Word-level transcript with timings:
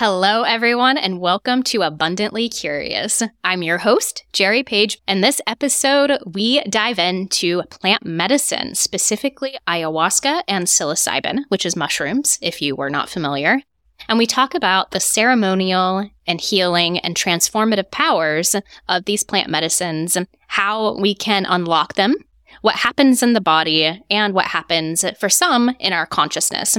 Hello, 0.00 0.44
everyone, 0.44 0.96
and 0.96 1.18
welcome 1.18 1.64
to 1.64 1.82
Abundantly 1.82 2.48
Curious. 2.48 3.20
I'm 3.42 3.64
your 3.64 3.78
host, 3.78 4.24
Geri 4.32 4.62
Page, 4.62 4.96
and 5.08 5.24
this 5.24 5.40
episode 5.44 6.20
we 6.24 6.62
dive 6.62 7.00
into 7.00 7.64
plant 7.64 8.06
medicine, 8.06 8.76
specifically 8.76 9.58
ayahuasca 9.66 10.44
and 10.46 10.68
psilocybin, 10.68 11.40
which 11.48 11.66
is 11.66 11.74
mushrooms, 11.74 12.38
if 12.40 12.62
you 12.62 12.76
were 12.76 12.90
not 12.90 13.08
familiar. 13.08 13.60
And 14.08 14.18
we 14.18 14.26
talk 14.26 14.54
about 14.54 14.92
the 14.92 15.00
ceremonial 15.00 16.08
and 16.28 16.40
healing 16.40 17.00
and 17.00 17.16
transformative 17.16 17.90
powers 17.90 18.54
of 18.88 19.04
these 19.04 19.24
plant 19.24 19.50
medicines, 19.50 20.16
how 20.46 20.96
we 20.96 21.12
can 21.12 21.44
unlock 21.44 21.94
them, 21.94 22.14
what 22.62 22.76
happens 22.76 23.20
in 23.20 23.32
the 23.32 23.40
body, 23.40 24.00
and 24.08 24.32
what 24.32 24.46
happens 24.46 25.04
for 25.18 25.28
some 25.28 25.74
in 25.80 25.92
our 25.92 26.06
consciousness. 26.06 26.78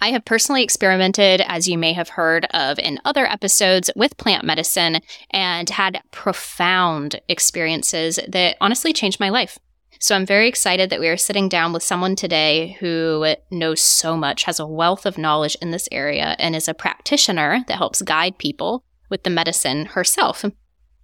I 0.00 0.08
have 0.10 0.24
personally 0.24 0.62
experimented, 0.62 1.40
as 1.46 1.68
you 1.68 1.78
may 1.78 1.92
have 1.92 2.10
heard 2.10 2.46
of 2.46 2.78
in 2.78 3.00
other 3.04 3.26
episodes, 3.26 3.90
with 3.96 4.16
plant 4.16 4.44
medicine 4.44 5.00
and 5.30 5.70
had 5.70 6.02
profound 6.10 7.20
experiences 7.28 8.18
that 8.28 8.56
honestly 8.60 8.92
changed 8.92 9.20
my 9.20 9.28
life. 9.28 9.58
So 10.00 10.14
I'm 10.14 10.26
very 10.26 10.48
excited 10.48 10.90
that 10.90 11.00
we 11.00 11.08
are 11.08 11.16
sitting 11.16 11.48
down 11.48 11.72
with 11.72 11.82
someone 11.82 12.16
today 12.16 12.76
who 12.80 13.34
knows 13.50 13.80
so 13.80 14.16
much, 14.16 14.44
has 14.44 14.60
a 14.60 14.66
wealth 14.66 15.06
of 15.06 15.16
knowledge 15.16 15.56
in 15.62 15.70
this 15.70 15.88
area, 15.90 16.36
and 16.38 16.54
is 16.54 16.68
a 16.68 16.74
practitioner 16.74 17.64
that 17.68 17.78
helps 17.78 18.02
guide 18.02 18.36
people 18.36 18.84
with 19.08 19.22
the 19.22 19.30
medicine 19.30 19.86
herself. 19.86 20.44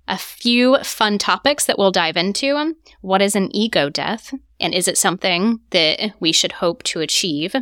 A 0.09 0.19
few 0.19 0.77
fun 0.83 1.19
topics 1.19 1.67
that 1.67 1.79
we'll 1.79 1.93
dive 1.93 2.17
into. 2.17 2.75
What 3.01 3.23
is 3.23 3.37
an 3.37 3.55
ego 3.55 3.89
death? 3.89 4.35
And 4.59 4.75
is 4.75 4.89
it 4.89 4.99
something 4.99 5.61
that 5.71 6.13
we 6.19 6.33
should 6.33 6.53
hope 6.53 6.83
to 6.83 7.01
achieve? 7.01 7.55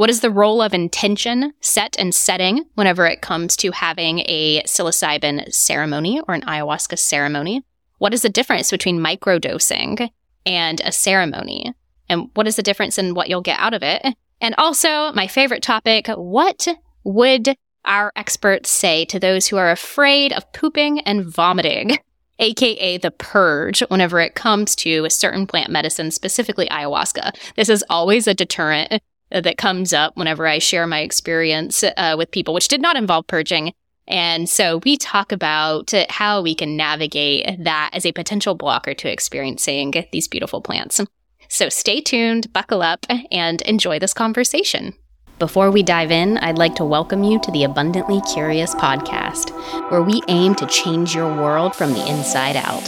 What 0.00 0.08
is 0.08 0.20
the 0.20 0.30
role 0.30 0.62
of 0.62 0.72
intention, 0.72 1.52
set, 1.60 1.94
and 1.98 2.14
setting 2.14 2.64
whenever 2.74 3.04
it 3.04 3.20
comes 3.20 3.54
to 3.58 3.70
having 3.70 4.20
a 4.20 4.62
psilocybin 4.62 5.52
ceremony 5.52 6.22
or 6.26 6.32
an 6.32 6.40
ayahuasca 6.40 6.98
ceremony? 6.98 7.66
What 7.98 8.14
is 8.14 8.22
the 8.22 8.30
difference 8.30 8.70
between 8.70 8.98
microdosing 8.98 10.08
and 10.46 10.80
a 10.80 10.90
ceremony? 10.90 11.74
And 12.08 12.30
what 12.32 12.48
is 12.48 12.56
the 12.56 12.62
difference 12.62 12.96
in 12.96 13.12
what 13.12 13.28
you'll 13.28 13.42
get 13.42 13.60
out 13.60 13.74
of 13.74 13.82
it? 13.82 14.02
And 14.40 14.54
also, 14.56 15.12
my 15.12 15.26
favorite 15.26 15.62
topic 15.62 16.08
what 16.16 16.66
would 17.04 17.54
our 17.84 18.10
experts 18.16 18.70
say 18.70 19.04
to 19.04 19.20
those 19.20 19.48
who 19.48 19.58
are 19.58 19.70
afraid 19.70 20.32
of 20.32 20.50
pooping 20.54 21.00
and 21.00 21.26
vomiting? 21.26 21.98
aka 22.38 22.96
the 22.96 23.10
purge, 23.10 23.80
whenever 23.88 24.18
it 24.18 24.34
comes 24.34 24.74
to 24.76 25.04
a 25.04 25.10
certain 25.10 25.46
plant 25.46 25.70
medicine, 25.70 26.10
specifically 26.10 26.68
ayahuasca. 26.70 27.36
This 27.54 27.68
is 27.68 27.84
always 27.90 28.26
a 28.26 28.32
deterrent 28.32 29.02
that 29.30 29.56
comes 29.58 29.92
up 29.92 30.16
whenever 30.16 30.46
I 30.46 30.58
share 30.58 30.86
my 30.86 31.00
experience 31.00 31.82
uh, 31.82 32.14
with 32.16 32.30
people, 32.30 32.54
which 32.54 32.68
did 32.68 32.80
not 32.80 32.96
involve 32.96 33.26
purging. 33.26 33.72
And 34.08 34.48
so 34.48 34.80
we 34.84 34.96
talk 34.96 35.30
about 35.30 35.92
how 36.08 36.42
we 36.42 36.54
can 36.54 36.76
navigate 36.76 37.62
that 37.62 37.90
as 37.92 38.04
a 38.04 38.12
potential 38.12 38.54
blocker 38.56 38.92
to 38.94 39.10
experiencing 39.10 39.92
these 40.10 40.26
beautiful 40.26 40.60
plants. 40.60 41.00
So 41.48 41.68
stay 41.68 42.00
tuned, 42.00 42.52
buckle 42.52 42.82
up, 42.82 43.06
and 43.30 43.60
enjoy 43.62 43.98
this 43.98 44.14
conversation. 44.14 44.94
Before 45.40 45.70
we 45.70 45.82
dive 45.82 46.10
in, 46.10 46.36
I'd 46.36 46.58
like 46.58 46.74
to 46.74 46.84
welcome 46.84 47.24
you 47.24 47.40
to 47.40 47.50
the 47.50 47.64
Abundantly 47.64 48.20
Curious 48.34 48.74
podcast, 48.74 49.48
where 49.90 50.02
we 50.02 50.20
aim 50.28 50.54
to 50.56 50.66
change 50.66 51.14
your 51.14 51.34
world 51.34 51.74
from 51.74 51.94
the 51.94 52.06
inside 52.06 52.56
out, 52.56 52.82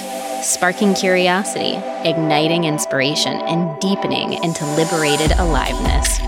sparking 0.45 0.93
curiosity, 0.93 1.77
igniting 2.07 2.65
inspiration, 2.65 3.33
and 3.33 3.81
deepening 3.81 4.35
into 4.45 4.67
liberated 4.77 5.33
aliveness. 5.39 6.19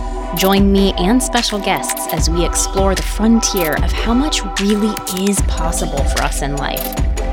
Join 0.40 0.72
me 0.72 0.94
and 0.94 1.22
special 1.22 1.58
guests 1.58 2.10
as 2.10 2.30
we 2.30 2.46
explore 2.46 2.94
the 2.94 3.02
frontier 3.02 3.74
of 3.84 3.92
how 3.92 4.14
much 4.14 4.42
really 4.62 4.96
is 5.28 5.38
possible 5.42 6.02
for 6.04 6.22
us 6.22 6.40
in 6.40 6.56
life 6.56 6.86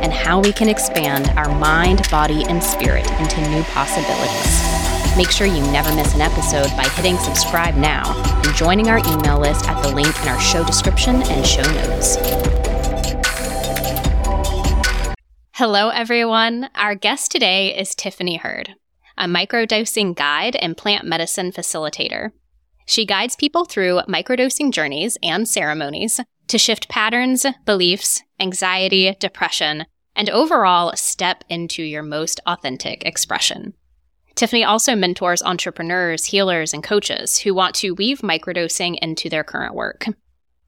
and 0.03 0.11
how 0.11 0.41
we 0.41 0.51
can 0.51 0.67
expand 0.67 1.29
our 1.37 1.47
mind, 1.59 2.05
body, 2.11 2.43
and 2.43 2.61
spirit 2.61 3.09
into 3.21 3.39
new 3.51 3.63
possibilities. 3.63 4.70
Make 5.17 5.29
sure 5.29 5.47
you 5.47 5.61
never 5.71 5.93
miss 5.95 6.13
an 6.15 6.21
episode 6.21 6.69
by 6.77 6.87
hitting 6.95 7.17
subscribe 7.17 7.75
now 7.75 8.13
and 8.43 8.55
joining 8.55 8.89
our 8.89 8.99
email 8.99 9.39
list 9.39 9.67
at 9.67 9.81
the 9.81 9.93
link 9.93 10.15
in 10.21 10.27
our 10.29 10.39
show 10.39 10.63
description 10.63 11.21
and 11.23 11.45
show 11.45 11.63
notes. 11.73 12.17
Hello, 15.53 15.89
everyone. 15.89 16.69
Our 16.75 16.95
guest 16.95 17.31
today 17.31 17.77
is 17.77 17.93
Tiffany 17.93 18.37
Hurd, 18.37 18.75
a 19.17 19.25
microdosing 19.25 20.15
guide 20.15 20.55
and 20.55 20.75
plant 20.77 21.05
medicine 21.05 21.51
facilitator. 21.51 22.31
She 22.87 23.05
guides 23.05 23.35
people 23.35 23.65
through 23.65 24.01
microdosing 24.07 24.73
journeys 24.73 25.17
and 25.21 25.47
ceremonies 25.47 26.19
to 26.47 26.57
shift 26.57 26.89
patterns, 26.89 27.45
beliefs, 27.65 28.23
anxiety, 28.39 29.15
depression, 29.19 29.85
and 30.15 30.29
overall 30.29 30.93
step 30.95 31.43
into 31.47 31.83
your 31.83 32.03
most 32.03 32.39
authentic 32.45 33.05
expression. 33.05 33.73
Tiffany 34.41 34.63
also 34.63 34.95
mentors 34.95 35.43
entrepreneurs, 35.43 36.25
healers, 36.25 36.73
and 36.73 36.83
coaches 36.83 37.37
who 37.37 37.53
want 37.53 37.75
to 37.75 37.91
weave 37.91 38.21
microdosing 38.21 38.97
into 38.99 39.29
their 39.29 39.43
current 39.43 39.75
work. 39.75 40.07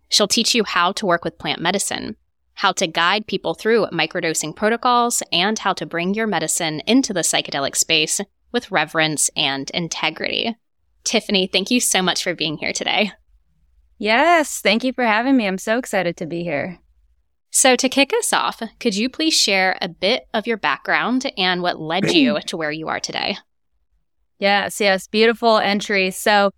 She'll 0.10 0.28
teach 0.28 0.54
you 0.54 0.64
how 0.64 0.92
to 0.92 1.08
work 1.08 1.26
with 1.26 1.40
plant 1.40 1.60
medicine, 1.60 2.16
how 2.54 2.74
to 2.74 2.86
guide 2.86 3.26
people 3.26 3.56
through 3.56 3.88
microdosing 3.88 4.56
protocols, 4.56 5.24
and 5.32 5.58
how 5.58 5.74
to 5.74 5.88
bring 5.88 6.14
your 6.14 6.28
medicine 6.28 6.82
into 6.86 7.14
the 7.14 7.22
psychedelic 7.22 7.76
space 7.76 8.22
with 8.52 8.70
reverence 8.70 9.32
and 9.36 9.72
integrity. 9.72 10.56
Tiffany, 11.04 11.48
thank 11.48 11.72
you 11.72 11.80
so 11.80 12.04
much 12.04 12.24
for 12.24 12.36
being 12.36 12.58
here 12.58 12.74
today. 12.74 13.12
Yes, 13.98 14.62
thank 14.62 14.84
you 14.84 14.94
for 14.94 15.04
having 15.04 15.36
me. 15.36 15.48
I'm 15.48 15.58
so 15.58 15.80
excited 15.80 16.16
to 16.18 16.28
be 16.28 16.44
here. 16.44 16.78
So, 17.50 17.76
to 17.76 17.90
kick 17.90 18.14
us 18.14 18.34
off, 18.34 18.62
could 18.80 18.96
you 18.96 19.10
please 19.10 19.34
share 19.34 19.80
a 19.82 19.90
bit 19.90 20.28
of 20.32 20.46
your 20.46 20.58
background 20.58 21.32
and 21.40 21.64
what 21.64 21.82
led 21.82 22.12
you 22.12 22.40
to 22.46 22.56
where 22.56 22.72
you 22.72 22.88
are 22.88 23.00
today? 23.00 23.38
Yes, 24.40 24.80
yes, 24.82 25.08
beautiful 25.08 25.58
entry. 25.58 26.12
So, 26.12 26.52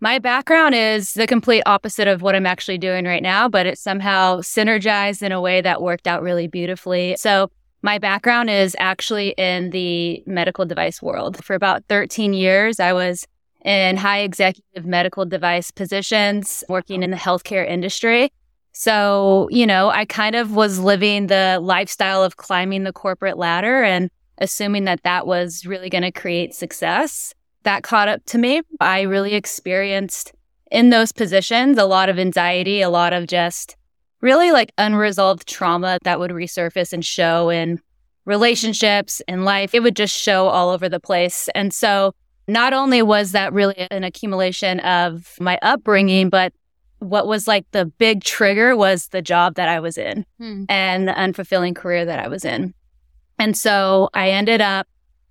my 0.00 0.18
background 0.18 0.74
is 0.74 1.14
the 1.14 1.28
complete 1.28 1.62
opposite 1.64 2.08
of 2.08 2.22
what 2.22 2.34
I'm 2.34 2.44
actually 2.44 2.78
doing 2.78 3.04
right 3.04 3.22
now, 3.22 3.48
but 3.48 3.66
it 3.66 3.78
somehow 3.78 4.40
synergized 4.40 5.22
in 5.22 5.30
a 5.30 5.40
way 5.40 5.60
that 5.60 5.80
worked 5.80 6.08
out 6.08 6.22
really 6.22 6.48
beautifully. 6.48 7.14
So, 7.16 7.50
my 7.82 7.98
background 7.98 8.50
is 8.50 8.76
actually 8.78 9.30
in 9.30 9.70
the 9.70 10.22
medical 10.26 10.64
device 10.64 11.02
world. 11.02 11.44
For 11.44 11.54
about 11.54 11.84
13 11.88 12.32
years, 12.32 12.78
I 12.80 12.92
was 12.92 13.26
in 13.64 13.96
high 13.96 14.20
executive 14.20 14.84
medical 14.84 15.24
device 15.24 15.70
positions, 15.70 16.64
working 16.68 17.02
in 17.02 17.10
the 17.10 17.16
healthcare 17.16 17.68
industry. 17.68 18.32
So, 18.72 19.48
you 19.50 19.66
know, 19.66 19.90
I 19.90 20.04
kind 20.04 20.34
of 20.34 20.54
was 20.54 20.78
living 20.78 21.26
the 21.26 21.58
lifestyle 21.62 22.24
of 22.24 22.36
climbing 22.36 22.84
the 22.84 22.92
corporate 22.92 23.36
ladder 23.36 23.82
and 23.82 24.10
assuming 24.42 24.84
that 24.84 25.02
that 25.04 25.26
was 25.26 25.64
really 25.64 25.88
going 25.88 26.02
to 26.02 26.12
create 26.12 26.54
success. 26.54 27.32
That 27.62 27.84
caught 27.84 28.08
up 28.08 28.24
to 28.26 28.38
me. 28.38 28.60
I 28.80 29.02
really 29.02 29.34
experienced 29.34 30.32
in 30.70 30.90
those 30.90 31.12
positions 31.12 31.78
a 31.78 31.84
lot 31.84 32.08
of 32.08 32.18
anxiety, 32.18 32.82
a 32.82 32.90
lot 32.90 33.12
of 33.12 33.26
just 33.26 33.76
really 34.20 34.50
like 34.50 34.72
unresolved 34.78 35.46
trauma 35.46 35.98
that 36.02 36.18
would 36.18 36.32
resurface 36.32 36.92
and 36.92 37.04
show 37.04 37.50
in 37.50 37.80
relationships 38.24 39.22
in 39.28 39.44
life. 39.44 39.74
It 39.74 39.82
would 39.82 39.96
just 39.96 40.16
show 40.16 40.48
all 40.48 40.70
over 40.70 40.88
the 40.88 41.00
place. 41.00 41.48
And 41.54 41.72
so 41.72 42.14
not 42.48 42.72
only 42.72 43.02
was 43.02 43.32
that 43.32 43.52
really 43.52 43.86
an 43.90 44.04
accumulation 44.04 44.80
of 44.80 45.34
my 45.38 45.58
upbringing, 45.62 46.30
but 46.30 46.52
what 46.98 47.26
was 47.26 47.48
like 47.48 47.66
the 47.72 47.84
big 47.84 48.22
trigger 48.22 48.76
was 48.76 49.08
the 49.08 49.22
job 49.22 49.54
that 49.56 49.68
I 49.68 49.80
was 49.80 49.98
in 49.98 50.24
hmm. 50.38 50.64
and 50.68 51.08
the 51.08 51.12
unfulfilling 51.12 51.74
career 51.74 52.04
that 52.04 52.18
I 52.18 52.28
was 52.28 52.44
in. 52.44 52.74
And 53.38 53.56
so 53.56 54.08
I 54.14 54.30
ended 54.30 54.60
up 54.60 54.86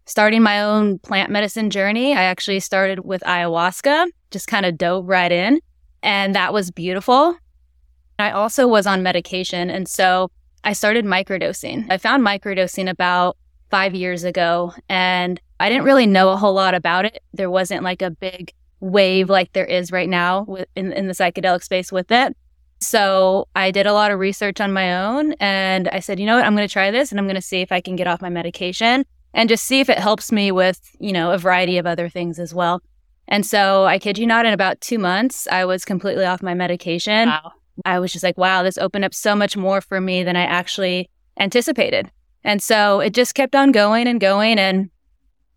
starting 0.06 0.44
my 0.44 0.62
own 0.62 1.00
plant 1.00 1.32
medicine 1.32 1.70
journey. 1.70 2.14
I 2.14 2.24
actually 2.24 2.60
started 2.60 3.06
with 3.06 3.22
ayahuasca, 3.22 4.08
just 4.32 4.48
kind 4.48 4.66
of 4.66 4.78
dove 4.78 5.08
right 5.08 5.32
in. 5.32 5.60
And 6.04 6.36
that 6.36 6.54
was 6.54 6.72
beautiful. 6.72 7.38
I 8.20 8.32
also 8.32 8.68
was 8.68 8.86
on 8.86 9.04
medication. 9.04 9.70
And 9.70 9.88
so 9.88 10.30
I 10.64 10.74
started 10.74 11.06
microdosing. 11.06 11.88
I 11.90 11.98
found 11.98 12.26
microdosing 12.26 12.90
about 12.90 13.38
five 13.70 13.96
years 13.96 14.24
ago 14.24 14.74
and 14.90 15.40
I 15.60 15.70
didn't 15.70 15.86
really 15.86 16.06
know 16.06 16.30
a 16.30 16.38
whole 16.38 16.54
lot 16.54 16.76
about 16.76 17.06
it. 17.06 17.24
There 17.34 17.50
wasn't 17.50 17.84
like 17.84 18.02
a 18.02 18.12
big 18.12 18.52
wave 18.80 19.30
like 19.30 19.54
there 19.54 19.66
is 19.66 19.92
right 19.92 20.10
now 20.10 20.46
in, 20.76 20.92
in 20.92 21.08
the 21.08 21.14
psychedelic 21.14 21.64
space 21.64 21.92
with 21.92 22.12
it. 22.12 22.36
So 22.82 23.48
I 23.56 23.72
did 23.72 23.86
a 23.86 23.94
lot 23.94 24.12
of 24.12 24.20
research 24.20 24.60
on 24.60 24.74
my 24.74 25.06
own 25.06 25.34
and 25.34 25.88
I 25.90 26.00
said, 26.00 26.20
you 26.20 26.26
know 26.26 26.36
what, 26.36 26.46
I'm 26.46 26.56
going 26.56 26.68
to 26.68 26.72
try 26.72 26.90
this 26.90 27.12
and 27.12 27.20
I'm 27.20 27.26
going 27.26 27.36
to 27.36 27.42
see 27.42 27.62
if 27.62 27.72
I 27.72 27.80
can 27.80 27.96
get 27.96 28.08
off 28.08 28.22
my 28.22 28.30
medication 28.30 29.06
and 29.34 29.48
just 29.48 29.66
see 29.66 29.80
if 29.80 29.90
it 29.90 30.00
helps 30.00 30.32
me 30.32 30.52
with, 30.52 30.80
you 31.00 31.14
know, 31.14 31.32
a 31.32 31.38
variety 31.38 31.78
of 31.78 31.86
other 31.86 32.10
things 32.10 32.40
as 32.40 32.54
well. 32.54 32.82
And 33.28 33.46
so 33.46 33.86
I 33.86 34.00
kid 34.00 34.18
you 34.18 34.26
not, 34.26 34.46
in 34.46 34.54
about 34.54 34.82
two 34.82 35.00
months, 35.00 35.48
I 35.50 35.64
was 35.64 35.86
completely 35.86 36.26
off 36.26 36.42
my 36.42 36.54
medication. 36.56 37.30
Wow. 37.30 37.54
I 37.86 38.00
was 38.00 38.12
just 38.12 38.24
like, 38.24 38.38
wow, 38.38 38.64
this 38.64 38.78
opened 38.78 39.06
up 39.06 39.14
so 39.14 39.36
much 39.36 39.56
more 39.56 39.80
for 39.80 40.02
me 40.02 40.24
than 40.24 40.36
I 40.36 40.44
actually 40.44 41.10
anticipated. 41.40 42.12
And 42.44 42.62
so 42.62 43.00
it 43.00 43.14
just 43.14 43.36
kept 43.36 43.56
on 43.56 43.72
going 43.72 44.08
and 44.08 44.20
going. 44.20 44.58
And 44.58 44.90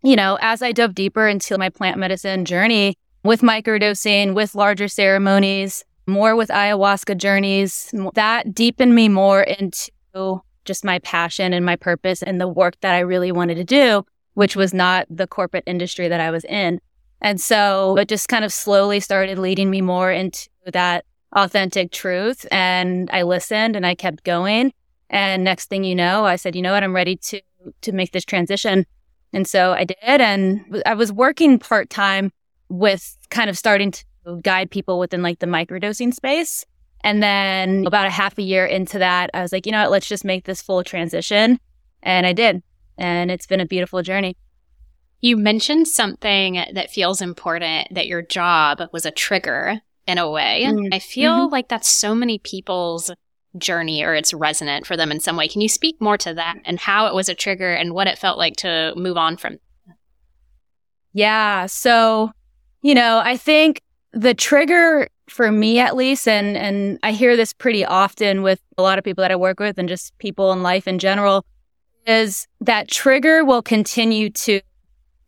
you 0.03 0.15
know, 0.15 0.37
as 0.41 0.61
I 0.61 0.71
dove 0.71 0.93
deeper 0.93 1.27
into 1.27 1.57
my 1.57 1.69
plant 1.69 1.97
medicine 1.97 2.45
journey 2.45 2.95
with 3.23 3.41
microdosing, 3.41 4.35
with 4.35 4.53
larger 4.53 4.87
ceremonies, 4.87 5.83
more 6.07 6.35
with 6.35 6.49
ayahuasca 6.49 7.17
journeys. 7.17 7.93
That 8.13 8.53
deepened 8.53 8.95
me 8.95 9.09
more 9.09 9.41
into 9.41 10.41
just 10.65 10.83
my 10.83 10.99
passion 10.99 11.53
and 11.53 11.65
my 11.65 11.75
purpose 11.75 12.23
and 12.23 12.39
the 12.39 12.47
work 12.47 12.75
that 12.81 12.95
I 12.95 12.99
really 12.99 13.31
wanted 13.31 13.55
to 13.55 13.63
do, 13.63 14.05
which 14.33 14.55
was 14.55 14.73
not 14.73 15.07
the 15.09 15.27
corporate 15.27 15.63
industry 15.67 16.07
that 16.07 16.19
I 16.19 16.31
was 16.31 16.43
in. 16.45 16.79
And 17.21 17.39
so 17.39 17.97
it 17.97 18.07
just 18.07 18.27
kind 18.27 18.45
of 18.45 18.51
slowly 18.51 18.99
started 18.99 19.39
leading 19.39 19.69
me 19.69 19.81
more 19.81 20.11
into 20.11 20.49
that 20.71 21.05
authentic 21.33 21.91
truth. 21.91 22.45
And 22.51 23.09
I 23.11 23.23
listened 23.23 23.75
and 23.75 23.85
I 23.85 23.95
kept 23.95 24.23
going. 24.23 24.73
And 25.09 25.43
next 25.43 25.69
thing 25.69 25.83
you 25.83 25.95
know, 25.95 26.25
I 26.25 26.35
said, 26.35 26.55
you 26.55 26.61
know 26.61 26.73
what, 26.73 26.83
I'm 26.83 26.95
ready 26.95 27.15
to 27.17 27.41
to 27.81 27.91
make 27.91 28.11
this 28.11 28.25
transition. 28.25 28.85
And 29.33 29.47
so 29.47 29.73
I 29.73 29.85
did. 29.85 29.97
And 30.01 30.83
I 30.85 30.93
was 30.93 31.11
working 31.11 31.59
part 31.59 31.89
time 31.89 32.31
with 32.69 33.17
kind 33.29 33.49
of 33.49 33.57
starting 33.57 33.91
to 33.91 34.05
guide 34.41 34.71
people 34.71 34.99
within 34.99 35.21
like 35.21 35.39
the 35.39 35.47
microdosing 35.47 36.13
space. 36.13 36.65
And 37.03 37.21
then 37.21 37.85
about 37.85 38.07
a 38.07 38.11
half 38.11 38.37
a 38.37 38.41
year 38.41 38.65
into 38.65 38.99
that, 38.99 39.29
I 39.33 39.41
was 39.41 39.51
like, 39.51 39.65
you 39.65 39.71
know 39.71 39.83
what, 39.83 39.91
let's 39.91 40.07
just 40.07 40.25
make 40.25 40.45
this 40.45 40.61
full 40.61 40.83
transition. 40.83 41.59
And 42.01 42.25
I 42.25 42.33
did. 42.33 42.63
And 42.97 43.29
it's 43.29 43.45
been 43.45 43.59
a 43.59 43.65
beautiful 43.65 44.01
journey. 44.01 44.35
You 45.21 45.37
mentioned 45.37 45.87
something 45.87 46.63
that 46.73 46.89
feels 46.89 47.21
important 47.21 47.93
that 47.93 48.07
your 48.07 48.21
job 48.21 48.81
was 48.91 49.05
a 49.05 49.11
trigger 49.11 49.81
in 50.07 50.17
a 50.17 50.29
way. 50.29 50.63
Mm-hmm. 50.65 50.93
I 50.93 50.99
feel 50.99 51.31
mm-hmm. 51.31 51.51
like 51.51 51.67
that's 51.67 51.87
so 51.87 52.15
many 52.15 52.39
people's 52.39 53.11
journey 53.57 54.03
or 54.03 54.13
it's 54.13 54.33
resonant 54.33 54.85
for 54.85 54.97
them 54.97 55.11
in 55.11 55.19
some 55.19 55.37
way. 55.37 55.47
Can 55.47 55.61
you 55.61 55.69
speak 55.69 55.99
more 56.01 56.17
to 56.17 56.33
that 56.33 56.57
and 56.65 56.79
how 56.79 57.07
it 57.07 57.13
was 57.13 57.29
a 57.29 57.35
trigger 57.35 57.73
and 57.73 57.93
what 57.93 58.07
it 58.07 58.17
felt 58.17 58.37
like 58.37 58.55
to 58.57 58.93
move 58.95 59.17
on 59.17 59.37
from? 59.37 59.57
Yeah. 61.13 61.67
So, 61.67 62.31
you 62.81 62.93
know, 62.93 63.21
I 63.23 63.37
think 63.37 63.81
the 64.15 64.33
trigger 64.33 65.07
for 65.29 65.51
me 65.51 65.79
at 65.79 65.95
least 65.95 66.27
and 66.27 66.55
and 66.55 66.97
I 67.03 67.11
hear 67.11 67.35
this 67.35 67.51
pretty 67.51 67.83
often 67.83 68.41
with 68.41 68.61
a 68.77 68.81
lot 68.81 68.97
of 68.97 69.03
people 69.03 69.21
that 69.23 69.31
I 69.31 69.35
work 69.35 69.59
with 69.59 69.77
and 69.77 69.89
just 69.89 70.17
people 70.19 70.51
in 70.53 70.63
life 70.63 70.87
in 70.87 70.99
general 70.99 71.45
is 72.07 72.47
that 72.61 72.87
trigger 72.87 73.43
will 73.43 73.61
continue 73.61 74.29
to 74.29 74.61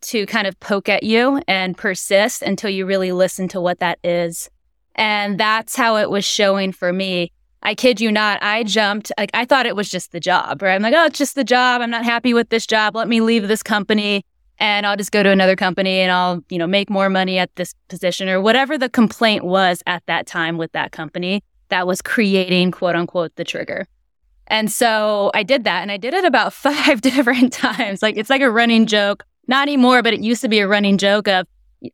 to 0.01 0.25
kind 0.27 0.47
of 0.47 0.59
poke 0.59 0.87
at 0.89 1.03
you 1.03 1.41
and 1.47 1.77
persist 1.77 2.41
until 2.41 2.69
you 2.69 2.85
really 2.85 3.11
listen 3.11 3.47
to 3.49 3.59
what 3.59 3.79
that 3.79 3.99
is. 4.03 4.49
And 4.95 5.39
that's 5.39 5.75
how 5.75 5.97
it 5.97 6.09
was 6.09 6.23
showing 6.23 6.71
for 6.71 6.93
me. 6.93 7.31
I 7.63 7.73
kid 7.73 7.99
you 7.99 8.11
not, 8.11 8.41
I 8.43 8.63
jumped, 8.63 9.11
like, 9.17 9.31
I 9.33 9.43
thought 9.43 9.65
it 9.65 9.75
was 9.75 9.89
just 9.89 10.11
the 10.11 10.19
job, 10.19 10.61
right? 10.61 10.75
I'm 10.75 10.83
like, 10.83 10.93
oh, 10.95 11.05
it's 11.05 11.17
just 11.17 11.35
the 11.35 11.43
job. 11.43 11.81
I'm 11.81 11.89
not 11.89 12.05
happy 12.05 12.33
with 12.33 12.49
this 12.49 12.67
job. 12.67 12.95
Let 12.95 13.07
me 13.07 13.19
leave 13.19 13.47
this 13.47 13.63
company 13.63 14.23
and 14.59 14.85
I'll 14.85 14.97
just 14.97 15.11
go 15.11 15.23
to 15.23 15.29
another 15.29 15.55
company 15.55 15.99
and 15.99 16.11
I'll, 16.11 16.43
you 16.49 16.57
know, 16.57 16.67
make 16.67 16.89
more 16.89 17.09
money 17.09 17.37
at 17.37 17.55
this 17.55 17.73
position 17.89 18.27
or 18.29 18.41
whatever 18.41 18.77
the 18.77 18.89
complaint 18.89 19.43
was 19.43 19.83
at 19.85 20.03
that 20.07 20.25
time 20.25 20.57
with 20.57 20.71
that 20.71 20.91
company 20.91 21.43
that 21.69 21.85
was 21.85 22.01
creating 22.01 22.71
quote 22.71 22.95
unquote 22.95 23.35
the 23.35 23.43
trigger. 23.43 23.85
And 24.47 24.71
so 24.71 25.31
I 25.33 25.43
did 25.43 25.65
that 25.65 25.81
and 25.81 25.91
I 25.91 25.97
did 25.97 26.13
it 26.13 26.25
about 26.25 26.53
five 26.53 27.01
different 27.01 27.53
times. 27.53 28.01
Like 28.01 28.17
it's 28.17 28.29
like 28.29 28.41
a 28.41 28.51
running 28.51 28.85
joke. 28.85 29.25
Not 29.49 29.63
anymore, 29.63 30.03
but 30.03 30.13
it 30.13 30.21
used 30.21 30.41
to 30.41 30.49
be 30.49 30.59
a 30.59 30.67
running 30.67 30.97
joke 30.97 31.27
of 31.27 31.47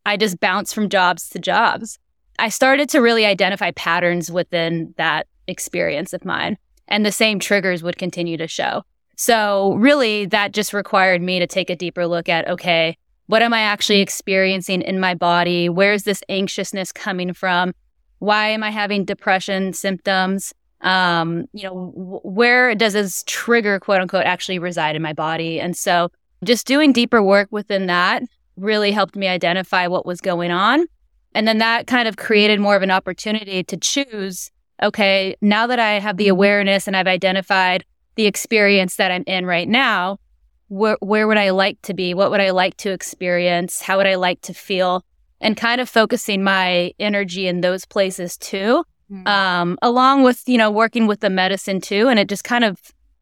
I 0.06 0.18
just 0.18 0.39
bounce 0.39 0.74
from 0.74 0.89
jobs 0.89 1.30
to 1.30 1.39
jobs. 1.39 2.00
I 2.39 2.50
started 2.50 2.89
to 2.89 3.00
really 3.00 3.25
identify 3.25 3.71
patterns 3.71 4.31
within 4.31 4.94
that 4.98 5.27
experience 5.48 6.13
of 6.13 6.25
mine 6.25 6.57
and 6.88 7.06
the 7.06 7.12
same 7.12 7.39
triggers 7.39 7.83
would 7.83 7.98
continue 7.98 8.38
to 8.38 8.48
show. 8.48 8.83
So 9.15 9.74
really 9.75 10.25
that 10.25 10.54
just 10.54 10.74
required 10.74 11.21
me 11.21 11.39
to 11.39 11.48
take 11.48 11.69
a 11.69 11.75
deeper 11.75 12.07
look 12.07 12.30
at, 12.30 12.48
okay, 12.48 12.98
what 13.27 13.42
am 13.42 13.54
I 13.54 13.62
actually 13.62 14.01
experiencing 14.01 14.81
in 14.81 15.00
my 15.00 15.13
body? 15.15 15.69
Where's 15.69 16.04
this 16.04 16.24
anxiousness 16.30 16.92
coming 16.92 17.33
from? 17.33 17.74
Why 18.19 18.48
am 18.50 18.63
I 18.63 18.71
having 18.71 19.06
depression 19.06 19.74
symptoms? 19.74 20.54
Um, 20.81 21.45
you 21.54 21.63
know, 21.63 21.92
where 22.24 22.75
does 22.75 22.94
this 22.94 23.24
trigger, 23.25 23.80
quote 23.80 24.01
unquote, 24.01 24.25
actually 24.25 24.60
reside 24.60 24.95
in 24.95 25.01
my 25.01 25.13
body? 25.13 25.60
And 25.60 25.77
so 25.77 26.10
just 26.44 26.68
doing 26.68 26.92
deeper 26.92 27.24
work 27.24 27.48
within 27.51 27.88
that 27.88 28.24
really 28.57 28.92
helped 28.92 29.15
me 29.15 29.27
identify 29.27 29.88
what 29.88 30.06
was 30.06 30.19
going 30.21 30.51
on. 30.51 30.86
And 31.33 31.48
then 31.48 31.57
that 31.60 31.88
kind 31.88 32.07
of 32.07 32.18
created 32.18 32.60
more 32.60 32.75
of 32.75 32.83
an 32.83 32.92
opportunity 32.92 33.63
to 33.63 33.77
choose, 33.77 34.51
okay, 34.81 35.36
now 35.42 35.65
that 35.68 35.80
I 35.80 36.00
have 36.00 36.18
the 36.18 36.27
awareness 36.27 36.88
and 36.88 36.95
I've 36.95 37.07
identified 37.07 37.86
the 38.15 38.25
experience 38.25 38.95
that 38.98 39.12
I'm 39.12 39.24
in 39.27 39.45
right 39.45 39.68
now, 39.68 40.19
where, 40.68 40.98
where 41.01 41.27
would 41.27 41.38
I 41.38 41.51
like 41.51 41.81
to 41.83 41.94
be? 41.94 42.13
What 42.13 42.31
would 42.31 42.42
I 42.42 42.51
like 42.51 42.77
to 42.77 42.92
experience? 42.92 43.81
How 43.81 43.98
would 43.98 44.07
I 44.07 44.15
like 44.15 44.42
to 44.42 44.54
feel? 44.54 45.04
And 45.42 45.57
kind 45.57 45.81
of 45.81 45.89
focusing 45.89 46.44
my 46.44 46.94
energy 47.00 47.48
in 47.48 47.62
those 47.62 47.86
places 47.86 48.38
too, 48.38 48.86
mm-hmm. 49.12 49.27
um, 49.27 49.77
along 49.81 50.24
with, 50.24 50.42
you 50.48 50.57
know, 50.57 50.71
working 50.71 51.06
with 51.06 51.19
the 51.19 51.30
medicine 51.30 51.81
too. 51.81 52.07
And 52.07 52.18
it 52.18 52.30
just 52.30 52.44
kind 52.44 52.63
of 52.63 52.80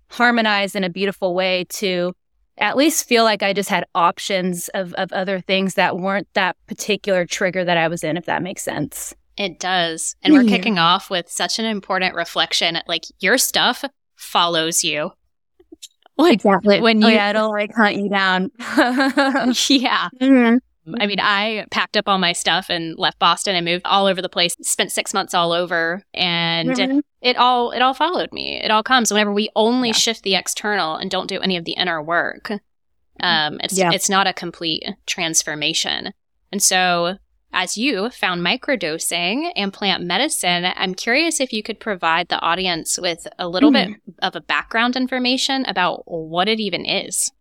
harmonized 0.10 0.76
in 0.76 0.84
a 0.84 0.90
beautiful 0.90 1.34
way 1.34 1.66
to 1.70 2.14
at 2.58 2.78
least 2.78 3.08
feel 3.08 3.24
like 3.24 3.42
I 3.42 3.54
just 3.54 3.70
had 3.70 3.86
options 3.96 4.68
of, 4.70 4.94
of 4.94 5.12
other 5.14 5.40
things 5.40 5.74
that 5.76 5.98
weren't 5.98 6.28
that 6.34 6.56
particular 6.68 7.26
trigger 7.26 7.66
that 7.66 7.78
I 7.78 7.88
was 7.88 8.04
in, 8.04 8.18
if 8.18 8.26
that 8.26 8.44
makes 8.44 8.62
sense. 8.62 9.16
It 9.38 9.60
does. 9.60 10.16
And 10.22 10.34
we're 10.34 10.44
kicking 10.44 10.78
off 10.78 11.10
with 11.10 11.28
such 11.28 11.58
an 11.58 11.66
important 11.66 12.14
reflection. 12.14 12.78
Like 12.88 13.06
your 13.20 13.40
stuff 13.40 13.84
follows 14.22 14.84
you. 14.84 15.12
Like 16.18 16.34
exactly. 16.34 16.80
when 16.82 17.04
oh, 17.04 17.08
you, 17.08 17.14
oh, 17.14 17.18
yeah, 17.18 17.30
it'll 17.32 17.50
like 17.50 17.74
hunt 17.74 17.96
you 17.96 18.10
down. 18.10 18.52
yeah. 18.78 20.10
Mm-hmm. 20.20 20.58
I 21.00 21.06
mean, 21.08 21.20
I 21.20 21.66
packed 21.70 21.96
up 21.96 22.08
all 22.08 22.18
my 22.18 22.34
stuff 22.34 22.68
and 22.70 22.98
left 22.98 23.20
Boston 23.20 23.56
and 23.56 23.66
moved 23.66 23.86
all 23.86 24.08
over 24.08 24.22
the 24.22 24.30
place. 24.30 24.56
Spent 24.62 24.92
six 24.92 25.14
months 25.14 25.34
all 25.34 25.52
over, 25.52 26.04
and 26.14 26.70
mm-hmm. 26.70 27.00
it 27.22 27.38
all 27.38 27.72
it 27.72 27.82
all 27.82 27.94
followed 27.94 28.32
me. 28.32 28.60
It 28.62 28.72
all 28.72 28.84
comes 28.84 29.12
whenever 29.12 29.32
we 29.32 29.50
only 29.56 29.90
yeah. 29.90 29.96
shift 29.96 30.24
the 30.24 30.36
external 30.36 30.96
and 30.96 31.10
don't 31.10 31.28
do 31.28 31.40
any 31.40 31.56
of 31.56 31.66
the 31.66 31.74
inner 31.74 32.02
work. 32.02 32.52
Um, 33.22 33.60
it's 33.64 33.78
yeah. 33.78 33.92
it's 33.94 34.10
not 34.10 34.28
a 34.28 34.34
complete 34.34 34.84
transformation. 35.06 36.14
And 36.52 36.62
so 36.62 37.18
as 37.54 37.78
you 37.78 38.10
found 38.10 38.42
microdosing 38.42 39.52
and 39.56 39.74
plant 39.74 40.04
medicine, 40.04 40.72
I'm 40.76 40.96
curious 40.96 41.40
if 41.40 41.52
you 41.52 41.64
could 41.64 41.80
provide 41.80 42.30
the 42.30 42.40
audience 42.40 42.98
with 43.00 43.28
a 43.38 43.48
little 43.48 43.72
mm. 43.72 43.88
bit 43.88 44.02
of 44.20 44.36
a 44.36 44.42
background 44.42 44.96
information 44.96 45.66
about 45.66 46.04
what 46.06 46.48
it 46.48 46.60
even 46.60 46.86
is. 46.86 47.32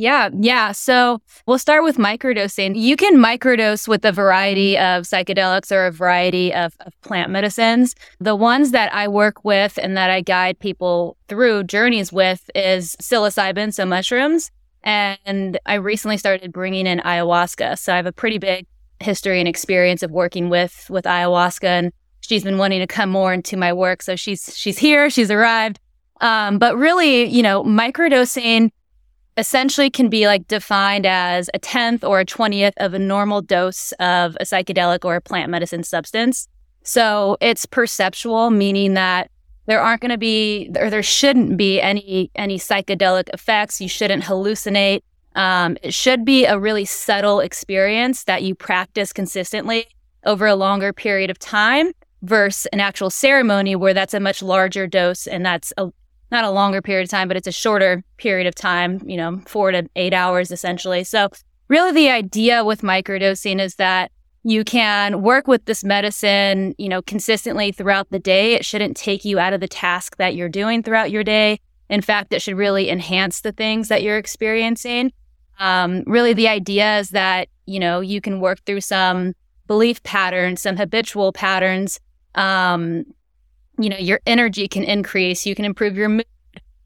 Yeah, 0.00 0.30
yeah. 0.32 0.72
So 0.72 1.20
we'll 1.46 1.58
start 1.58 1.84
with 1.84 1.98
microdosing. 1.98 2.74
You 2.74 2.96
can 2.96 3.16
microdose 3.16 3.86
with 3.86 4.02
a 4.06 4.12
variety 4.12 4.78
of 4.78 5.04
psychedelics 5.04 5.70
or 5.70 5.84
a 5.86 5.92
variety 5.92 6.54
of, 6.54 6.74
of, 6.80 6.98
plant 7.02 7.30
medicines. 7.30 7.94
The 8.18 8.34
ones 8.34 8.70
that 8.70 8.94
I 8.94 9.08
work 9.08 9.44
with 9.44 9.78
and 9.78 9.98
that 9.98 10.08
I 10.08 10.22
guide 10.22 10.58
people 10.58 11.18
through 11.28 11.64
journeys 11.64 12.10
with 12.14 12.50
is 12.54 12.96
psilocybin, 12.96 13.74
so 13.74 13.84
mushrooms. 13.84 14.50
And 14.82 15.58
I 15.66 15.74
recently 15.74 16.16
started 16.16 16.50
bringing 16.50 16.86
in 16.86 17.00
ayahuasca. 17.00 17.78
So 17.78 17.92
I 17.92 17.96
have 17.96 18.06
a 18.06 18.12
pretty 18.12 18.38
big 18.38 18.66
history 19.00 19.38
and 19.38 19.48
experience 19.48 20.02
of 20.02 20.10
working 20.10 20.48
with 20.48 20.86
with 20.90 21.04
ayahuasca 21.04 21.64
and 21.64 21.92
she's 22.20 22.44
been 22.44 22.58
wanting 22.58 22.80
to 22.80 22.86
come 22.86 23.10
more 23.10 23.32
into 23.32 23.56
my 23.56 23.72
work. 23.72 24.02
So 24.02 24.16
she's 24.16 24.56
she's 24.56 24.78
here 24.78 25.10
she's 25.10 25.30
arrived. 25.30 25.78
Um, 26.20 26.58
but 26.58 26.76
really 26.76 27.24
you 27.24 27.42
know 27.42 27.64
microdosing 27.64 28.70
essentially 29.36 29.90
can 29.90 30.08
be 30.08 30.26
like 30.26 30.46
defined 30.48 31.06
as 31.06 31.48
a 31.54 31.58
tenth 31.58 32.04
or 32.04 32.20
a 32.20 32.24
twentieth 32.24 32.74
of 32.76 32.94
a 32.94 32.98
normal 32.98 33.40
dose 33.40 33.92
of 33.92 34.36
a 34.40 34.44
psychedelic 34.44 35.04
or 35.04 35.16
a 35.16 35.20
plant 35.20 35.50
medicine 35.50 35.82
substance. 35.82 36.46
So 36.82 37.36
it's 37.40 37.66
perceptual 37.66 38.50
meaning 38.50 38.94
that 38.94 39.30
there 39.66 39.80
aren't 39.80 40.00
going 40.00 40.10
to 40.10 40.18
be 40.18 40.70
or 40.76 40.90
there 40.90 41.02
shouldn't 41.02 41.56
be 41.56 41.80
any 41.80 42.30
any 42.34 42.58
psychedelic 42.58 43.28
effects. 43.32 43.80
You 43.80 43.88
shouldn't 43.88 44.24
hallucinate 44.24 45.02
um, 45.34 45.76
it 45.82 45.94
should 45.94 46.24
be 46.24 46.44
a 46.44 46.58
really 46.58 46.84
subtle 46.84 47.40
experience 47.40 48.24
that 48.24 48.42
you 48.42 48.54
practice 48.54 49.12
consistently 49.12 49.86
over 50.24 50.46
a 50.46 50.54
longer 50.54 50.92
period 50.92 51.30
of 51.30 51.38
time 51.38 51.92
versus 52.22 52.66
an 52.72 52.80
actual 52.80 53.10
ceremony 53.10 53.76
where 53.76 53.94
that's 53.94 54.14
a 54.14 54.20
much 54.20 54.42
larger 54.42 54.86
dose 54.86 55.26
and 55.26 55.44
that's 55.44 55.72
a 55.76 55.90
not 56.30 56.44
a 56.44 56.50
longer 56.50 56.80
period 56.80 57.04
of 57.04 57.10
time, 57.10 57.26
but 57.26 57.36
it's 57.36 57.48
a 57.48 57.52
shorter 57.52 58.04
period 58.16 58.46
of 58.46 58.54
time, 58.54 59.00
you 59.04 59.16
know, 59.16 59.40
four 59.46 59.72
to 59.72 59.88
eight 59.96 60.14
hours 60.14 60.52
essentially. 60.52 61.02
So 61.02 61.28
really 61.68 61.92
the 61.92 62.10
idea 62.10 62.64
with 62.64 62.82
microdosing 62.82 63.60
is 63.60 63.74
that 63.76 64.12
you 64.42 64.64
can 64.64 65.22
work 65.22 65.46
with 65.46 65.64
this 65.66 65.84
medicine, 65.84 66.74
you 66.78 66.88
know, 66.88 67.02
consistently 67.02 67.72
throughout 67.72 68.10
the 68.10 68.18
day. 68.18 68.54
It 68.54 68.64
shouldn't 68.64 68.96
take 68.96 69.24
you 69.24 69.38
out 69.38 69.52
of 69.52 69.60
the 69.60 69.68
task 69.68 70.16
that 70.16 70.34
you're 70.34 70.48
doing 70.48 70.82
throughout 70.82 71.10
your 71.10 71.24
day. 71.24 71.58
In 71.90 72.00
fact, 72.00 72.32
it 72.32 72.40
should 72.40 72.56
really 72.56 72.88
enhance 72.88 73.40
the 73.40 73.52
things 73.52 73.88
that 73.88 74.02
you're 74.02 74.16
experiencing. 74.16 75.12
Um, 75.60 76.02
really, 76.06 76.32
the 76.32 76.48
idea 76.48 76.98
is 76.98 77.10
that, 77.10 77.48
you 77.66 77.78
know, 77.78 78.00
you 78.00 78.20
can 78.20 78.40
work 78.40 78.58
through 78.66 78.80
some 78.80 79.34
belief 79.68 80.02
patterns, 80.02 80.62
some 80.62 80.76
habitual 80.76 81.32
patterns. 81.32 82.00
Um, 82.34 83.04
you 83.78 83.88
know, 83.88 83.96
your 83.96 84.20
energy 84.26 84.66
can 84.66 84.82
increase, 84.82 85.46
you 85.46 85.54
can 85.54 85.64
improve 85.64 85.96
your 85.96 86.08
mood. 86.08 86.26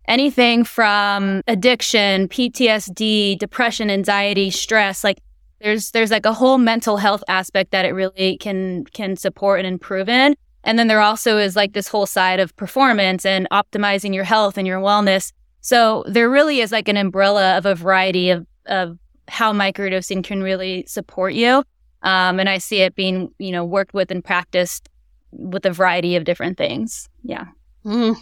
Anything 0.07 0.65
from 0.65 1.41
addiction, 1.47 2.29
PTSD, 2.29 3.39
depression, 3.39 3.91
anxiety, 3.91 4.51
stress, 4.51 5.03
like 5.03 5.19
there's 5.61 5.93
there's 5.93 6.11
like 6.11 6.27
a 6.27 6.33
whole 6.35 6.59
mental 6.59 6.99
health 6.99 7.25
aspect 7.27 7.71
that 7.71 7.87
it 7.87 7.93
really 7.93 8.37
can 8.37 8.85
can 8.93 9.17
support 9.17 9.61
and 9.61 9.67
improve 9.67 10.11
in. 10.11 10.37
And 10.63 10.79
then 10.79 10.89
there 10.89 11.01
also 11.01 11.39
is 11.39 11.57
like 11.57 11.73
this 11.73 11.89
whole 11.89 12.07
side 12.07 12.41
of 12.41 12.55
performance 12.57 13.25
and 13.25 13.49
optimizing 13.51 14.15
your 14.15 14.25
health 14.25 14.59
and 14.59 14.67
your 14.67 14.81
wellness. 14.81 15.33
So 15.61 16.05
there 16.07 16.29
really 16.29 16.61
is 16.61 16.73
like 16.73 16.89
an 16.89 16.97
umbrella 16.97 17.57
of 17.57 17.65
a 17.65 17.75
variety 17.75 18.31
of, 18.31 18.47
of 18.67 18.99
how 19.29 19.53
microdosing 19.53 20.23
can 20.23 20.43
really 20.43 20.85
support 20.87 21.35
you. 21.35 21.65
Um, 22.03 22.39
and 22.39 22.49
I 22.49 22.59
see 22.59 22.81
it 22.81 22.95
being, 22.95 23.31
you 23.39 23.51
know, 23.51 23.65
worked 23.65 23.95
with 23.95 24.11
and 24.11 24.23
practiced 24.23 24.89
with 25.33 25.65
a 25.65 25.71
variety 25.71 26.17
of 26.17 26.25
different 26.25 26.59
things. 26.59 27.09
Yeah. 27.23 27.47
Mm. 27.85 28.17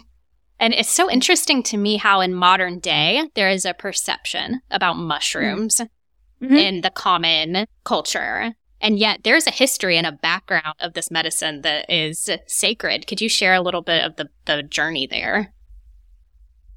And 0.59 0.73
it's 0.73 0.89
so 0.89 1.11
interesting 1.11 1.61
to 1.63 1.77
me 1.77 1.97
how 1.97 2.21
in 2.21 2.33
modern 2.33 2.79
day 2.79 3.27
there 3.35 3.49
is 3.49 3.65
a 3.65 3.73
perception 3.73 4.61
about 4.71 4.95
mushrooms 4.95 5.81
mm-hmm. 6.41 6.55
in 6.55 6.81
the 6.81 6.89
common 6.89 7.65
culture. 7.83 8.53
And 8.79 8.97
yet 8.97 9.21
there's 9.23 9.47
a 9.47 9.51
history 9.51 9.97
and 9.97 10.07
a 10.07 10.11
background 10.11 10.75
of 10.79 10.93
this 10.93 11.11
medicine 11.11 11.61
that 11.61 11.85
is 11.89 12.29
sacred. 12.47 13.07
Could 13.07 13.21
you 13.21 13.29
share 13.29 13.53
a 13.53 13.61
little 13.61 13.81
bit 13.81 14.03
of 14.03 14.15
the, 14.15 14.29
the 14.45 14.63
journey 14.63 15.07
there? 15.07 15.53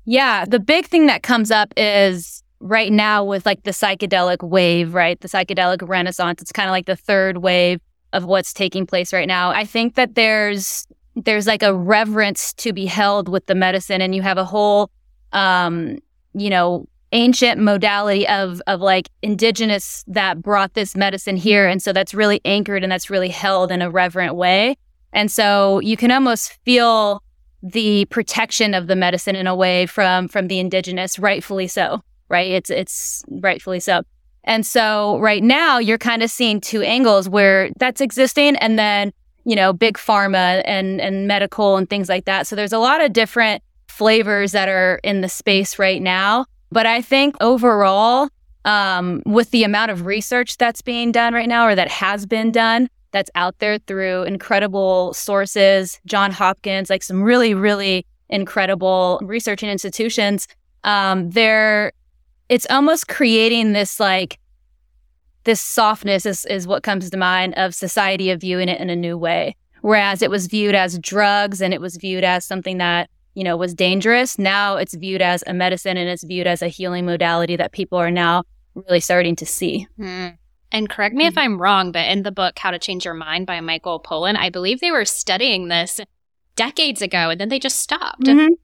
Yeah. 0.04 0.44
The 0.44 0.61
big 0.61 0.87
thing 0.87 1.06
that 1.06 1.23
comes 1.23 1.50
up 1.50 1.73
is 1.76 2.42
right 2.61 2.93
now 2.93 3.25
with 3.25 3.47
like 3.47 3.63
the 3.65 3.71
psychedelic 3.71 4.47
wave, 4.47 4.95
right? 4.95 5.21
The 5.21 5.29
psychedelic 5.29 5.87
renaissance. 5.87 6.41
It's 6.41 6.53
kind 6.53 6.69
of 6.69 6.73
like 6.73 6.87
the 6.87 6.97
third 6.97 7.39
wave 7.39 7.81
of 8.13 8.25
what's 8.25 8.53
taking 8.53 8.87
place 8.87 9.13
right 9.13 9.29
now. 9.29 9.51
I 9.51 9.65
think 9.65 9.95
that 9.95 10.15
there's 10.15 10.87
there's 11.17 11.47
like 11.47 11.63
a 11.63 11.75
reverence 11.75 12.53
to 12.55 12.73
be 12.73 12.87
held 12.87 13.29
with 13.29 13.47
the 13.47 13.55
medicine 13.55 14.01
and 14.03 14.15
you 14.15 14.23
have 14.23 14.37
a 14.37 14.45
whole 14.45 14.91
um 15.33 15.99
you 16.35 16.51
know 16.51 16.87
ancient 17.13 17.61
modality 17.61 18.29
of 18.29 18.61
of 18.67 18.81
like 18.81 19.09
indigenous 19.23 20.05
that 20.07 20.43
brought 20.43 20.75
this 20.75 20.95
medicine 20.95 21.37
here 21.37 21.67
and 21.67 21.83
so 21.83 21.93
that's 21.93 22.13
really 22.13 22.41
anchored 22.45 22.83
and 22.83 22.93
that's 22.93 23.09
really 23.09 23.31
held 23.31 23.73
in 23.73 23.81
a 23.81 23.91
reverent 23.91 24.35
way 24.35 24.77
and 25.13 25.31
so 25.31 25.81
you 25.81 25.97
can 25.97 26.11
almost 26.11 26.53
feel 26.65 27.23
the 27.63 28.05
protection 28.07 28.75
of 28.75 28.87
the 28.87 28.97
medicine 28.97 29.35
in 29.35 29.47
a 29.47 29.57
way 29.57 29.87
from 29.87 30.29
from 30.29 30.49
the 30.49 30.59
indigenous 30.59 31.19
rightfully 31.19 31.67
so 31.67 32.03
right 32.28 32.50
it's 32.50 32.71
it's 32.71 33.25
rightfully 33.28 33.80
so 33.80 34.02
and 34.47 34.64
so 34.64 35.18
right 35.18 35.42
now 35.42 35.78
you're 35.78 35.99
kind 35.99 36.23
of 36.23 36.30
seeing 36.30 36.61
two 36.61 36.80
angles 36.83 37.28
where 37.28 37.71
that's 37.78 38.00
existing 38.00 38.56
and 38.56 38.78
then, 38.78 39.12
you 39.45 39.56
know, 39.56 39.73
big 39.73 39.99
pharma 39.99 40.62
and, 40.64 41.00
and 41.00 41.26
medical 41.26 41.76
and 41.76 41.90
things 41.90 42.09
like 42.09 42.26
that. 42.26 42.47
So 42.47 42.54
there's 42.54 42.73
a 42.73 42.78
lot 42.78 43.04
of 43.04 43.12
different 43.12 43.62
flavors 43.88 44.52
that 44.52 44.68
are 44.68 45.00
in 45.02 45.21
the 45.21 45.28
space 45.28 45.78
right 45.78 46.00
now. 46.00 46.47
But 46.71 46.87
I 46.87 47.02
think 47.02 47.35
overall, 47.40 48.28
um, 48.64 49.23
with 49.26 49.50
the 49.50 49.64
amount 49.64 49.90
of 49.90 50.06
research 50.06 50.56
that's 50.59 50.83
being 50.83 51.12
done 51.12 51.35
right 51.35 51.49
now 51.49 51.66
or 51.66 51.75
that 51.75 51.88
has 51.88 52.25
been 52.25 52.52
done, 52.52 52.88
that's 53.11 53.30
out 53.35 53.59
there 53.59 53.78
through 53.78 54.25
incredible 54.25 55.12
sources, 55.14 56.00
John 56.06 56.30
Hopkins, 56.30 56.90
like 56.90 57.02
some 57.02 57.23
really, 57.23 57.54
really 57.54 58.06
incredible 58.28 59.21
researching 59.23 59.71
institutions. 59.71 60.47
Um, 60.85 61.30
there 61.30 61.92
it's 62.49 62.67
almost 62.71 63.09
creating 63.09 63.73
this 63.73 63.99
like 63.99 64.38
this 65.45 65.61
softness 65.61 66.26
is, 66.26 66.45
is 66.47 66.67
what 66.67 66.83
comes 66.83 67.09
to 67.09 67.17
mind 67.17 67.55
of 67.57 67.75
society 67.75 68.31
of 68.31 68.41
viewing 68.41 68.69
it 68.69 68.81
in 68.81 68.91
a 68.91 68.97
new 68.97 69.17
way. 69.17 69.57
Whereas 69.81 70.21
it 70.21 70.31
was 70.31 70.49
viewed 70.49 70.75
as 70.75 70.99
drugs 70.99 71.62
and 71.62 71.73
it 71.73 71.81
was 71.81 71.97
viewed 71.97 72.25
as 72.25 72.45
something 72.45 72.79
that, 72.79 73.09
you 73.35 73.45
know, 73.45 73.57
was 73.57 73.73
dangerous. 73.73 74.38
Now 74.38 74.76
it's 74.76 74.95
viewed 74.95 75.23
as 75.23 75.45
a 75.47 75.55
medicine 75.55 75.97
and 75.97 76.09
it's 76.09 76.25
viewed 76.25 76.49
as 76.49 76.62
a 76.62 76.69
healing 76.69 77.07
modality 77.07 77.55
that 77.57 77.71
people 77.71 77.97
are 77.97 78.11
now 78.11 78.43
really 78.75 79.00
starting 79.00 79.37
to 79.37 79.47
see. 79.47 79.87
Mm. 79.99 80.37
And 80.73 80.91
correct 80.91 81.15
me 81.15 81.23
mm-hmm. 81.23 81.29
if 81.29 81.35
hmm. 81.35 81.41
I'm 81.41 81.62
wrong, 81.62 81.93
but 81.93 82.09
in 82.09 82.25
the 82.25 82.33
book 82.33 82.59
How 82.59 82.73
to 82.73 82.79
Change 82.79 83.05
Your 83.05 83.15
Mind 83.15 83.47
by 83.47 83.61
Michael 83.61 84.00
Pollan, 84.00 84.37
I 84.37 84.50
believe 84.50 84.81
they 84.81 84.91
were 84.91 85.05
studying 85.05 85.69
this 85.69 86.00
decades 86.57 87.03
ago 87.03 87.31
and 87.31 87.41
then 87.41 87.50
they 87.50 87.61
just 87.61 87.79
stopped. 87.79 88.25
Mm-hmm. 88.25 88.55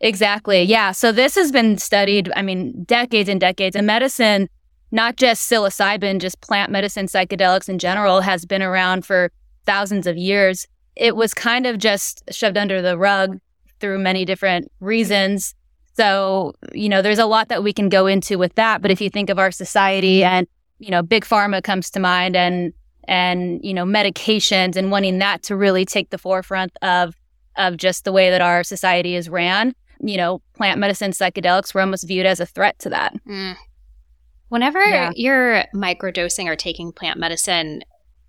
Exactly. 0.00 0.62
Yeah. 0.62 0.92
So 0.92 1.10
this 1.10 1.34
has 1.36 1.50
been 1.50 1.78
studied, 1.78 2.30
I 2.36 2.42
mean, 2.42 2.84
decades 2.84 3.28
and 3.28 3.40
decades. 3.40 3.74
And 3.76 3.86
medicine, 3.86 4.48
not 4.92 5.16
just 5.16 5.50
psilocybin, 5.50 6.20
just 6.20 6.40
plant 6.40 6.70
medicine, 6.70 7.06
psychedelics 7.06 7.68
in 7.68 7.78
general, 7.78 8.20
has 8.20 8.44
been 8.44 8.62
around 8.62 9.06
for 9.06 9.32
thousands 9.64 10.06
of 10.06 10.16
years. 10.16 10.66
It 10.96 11.16
was 11.16 11.34
kind 11.34 11.66
of 11.66 11.78
just 11.78 12.22
shoved 12.30 12.56
under 12.56 12.82
the 12.82 12.98
rug 12.98 13.38
through 13.80 13.98
many 13.98 14.24
different 14.24 14.70
reasons. 14.80 15.54
So, 15.94 16.54
you 16.72 16.88
know, 16.88 17.00
there's 17.00 17.18
a 17.18 17.26
lot 17.26 17.48
that 17.48 17.62
we 17.62 17.72
can 17.72 17.88
go 17.88 18.06
into 18.06 18.38
with 18.38 18.54
that. 18.56 18.82
But 18.82 18.90
if 18.90 19.00
you 19.00 19.08
think 19.08 19.30
of 19.30 19.38
our 19.38 19.50
society 19.50 20.22
and, 20.22 20.46
you 20.78 20.90
know, 20.90 21.02
big 21.02 21.24
pharma 21.24 21.62
comes 21.62 21.90
to 21.90 22.00
mind 22.00 22.36
and, 22.36 22.74
and, 23.08 23.64
you 23.64 23.72
know, 23.72 23.84
medications 23.84 24.76
and 24.76 24.90
wanting 24.90 25.18
that 25.18 25.42
to 25.44 25.56
really 25.56 25.86
take 25.86 26.10
the 26.10 26.18
forefront 26.18 26.72
of, 26.82 27.14
of 27.56 27.78
just 27.78 28.04
the 28.04 28.12
way 28.12 28.28
that 28.28 28.42
our 28.42 28.62
society 28.62 29.14
is 29.14 29.30
ran, 29.30 29.74
you 30.00 30.16
know, 30.16 30.40
plant 30.54 30.78
medicine, 30.78 31.12
psychedelics 31.12 31.74
were 31.74 31.80
almost 31.80 32.06
viewed 32.06 32.26
as 32.26 32.40
a 32.40 32.46
threat 32.46 32.78
to 32.80 32.90
that. 32.90 33.14
Mm. 33.26 33.56
Whenever 34.48 34.82
yeah. 34.84 35.10
you're 35.14 35.64
microdosing 35.74 36.46
or 36.46 36.56
taking 36.56 36.92
plant 36.92 37.18
medicine, 37.18 37.82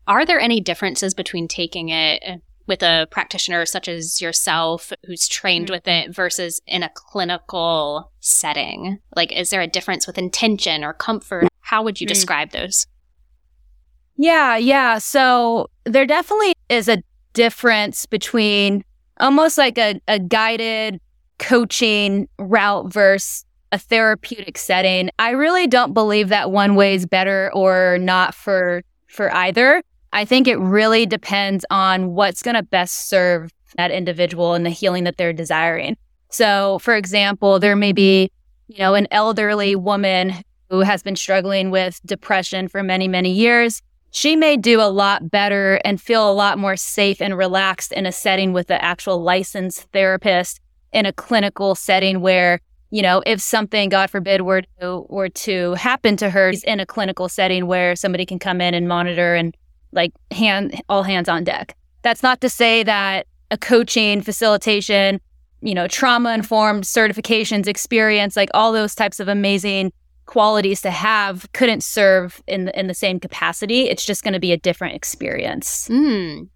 are 0.07 0.25
there 0.25 0.39
any 0.39 0.59
differences 0.59 1.13
between 1.13 1.47
taking 1.47 1.89
it 1.89 2.41
with 2.65 2.81
a 2.83 3.07
practitioner 3.11 3.65
such 3.65 3.87
as 3.87 4.21
yourself 4.21 4.91
who's 5.05 5.27
trained 5.27 5.67
mm-hmm. 5.67 5.73
with 5.73 5.87
it 5.87 6.13
versus 6.13 6.59
in 6.65 6.83
a 6.83 6.91
clinical 6.93 8.11
setting? 8.19 8.99
Like, 9.15 9.31
is 9.31 9.49
there 9.49 9.61
a 9.61 9.67
difference 9.67 10.07
with 10.07 10.17
intention 10.17 10.83
or 10.83 10.93
comfort? 10.93 11.47
How 11.61 11.83
would 11.83 12.01
you 12.01 12.05
mm. 12.05 12.09
describe 12.09 12.51
those? 12.51 12.87
Yeah, 14.17 14.57
yeah. 14.57 14.97
So 14.97 15.69
there 15.85 16.05
definitely 16.05 16.53
is 16.69 16.89
a 16.89 17.03
difference 17.33 18.05
between 18.05 18.83
almost 19.19 19.57
like 19.57 19.77
a, 19.77 20.01
a 20.07 20.19
guided 20.19 20.99
coaching 21.39 22.27
route 22.37 22.91
versus 22.91 23.45
a 23.71 23.77
therapeutic 23.77 24.57
setting. 24.57 25.09
I 25.19 25.31
really 25.31 25.67
don't 25.67 25.93
believe 25.93 26.29
that 26.29 26.51
one 26.51 26.75
way 26.75 26.95
is 26.95 27.05
better 27.05 27.51
or 27.53 27.97
not 27.99 28.33
for 28.33 28.81
for 29.07 29.33
either. 29.33 29.81
I 30.13 30.25
think 30.25 30.47
it 30.47 30.57
really 30.57 31.05
depends 31.05 31.65
on 31.69 32.13
what's 32.13 32.41
going 32.41 32.55
to 32.55 32.63
best 32.63 33.09
serve 33.09 33.51
that 33.75 33.91
individual 33.91 34.53
and 34.53 34.65
the 34.65 34.69
healing 34.69 35.03
that 35.03 35.17
they're 35.17 35.33
desiring. 35.33 35.97
So, 36.29 36.79
for 36.79 36.95
example, 36.95 37.59
there 37.59 37.75
may 37.75 37.91
be, 37.91 38.31
you 38.67 38.79
know, 38.79 38.95
an 38.95 39.07
elderly 39.11 39.75
woman 39.75 40.33
who 40.69 40.81
has 40.81 41.03
been 41.03 41.15
struggling 41.15 41.71
with 41.71 41.99
depression 42.05 42.67
for 42.67 42.83
many, 42.83 43.07
many 43.07 43.31
years. 43.31 43.81
She 44.11 44.35
may 44.35 44.57
do 44.57 44.81
a 44.81 44.89
lot 44.89 45.29
better 45.29 45.79
and 45.85 46.01
feel 46.01 46.29
a 46.29 46.33
lot 46.33 46.57
more 46.57 46.75
safe 46.75 47.21
and 47.21 47.37
relaxed 47.37 47.91
in 47.91 48.05
a 48.05 48.11
setting 48.11 48.53
with 48.53 48.69
an 48.71 48.79
actual 48.81 49.21
licensed 49.21 49.83
therapist 49.93 50.59
in 50.93 51.05
a 51.05 51.13
clinical 51.13 51.75
setting 51.75 52.21
where 52.21 52.59
you 52.91 53.01
know 53.01 53.21
if 53.25 53.41
something 53.41 53.89
god 53.89 54.09
forbid 54.09 54.41
were 54.41 54.61
to 54.79 55.05
were 55.09 55.29
to 55.29 55.73
happen 55.73 56.15
to 56.17 56.29
her 56.29 56.53
she's 56.53 56.63
in 56.63 56.79
a 56.79 56.85
clinical 56.85 57.27
setting 57.27 57.67
where 57.67 57.95
somebody 57.95 58.25
can 58.25 58.39
come 58.39 58.61
in 58.61 58.73
and 58.73 58.87
monitor 58.87 59.35
and 59.35 59.55
like 59.91 60.11
hand 60.31 60.81
all 60.89 61.03
hands 61.03 61.29
on 61.29 61.43
deck. 61.43 61.75
That's 62.01 62.23
not 62.23 62.41
to 62.41 62.49
say 62.49 62.83
that 62.83 63.27
a 63.51 63.57
coaching 63.57 64.21
facilitation 64.21 65.19
you 65.61 65.73
know 65.73 65.87
trauma 65.87 66.33
informed 66.33 66.83
certifications 66.83 67.67
experience 67.67 68.35
like 68.35 68.49
all 68.53 68.71
those 68.71 68.93
types 68.93 69.19
of 69.19 69.27
amazing 69.27 69.91
qualities 70.27 70.81
to 70.81 70.91
have 70.91 71.51
couldn't 71.53 71.81
serve 71.81 72.41
in 72.47 72.65
the, 72.65 72.79
in 72.79 72.87
the 72.87 72.93
same 72.93 73.19
capacity. 73.19 73.89
It's 73.89 74.05
just 74.05 74.23
going 74.23 74.33
to 74.33 74.39
be 74.39 74.51
a 74.51 74.57
different 74.57 74.93
experience. 74.93 75.87
Mm. 75.87 76.49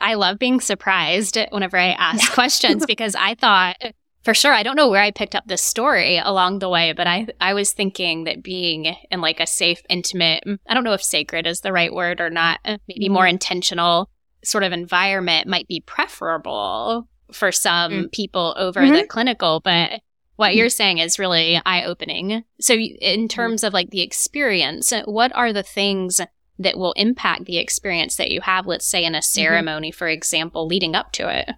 I 0.00 0.14
love 0.14 0.38
being 0.38 0.60
surprised 0.60 1.38
whenever 1.50 1.76
I 1.76 1.90
ask 1.90 2.32
questions 2.32 2.84
because 2.88 3.14
I 3.14 3.34
thought 3.34 3.76
for 4.22 4.34
sure 4.34 4.52
I 4.52 4.62
don't 4.62 4.76
know 4.76 4.88
where 4.88 5.02
I 5.02 5.10
picked 5.10 5.34
up 5.34 5.46
this 5.46 5.62
story 5.62 6.18
along 6.18 6.58
the 6.58 6.68
way, 6.68 6.92
but 6.92 7.06
I 7.06 7.26
I 7.40 7.54
was 7.54 7.72
thinking 7.72 8.24
that 8.24 8.42
being 8.42 8.94
in 9.10 9.20
like 9.20 9.40
a 9.40 9.46
safe, 9.46 9.80
intimate, 9.88 10.44
I 10.68 10.74
don't 10.74 10.84
know 10.84 10.92
if 10.92 11.02
sacred 11.02 11.46
is 11.46 11.60
the 11.60 11.72
right 11.72 11.92
word 11.92 12.20
or 12.20 12.30
not, 12.30 12.60
uh, 12.64 12.78
maybe 12.88 13.08
more 13.08 13.24
mm-hmm. 13.24 13.30
intentional 13.30 14.10
sort 14.44 14.64
of 14.64 14.72
environment 14.72 15.46
might 15.46 15.68
be 15.68 15.80
preferable 15.80 17.08
for 17.32 17.52
some 17.52 17.92
mm. 17.92 18.12
people 18.12 18.54
over 18.58 18.80
mm-hmm. 18.80 18.94
the 18.94 19.06
clinical, 19.06 19.60
but 19.60 20.00
what 20.36 20.54
you're 20.54 20.70
saying 20.70 20.98
is 20.98 21.18
really 21.18 21.60
eye 21.66 21.84
opening. 21.84 22.44
So, 22.60 22.74
in 22.74 23.20
mm-hmm. 23.20 23.26
terms 23.26 23.62
of 23.62 23.74
like 23.74 23.90
the 23.90 24.00
experience, 24.00 24.92
what 25.04 25.34
are 25.36 25.52
the 25.52 25.62
things 25.62 26.20
that 26.60 26.78
will 26.78 26.92
impact 26.92 27.46
the 27.46 27.58
experience 27.58 28.16
that 28.16 28.30
you 28.30 28.40
have, 28.42 28.66
let's 28.66 28.86
say 28.86 29.04
in 29.04 29.14
a 29.14 29.18
mm-hmm. 29.18 29.22
ceremony, 29.22 29.90
mm-hmm. 29.90 29.96
for 29.96 30.08
example, 30.08 30.66
leading 30.66 30.94
up 30.94 31.10
to 31.12 31.28
it. 31.28 31.50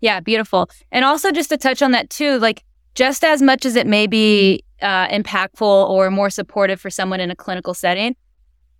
Yeah, 0.00 0.20
beautiful. 0.20 0.70
And 0.90 1.04
also, 1.04 1.30
just 1.30 1.50
to 1.50 1.56
touch 1.56 1.82
on 1.82 1.90
that 1.92 2.08
too, 2.08 2.38
like 2.38 2.64
just 2.94 3.24
as 3.24 3.42
much 3.42 3.64
as 3.64 3.76
it 3.76 3.86
may 3.86 4.06
be 4.06 4.64
uh, 4.80 5.08
impactful 5.08 5.62
or 5.62 6.10
more 6.10 6.30
supportive 6.30 6.80
for 6.80 6.90
someone 6.90 7.20
in 7.20 7.30
a 7.30 7.36
clinical 7.36 7.74
setting, 7.74 8.16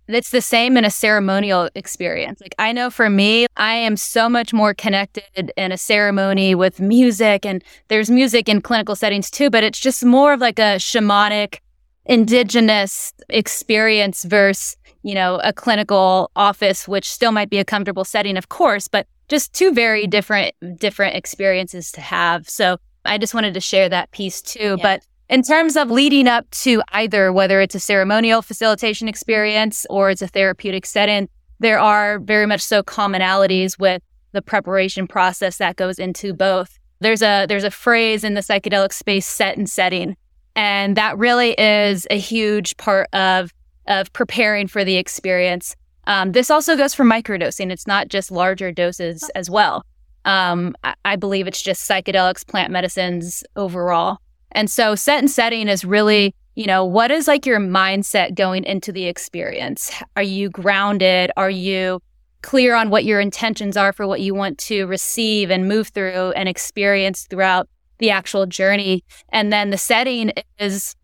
it's 0.07 0.31
the 0.31 0.41
same 0.41 0.75
in 0.75 0.83
a 0.83 0.89
ceremonial 0.89 1.69
experience. 1.75 2.41
Like 2.41 2.55
I 2.59 2.73
know 2.73 2.89
for 2.89 3.09
me, 3.09 3.47
I 3.55 3.73
am 3.73 3.95
so 3.95 4.27
much 4.27 4.53
more 4.53 4.73
connected 4.73 5.51
in 5.55 5.71
a 5.71 5.77
ceremony 5.77 6.55
with 6.55 6.81
music 6.81 7.45
and 7.45 7.63
there's 7.87 8.09
music 8.09 8.49
in 8.49 8.61
clinical 8.61 8.95
settings 8.95 9.31
too, 9.31 9.49
but 9.49 9.63
it's 9.63 9.79
just 9.79 10.03
more 10.03 10.33
of 10.33 10.41
like 10.41 10.59
a 10.59 10.75
shamanic 10.75 11.59
indigenous 12.05 13.13
experience 13.29 14.23
versus, 14.23 14.75
you 15.03 15.13
know, 15.13 15.39
a 15.43 15.53
clinical 15.53 16.31
office, 16.35 16.87
which 16.87 17.09
still 17.09 17.31
might 17.31 17.49
be 17.49 17.59
a 17.59 17.65
comfortable 17.65 18.05
setting, 18.05 18.37
of 18.37 18.49
course, 18.49 18.87
but 18.87 19.07
just 19.29 19.53
two 19.53 19.73
very 19.73 20.07
different, 20.07 20.55
different 20.77 21.15
experiences 21.15 21.91
to 21.93 22.01
have. 22.01 22.49
So 22.49 22.77
I 23.05 23.17
just 23.17 23.33
wanted 23.33 23.53
to 23.53 23.61
share 23.61 23.89
that 23.89 24.11
piece 24.11 24.41
too. 24.41 24.75
Yeah. 24.77 24.83
But 24.83 25.01
in 25.29 25.43
terms 25.43 25.75
of 25.75 25.89
leading 25.89 26.27
up 26.27 26.49
to 26.51 26.81
either, 26.89 27.31
whether 27.31 27.61
it's 27.61 27.75
a 27.75 27.79
ceremonial 27.79 28.41
facilitation 28.41 29.07
experience 29.07 29.85
or 29.89 30.09
it's 30.09 30.21
a 30.21 30.27
therapeutic 30.27 30.85
setting, 30.85 31.29
there 31.59 31.79
are 31.79 32.19
very 32.19 32.45
much 32.45 32.61
so 32.61 32.83
commonalities 32.83 33.79
with 33.79 34.01
the 34.31 34.41
preparation 34.41 35.07
process 35.07 35.57
that 35.57 35.75
goes 35.75 35.99
into 35.99 36.33
both. 36.33 36.79
There's 36.99 37.21
a 37.21 37.45
there's 37.47 37.63
a 37.63 37.71
phrase 37.71 38.23
in 38.23 38.33
the 38.33 38.41
psychedelic 38.41 38.93
space 38.93 39.25
set 39.25 39.57
and 39.57 39.69
setting 39.69 40.15
and 40.55 40.95
that 40.95 41.17
really 41.17 41.51
is 41.53 42.07
a 42.09 42.17
huge 42.17 42.77
part 42.77 43.07
of 43.13 43.53
of 43.87 44.11
preparing 44.13 44.67
for 44.67 44.83
the 44.83 44.97
experience. 44.97 45.75
Um, 46.05 46.33
this 46.33 46.49
also 46.49 46.75
goes 46.75 46.93
for 46.93 47.05
microdosing. 47.05 47.71
It's 47.71 47.87
not 47.87 48.07
just 48.07 48.31
larger 48.31 48.71
doses 48.71 49.29
as 49.35 49.49
well. 49.49 49.85
Um, 50.25 50.75
I, 50.83 50.95
I 51.05 51.15
believe 51.15 51.47
it's 51.47 51.61
just 51.61 51.89
psychedelics, 51.89 52.45
plant 52.45 52.71
medicines 52.71 53.43
overall. 53.55 54.17
And 54.51 54.69
so 54.69 54.95
set 54.95 55.19
and 55.19 55.31
setting 55.31 55.67
is 55.67 55.83
really, 55.83 56.35
you 56.55 56.65
know, 56.65 56.85
what 56.85 57.11
is 57.11 57.27
like 57.27 57.45
your 57.45 57.59
mindset 57.59 58.35
going 58.35 58.63
into 58.65 58.91
the 58.91 59.05
experience? 59.05 59.91
Are 60.15 60.23
you 60.23 60.49
grounded? 60.49 61.31
Are 61.37 61.49
you 61.49 62.01
clear 62.43 62.75
on 62.75 62.89
what 62.89 63.05
your 63.05 63.19
intentions 63.19 63.75
are 63.75 63.91
for 63.91 64.05
what 64.05 64.21
you 64.21 64.35
want 64.35 64.57
to 64.59 64.85
receive 64.85 65.49
and 65.49 65.67
move 65.67 65.87
through 65.87 66.31
and 66.31 66.47
experience 66.47 67.25
throughout 67.29 67.67
the 67.97 68.11
actual 68.11 68.45
journey. 68.45 69.03
And 69.29 69.51
then 69.51 69.71
the 69.71 69.77
setting 69.77 70.31
is 70.59 70.95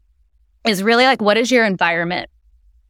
is 0.65 0.83
really 0.83 1.05
like 1.05 1.21
what 1.21 1.37
is 1.37 1.49
your 1.49 1.65
environment? 1.65 2.29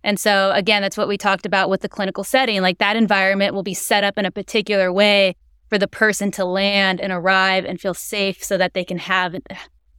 And 0.03 0.19
so 0.19 0.51
again, 0.53 0.81
that's 0.81 0.97
what 0.97 1.07
we 1.07 1.17
talked 1.17 1.45
about 1.45 1.69
with 1.69 1.81
the 1.81 1.89
clinical 1.89 2.23
setting. 2.23 2.61
Like 2.61 2.77
that 2.77 2.95
environment 2.95 3.53
will 3.53 3.63
be 3.63 3.73
set 3.73 4.03
up 4.03 4.17
in 4.17 4.25
a 4.25 4.31
particular 4.31 4.91
way 4.91 5.35
for 5.69 5.77
the 5.77 5.87
person 5.87 6.31
to 6.31 6.45
land 6.45 6.99
and 6.99 7.11
arrive 7.11 7.65
and 7.65 7.79
feel 7.79 7.93
safe 7.93 8.43
so 8.43 8.57
that 8.57 8.73
they 8.73 8.83
can 8.83 8.97
have 8.97 9.35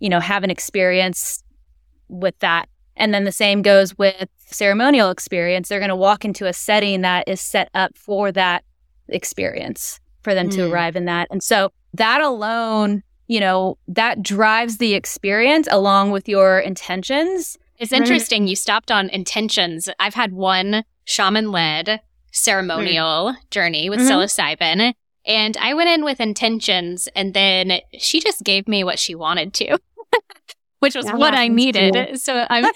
you 0.00 0.08
know, 0.08 0.20
have 0.20 0.42
an 0.42 0.50
experience 0.50 1.44
with 2.08 2.38
that. 2.38 2.68
And 2.96 3.14
then 3.14 3.24
the 3.24 3.32
same 3.32 3.62
goes 3.62 3.96
with 3.98 4.28
ceremonial 4.46 5.10
experience. 5.10 5.68
They're 5.68 5.78
going 5.78 5.90
to 5.90 5.96
walk 5.96 6.24
into 6.24 6.46
a 6.46 6.52
setting 6.52 7.02
that 7.02 7.28
is 7.28 7.40
set 7.40 7.68
up 7.74 7.96
for 7.96 8.32
that 8.32 8.64
experience 9.08 10.00
for 10.22 10.34
them 10.34 10.48
mm. 10.48 10.54
to 10.54 10.72
arrive 10.72 10.96
in 10.96 11.04
that. 11.04 11.28
And 11.30 11.42
so 11.42 11.70
that 11.94 12.20
alone 12.20 13.02
you 13.30 13.38
know, 13.38 13.78
that 13.86 14.24
drives 14.24 14.78
the 14.78 14.94
experience 14.94 15.68
along 15.70 16.10
with 16.10 16.28
your 16.28 16.58
intentions. 16.58 17.56
It's 17.80 17.92
interesting. 17.92 18.46
You 18.46 18.56
stopped 18.56 18.90
on 18.90 19.08
intentions. 19.08 19.88
I've 19.98 20.14
had 20.14 20.32
one 20.32 20.84
shaman 21.04 21.50
led 21.50 22.00
ceremonial 22.30 23.32
mm. 23.32 23.50
journey 23.50 23.90
with 23.90 24.00
mm-hmm. 24.00 24.10
psilocybin, 24.10 24.92
and 25.24 25.56
I 25.56 25.74
went 25.74 25.88
in 25.88 26.04
with 26.04 26.20
intentions, 26.20 27.08
and 27.16 27.34
then 27.34 27.80
she 27.98 28.20
just 28.20 28.44
gave 28.44 28.68
me 28.68 28.84
what 28.84 28.98
she 28.98 29.14
wanted 29.14 29.54
to, 29.54 29.78
which 30.80 30.94
was 30.94 31.10
what 31.10 31.34
I 31.34 31.48
needed. 31.48 31.94
Too. 31.94 32.16
So 32.16 32.46
I'm, 32.50 32.66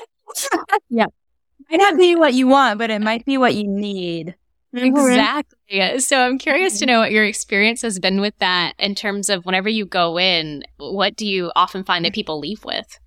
yeah, 0.89 1.05
It 1.05 1.67
might 1.71 1.77
not 1.77 1.99
be 1.99 2.17
what 2.17 2.33
you 2.33 2.49
want, 2.49 2.79
but 2.79 2.91
it 2.91 3.03
might 3.03 3.27
be 3.27 3.37
what 3.37 3.55
you 3.55 3.69
need. 3.69 4.35
Exactly. 4.73 6.01
So 6.01 6.21
I'm 6.21 6.39
curious 6.39 6.81
to 6.81 6.87
know 6.87 6.99
what 6.99 7.13
your 7.13 7.25
experience 7.25 7.83
has 7.83 8.01
been 8.01 8.21
with 8.21 8.37
that 8.39 8.73
in 8.79 8.95
terms 8.95 9.29
of 9.29 9.45
whenever 9.45 9.69
you 9.69 9.87
go 9.87 10.19
in, 10.19 10.65
what 10.79 11.15
do 11.15 11.27
you 11.27 11.53
often 11.55 11.85
find 11.85 12.05
that 12.05 12.13
people 12.15 12.41
leave 12.41 12.65
with? 12.65 12.99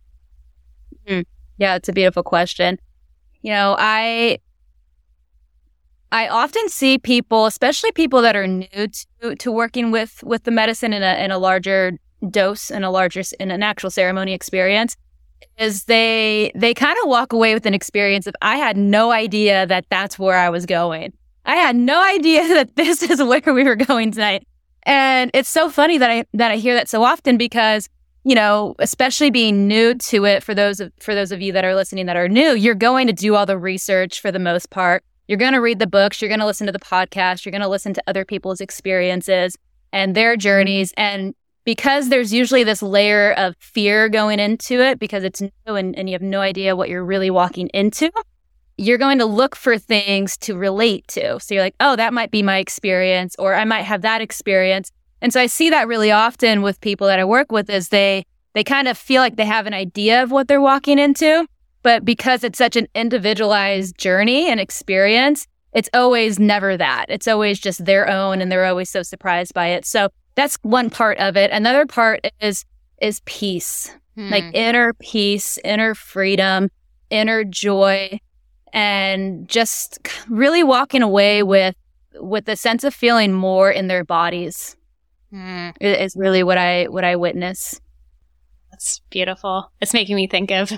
Mm. 1.08 1.26
Yeah, 1.58 1.76
it's 1.76 1.90
a 1.90 1.94
beautiful 1.94 2.24
question. 2.24 2.80
You 3.42 3.52
know, 3.52 3.76
I 3.78 4.40
I 6.12 6.28
often 6.30 6.70
see 6.70 6.98
people, 6.98 7.46
especially 7.46 7.92
people 7.92 8.22
that 8.22 8.36
are 8.36 8.48
new 8.48 8.68
to, 9.22 9.36
to 9.36 9.52
working 9.52 9.92
with 9.92 10.24
with 10.24 10.44
the 10.44 10.52
medicine 10.52 10.94
in 10.94 11.04
a 11.04 11.24
in 11.24 11.32
a 11.32 11.38
larger 11.38 11.98
dose 12.32 12.72
in 12.72 12.84
a 12.84 12.90
larger 12.90 13.22
in 13.40 13.52
an 13.52 13.62
actual 13.62 13.92
ceremony 13.92 14.34
experience 14.34 14.96
is 15.58 15.86
they 15.86 16.52
they 16.56 16.74
kind 16.74 16.98
of 17.04 17.10
walk 17.10 17.34
away 17.34 17.54
with 17.54 17.66
an 17.66 17.74
experience 17.74 18.28
of 18.28 18.36
I 18.42 18.58
had 18.58 18.78
no 18.78 19.12
idea 19.12 19.66
that 19.68 19.86
that's 19.90 20.18
where 20.18 20.38
I 20.38 20.50
was 20.50 20.66
going. 20.66 21.14
I 21.46 21.56
had 21.56 21.76
no 21.76 22.02
idea 22.16 22.48
that 22.50 22.76
this 22.76 23.04
is 23.04 23.22
where 23.24 23.54
we 23.54 23.64
were 23.64 23.76
going 23.76 24.12
tonight. 24.12 24.48
And 24.84 25.32
it's 25.34 25.50
so 25.50 25.70
funny 25.70 25.98
that 25.98 26.10
I 26.10 26.26
that 26.34 26.52
I 26.52 26.58
hear 26.58 26.76
that 26.76 26.88
so 26.88 27.04
often 27.04 27.38
because, 27.38 27.90
you 28.28 28.36
know, 28.36 28.76
especially 28.80 29.30
being 29.32 29.70
new 29.70 29.96
to 29.96 30.26
it 30.26 30.44
for 30.44 30.54
those 30.54 30.82
of, 30.82 30.92
for 31.00 31.16
those 31.16 31.32
of 31.32 31.42
you 31.42 31.54
that 31.54 31.64
are 31.64 31.74
listening 31.74 32.08
that 32.08 32.18
are 32.18 32.28
new, 32.28 32.56
you're 32.56 32.76
going 32.76 33.08
to 33.08 33.14
do 33.14 33.36
all 33.36 33.46
the 33.46 33.58
research 33.58 34.20
for 34.20 34.34
the 34.34 34.40
most 34.40 34.70
part. 34.70 35.02
You're 35.30 35.38
going 35.38 35.54
to 35.54 35.62
read 35.62 35.80
the 35.80 35.88
books, 35.88 36.22
you're 36.22 36.28
going 36.28 36.42
to 36.42 36.46
listen 36.46 36.68
to 36.68 36.74
the 36.74 36.80
podcast, 36.80 37.46
you're 37.46 37.52
going 37.52 37.62
to 37.62 37.70
listen 37.70 37.94
to 37.94 38.04
other 38.06 38.26
people's 38.26 38.60
experiences 38.60 39.58
and 39.94 40.14
their 40.14 40.34
mm-hmm. 40.34 40.42
journeys 40.42 40.94
and 40.98 41.36
because 41.64 42.10
there's 42.10 42.34
usually 42.34 42.66
this 42.66 42.82
layer 42.82 43.32
of 43.34 43.56
fear 43.60 44.10
going 44.10 44.40
into 44.42 44.82
it 44.82 45.00
because 45.00 45.24
it's 45.24 45.40
new 45.42 45.76
and, 45.76 45.98
and 45.98 46.10
you 46.10 46.14
have 46.14 46.22
no 46.22 46.42
idea 46.42 46.76
what 46.76 46.90
you're 46.90 47.06
really 47.06 47.30
walking 47.30 47.70
into 47.74 48.12
you're 48.78 49.00
going 49.00 49.18
to 49.18 49.26
look 49.26 49.56
for 49.56 49.78
things 49.78 50.38
to 50.38 50.56
relate 50.56 51.08
to. 51.08 51.40
So 51.40 51.56
you're 51.56 51.64
like, 51.64 51.76
oh, 51.80 51.96
that 51.96 52.14
might 52.14 52.30
be 52.30 52.44
my 52.44 52.60
experience, 52.60 53.36
or 53.40 53.56
I 53.56 53.66
might 53.66 53.82
have 53.82 54.04
that 54.04 54.22
experience. 54.22 54.92
And 55.22 55.34
so 55.34 55.42
I 55.42 55.48
see 55.48 55.70
that 55.70 55.88
really 55.88 56.12
often 56.12 56.62
with 56.62 56.82
people 56.82 57.08
that 57.08 57.20
I 57.20 57.26
work 57.26 57.52
with 57.52 57.70
is 57.70 57.90
they 57.90 58.26
they 58.54 58.64
kind 58.64 58.88
of 58.88 58.98
feel 58.98 59.22
like 59.22 59.36
they 59.36 59.46
have 59.46 59.68
an 59.68 59.74
idea 59.74 60.24
of 60.24 60.32
what 60.32 60.48
they're 60.48 60.62
walking 60.62 60.98
into, 60.98 61.46
but 61.84 62.04
because 62.04 62.44
it's 62.44 62.58
such 62.58 62.76
an 62.76 62.88
individualized 62.96 63.98
journey 63.98 64.50
and 64.50 64.60
experience, 64.60 65.46
it's 65.74 65.90
always 65.94 66.40
never 66.40 66.76
that. 66.76 67.06
It's 67.10 67.28
always 67.28 67.60
just 67.60 67.86
their 67.86 68.10
own 68.10 68.42
and 68.42 68.52
they're 68.52 68.66
always 68.66 68.90
so 68.90 69.04
surprised 69.04 69.54
by 69.54 69.68
it. 69.68 69.86
So 69.86 70.10
that's 70.34 70.58
one 70.64 70.90
part 70.90 71.20
of 71.20 71.38
it. 71.38 71.52
Another 71.52 71.86
part 71.86 72.26
is 72.42 72.66
is 73.02 73.22
peace. 73.26 73.94
Hmm. 74.16 74.30
Like 74.30 74.46
inner 74.56 74.94
peace, 74.94 75.60
inner 75.64 75.94
freedom, 75.94 76.70
inner 77.10 77.44
joy 77.44 78.20
and 78.74 79.48
just 79.48 80.00
really 80.30 80.64
walking 80.64 81.02
away 81.02 81.44
with 81.44 81.76
with 82.16 82.48
a 82.50 82.56
sense 82.56 82.84
of 82.84 82.94
feeling 82.94 83.34
more 83.34 83.70
in 83.70 83.88
their 83.88 84.04
bodies 84.04 84.77
mm. 85.34 85.74
is 85.80 86.16
really 86.16 86.44
what 86.44 86.58
I 86.58 86.86
what 86.86 87.04
I 87.04 87.16
witness. 87.16 87.80
That's 88.72 89.02
beautiful. 89.10 89.72
It's 89.82 89.94
making 89.94 90.16
me 90.16 90.28
think 90.28 90.52
of 90.52 90.72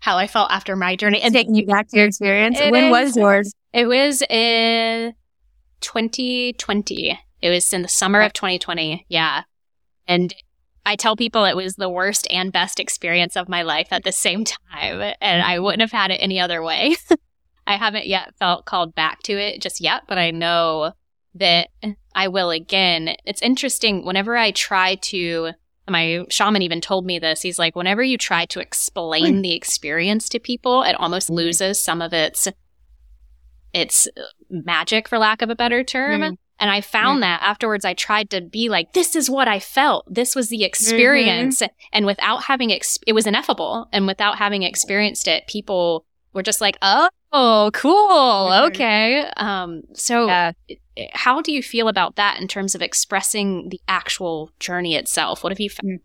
how 0.00 0.16
I 0.16 0.26
felt 0.26 0.50
after 0.50 0.74
my 0.74 0.96
journey 0.96 1.20
and 1.20 1.32
taking 1.32 1.54
you 1.54 1.66
back 1.66 1.88
to 1.88 1.96
your 1.96 2.06
experience. 2.06 2.58
When 2.58 2.84
is, 2.84 2.90
was 2.90 3.16
yours? 3.16 3.54
It 3.72 3.86
was 3.86 4.22
in 4.22 5.14
2020. 5.80 7.18
It 7.40 7.50
was 7.50 7.72
in 7.72 7.82
the 7.82 7.88
summer 7.88 8.20
of 8.22 8.32
2020. 8.32 9.06
Yeah. 9.08 9.42
And 10.08 10.34
I 10.84 10.96
tell 10.96 11.14
people 11.14 11.44
it 11.44 11.56
was 11.56 11.76
the 11.76 11.88
worst 11.88 12.26
and 12.30 12.52
best 12.52 12.80
experience 12.80 13.36
of 13.36 13.48
my 13.48 13.62
life 13.62 13.88
at 13.90 14.02
the 14.02 14.12
same 14.12 14.44
time. 14.44 15.14
And 15.20 15.42
I 15.42 15.58
wouldn't 15.58 15.82
have 15.82 15.92
had 15.92 16.10
it 16.10 16.18
any 16.18 16.40
other 16.40 16.62
way. 16.62 16.96
I 17.66 17.76
haven't 17.76 18.06
yet 18.06 18.34
felt 18.38 18.64
called 18.64 18.94
back 18.94 19.22
to 19.24 19.32
it 19.34 19.62
just 19.62 19.80
yet, 19.80 20.02
but 20.08 20.18
I 20.18 20.32
know 20.32 20.92
that 21.36 21.68
I 22.14 22.28
will 22.28 22.50
again. 22.50 23.16
It's 23.24 23.42
interesting 23.42 24.04
whenever 24.04 24.36
I 24.36 24.50
try 24.50 24.96
to 24.96 25.52
my 25.88 26.24
shaman 26.30 26.62
even 26.62 26.80
told 26.80 27.04
me 27.04 27.18
this. 27.18 27.42
He's 27.42 27.58
like, 27.58 27.74
whenever 27.74 28.02
you 28.02 28.16
try 28.16 28.46
to 28.46 28.60
explain 28.60 29.42
the 29.42 29.54
experience 29.54 30.28
to 30.30 30.38
people, 30.38 30.82
it 30.82 30.94
almost 30.94 31.28
loses 31.28 31.78
some 31.78 32.00
of 32.00 32.12
its 32.12 32.48
its 33.74 34.06
magic, 34.50 35.08
for 35.08 35.18
lack 35.18 35.42
of 35.42 35.50
a 35.50 35.56
better 35.56 35.82
term. 35.82 36.20
Mm-hmm. 36.20 36.34
And 36.60 36.70
I 36.70 36.80
found 36.80 37.16
mm-hmm. 37.16 37.20
that 37.22 37.42
afterwards, 37.42 37.84
I 37.84 37.94
tried 37.94 38.30
to 38.30 38.40
be 38.40 38.68
like, 38.68 38.92
this 38.92 39.16
is 39.16 39.28
what 39.28 39.48
I 39.48 39.58
felt. 39.58 40.06
This 40.12 40.36
was 40.36 40.48
the 40.48 40.62
experience. 40.62 41.60
Mm-hmm. 41.60 41.74
And 41.92 42.06
without 42.06 42.44
having, 42.44 42.70
ex- 42.70 42.98
it 43.06 43.14
was 43.14 43.26
ineffable. 43.26 43.88
And 43.92 44.06
without 44.06 44.38
having 44.38 44.62
experienced 44.62 45.26
it, 45.26 45.46
people 45.48 46.04
were 46.32 46.42
just 46.42 46.60
like, 46.60 46.76
oh, 46.82 47.08
Oh, 47.32 47.70
cool. 47.72 48.52
Okay. 48.68 49.24
Um, 49.38 49.82
so 49.94 50.26
yeah. 50.26 50.52
how 51.14 51.40
do 51.40 51.50
you 51.50 51.62
feel 51.62 51.88
about 51.88 52.16
that 52.16 52.38
in 52.40 52.46
terms 52.46 52.74
of 52.74 52.82
expressing 52.82 53.70
the 53.70 53.80
actual 53.88 54.50
journey 54.60 54.96
itself? 54.96 55.42
What 55.42 55.50
have 55.50 55.60
you 55.60 55.70
found? 55.70 56.00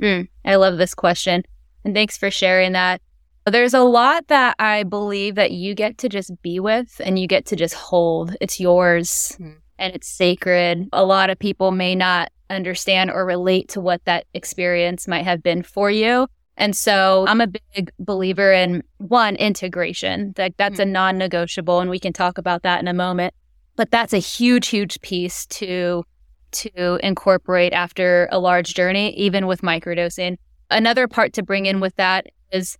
Mm, 0.00 0.28
I 0.44 0.54
love 0.56 0.78
this 0.78 0.94
question. 0.94 1.42
And 1.84 1.94
thanks 1.94 2.16
for 2.16 2.30
sharing 2.30 2.72
that. 2.72 3.02
There's 3.44 3.74
a 3.74 3.80
lot 3.80 4.28
that 4.28 4.54
I 4.58 4.84
believe 4.84 5.34
that 5.34 5.50
you 5.50 5.74
get 5.74 5.98
to 5.98 6.08
just 6.08 6.30
be 6.42 6.60
with 6.60 7.00
and 7.04 7.18
you 7.18 7.26
get 7.26 7.44
to 7.46 7.56
just 7.56 7.74
hold. 7.74 8.36
It's 8.40 8.60
yours 8.60 9.36
mm. 9.40 9.56
and 9.78 9.94
it's 9.94 10.08
sacred. 10.08 10.88
A 10.92 11.04
lot 11.04 11.28
of 11.28 11.38
people 11.38 11.72
may 11.72 11.94
not 11.94 12.30
understand 12.48 13.10
or 13.10 13.26
relate 13.26 13.68
to 13.70 13.80
what 13.80 14.04
that 14.04 14.26
experience 14.32 15.08
might 15.08 15.24
have 15.24 15.42
been 15.42 15.62
for 15.62 15.90
you. 15.90 16.28
And 16.56 16.76
so 16.76 17.24
I'm 17.26 17.40
a 17.40 17.46
big 17.46 17.90
believer 17.98 18.52
in 18.52 18.82
one 18.98 19.36
integration. 19.36 20.34
Like 20.36 20.56
that's 20.56 20.74
mm-hmm. 20.74 20.88
a 20.90 20.92
non-negotiable 20.92 21.80
and 21.80 21.90
we 21.90 21.98
can 21.98 22.12
talk 22.12 22.38
about 22.38 22.62
that 22.62 22.80
in 22.80 22.88
a 22.88 22.94
moment. 22.94 23.34
But 23.76 23.90
that's 23.90 24.12
a 24.12 24.18
huge 24.18 24.68
huge 24.68 25.00
piece 25.00 25.46
to 25.46 26.04
to 26.52 26.96
incorporate 27.02 27.72
after 27.72 28.28
a 28.30 28.38
large 28.38 28.74
journey 28.74 29.14
even 29.16 29.46
with 29.46 29.62
microdosing. 29.62 30.36
Another 30.70 31.08
part 31.08 31.32
to 31.34 31.42
bring 31.42 31.66
in 31.66 31.80
with 31.80 31.96
that 31.96 32.26
is 32.52 32.78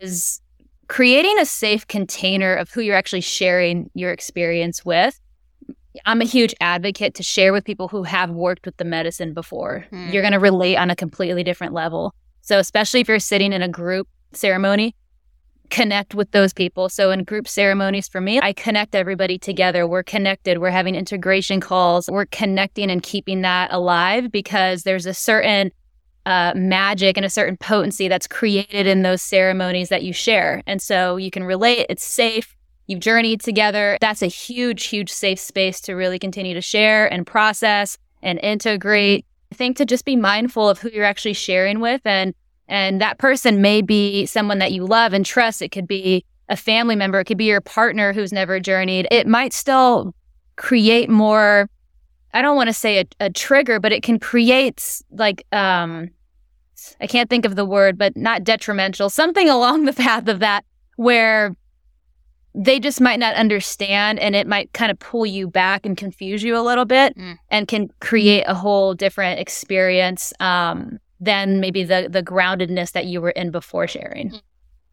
is 0.00 0.40
creating 0.88 1.38
a 1.38 1.46
safe 1.46 1.86
container 1.86 2.54
of 2.54 2.70
who 2.70 2.80
you're 2.80 2.96
actually 2.96 3.20
sharing 3.20 3.90
your 3.94 4.10
experience 4.10 4.84
with. 4.84 5.20
I'm 6.04 6.20
a 6.20 6.24
huge 6.24 6.54
advocate 6.60 7.14
to 7.14 7.22
share 7.22 7.52
with 7.52 7.64
people 7.64 7.88
who 7.88 8.02
have 8.02 8.30
worked 8.30 8.66
with 8.66 8.76
the 8.76 8.84
medicine 8.84 9.32
before. 9.32 9.86
Mm. 9.92 10.12
You're 10.12 10.22
going 10.22 10.32
to 10.32 10.40
relate 10.40 10.76
on 10.76 10.90
a 10.90 10.96
completely 10.96 11.44
different 11.44 11.72
level. 11.72 12.14
So, 12.44 12.58
especially 12.58 13.00
if 13.00 13.08
you're 13.08 13.18
sitting 13.18 13.52
in 13.52 13.62
a 13.62 13.68
group 13.68 14.06
ceremony, 14.32 14.94
connect 15.70 16.14
with 16.14 16.30
those 16.32 16.52
people. 16.52 16.90
So, 16.90 17.10
in 17.10 17.24
group 17.24 17.48
ceremonies 17.48 18.06
for 18.06 18.20
me, 18.20 18.38
I 18.40 18.52
connect 18.52 18.94
everybody 18.94 19.38
together. 19.38 19.86
We're 19.86 20.02
connected. 20.02 20.58
We're 20.58 20.70
having 20.70 20.94
integration 20.94 21.60
calls. 21.60 22.08
We're 22.08 22.26
connecting 22.26 22.90
and 22.90 23.02
keeping 23.02 23.40
that 23.42 23.72
alive 23.72 24.30
because 24.30 24.82
there's 24.82 25.06
a 25.06 25.14
certain 25.14 25.72
uh, 26.26 26.52
magic 26.54 27.16
and 27.16 27.24
a 27.24 27.30
certain 27.30 27.56
potency 27.56 28.08
that's 28.08 28.26
created 28.26 28.86
in 28.86 29.02
those 29.02 29.22
ceremonies 29.22 29.88
that 29.88 30.02
you 30.02 30.12
share. 30.12 30.62
And 30.66 30.80
so 30.80 31.16
you 31.16 31.30
can 31.30 31.44
relate, 31.44 31.86
it's 31.88 32.04
safe, 32.04 32.54
you've 32.86 33.00
journeyed 33.00 33.40
together. 33.40 33.98
That's 34.00 34.22
a 34.22 34.26
huge, 34.26 34.84
huge 34.84 35.10
safe 35.10 35.38
space 35.38 35.80
to 35.82 35.94
really 35.94 36.18
continue 36.18 36.54
to 36.54 36.62
share 36.62 37.12
and 37.12 37.26
process 37.26 37.98
and 38.22 38.38
integrate. 38.40 39.26
Think 39.54 39.76
to 39.78 39.84
just 39.84 40.04
be 40.04 40.16
mindful 40.16 40.68
of 40.68 40.78
who 40.78 40.90
you're 40.90 41.04
actually 41.04 41.32
sharing 41.32 41.80
with 41.80 42.02
and 42.04 42.34
and 42.66 43.00
that 43.00 43.18
person 43.18 43.60
may 43.60 43.82
be 43.82 44.26
someone 44.26 44.58
that 44.58 44.72
you 44.72 44.86
love 44.86 45.12
and 45.12 45.24
trust. 45.24 45.60
It 45.60 45.70
could 45.70 45.86
be 45.86 46.24
a 46.48 46.56
family 46.56 46.96
member, 46.96 47.20
it 47.20 47.24
could 47.24 47.38
be 47.38 47.44
your 47.44 47.60
partner 47.60 48.12
who's 48.12 48.32
never 48.32 48.60
journeyed. 48.60 49.06
It 49.10 49.26
might 49.26 49.52
still 49.52 50.14
create 50.56 51.08
more 51.08 51.68
I 52.32 52.42
don't 52.42 52.56
want 52.56 52.68
to 52.68 52.74
say 52.74 52.98
a, 52.98 53.04
a, 53.20 53.30
trigger, 53.30 53.78
but 53.78 53.92
it 53.92 54.02
can 54.02 54.18
create 54.18 55.02
like 55.10 55.46
um 55.52 56.10
I 57.00 57.06
can't 57.06 57.30
think 57.30 57.44
of 57.44 57.56
the 57.56 57.64
word, 57.64 57.96
but 57.96 58.16
not 58.16 58.44
detrimental, 58.44 59.08
something 59.08 59.48
along 59.56 59.84
the 59.84 59.92
path 59.92 60.28
of 60.28 60.40
that 60.40 60.64
where 60.96 61.56
they 62.54 62.78
just 62.78 63.00
might 63.00 63.18
not 63.18 63.34
understand 63.34 64.18
and 64.20 64.36
it 64.36 64.46
might 64.46 64.72
kind 64.72 64.90
of 64.90 64.98
pull 64.98 65.26
you 65.26 65.48
back 65.48 65.84
and 65.84 65.96
confuse 65.96 66.42
you 66.42 66.56
a 66.56 66.62
little 66.62 66.84
bit 66.84 67.16
mm. 67.16 67.36
and 67.50 67.66
can 67.66 67.88
create 68.00 68.44
a 68.46 68.54
whole 68.54 68.94
different 68.94 69.40
experience 69.40 70.32
um, 70.40 70.98
than 71.20 71.60
maybe 71.60 71.82
the 71.82 72.08
the 72.10 72.22
groundedness 72.22 72.92
that 72.92 73.06
you 73.06 73.20
were 73.20 73.30
in 73.30 73.50
before 73.50 73.88
sharing. 73.88 74.30
Mm. 74.30 74.42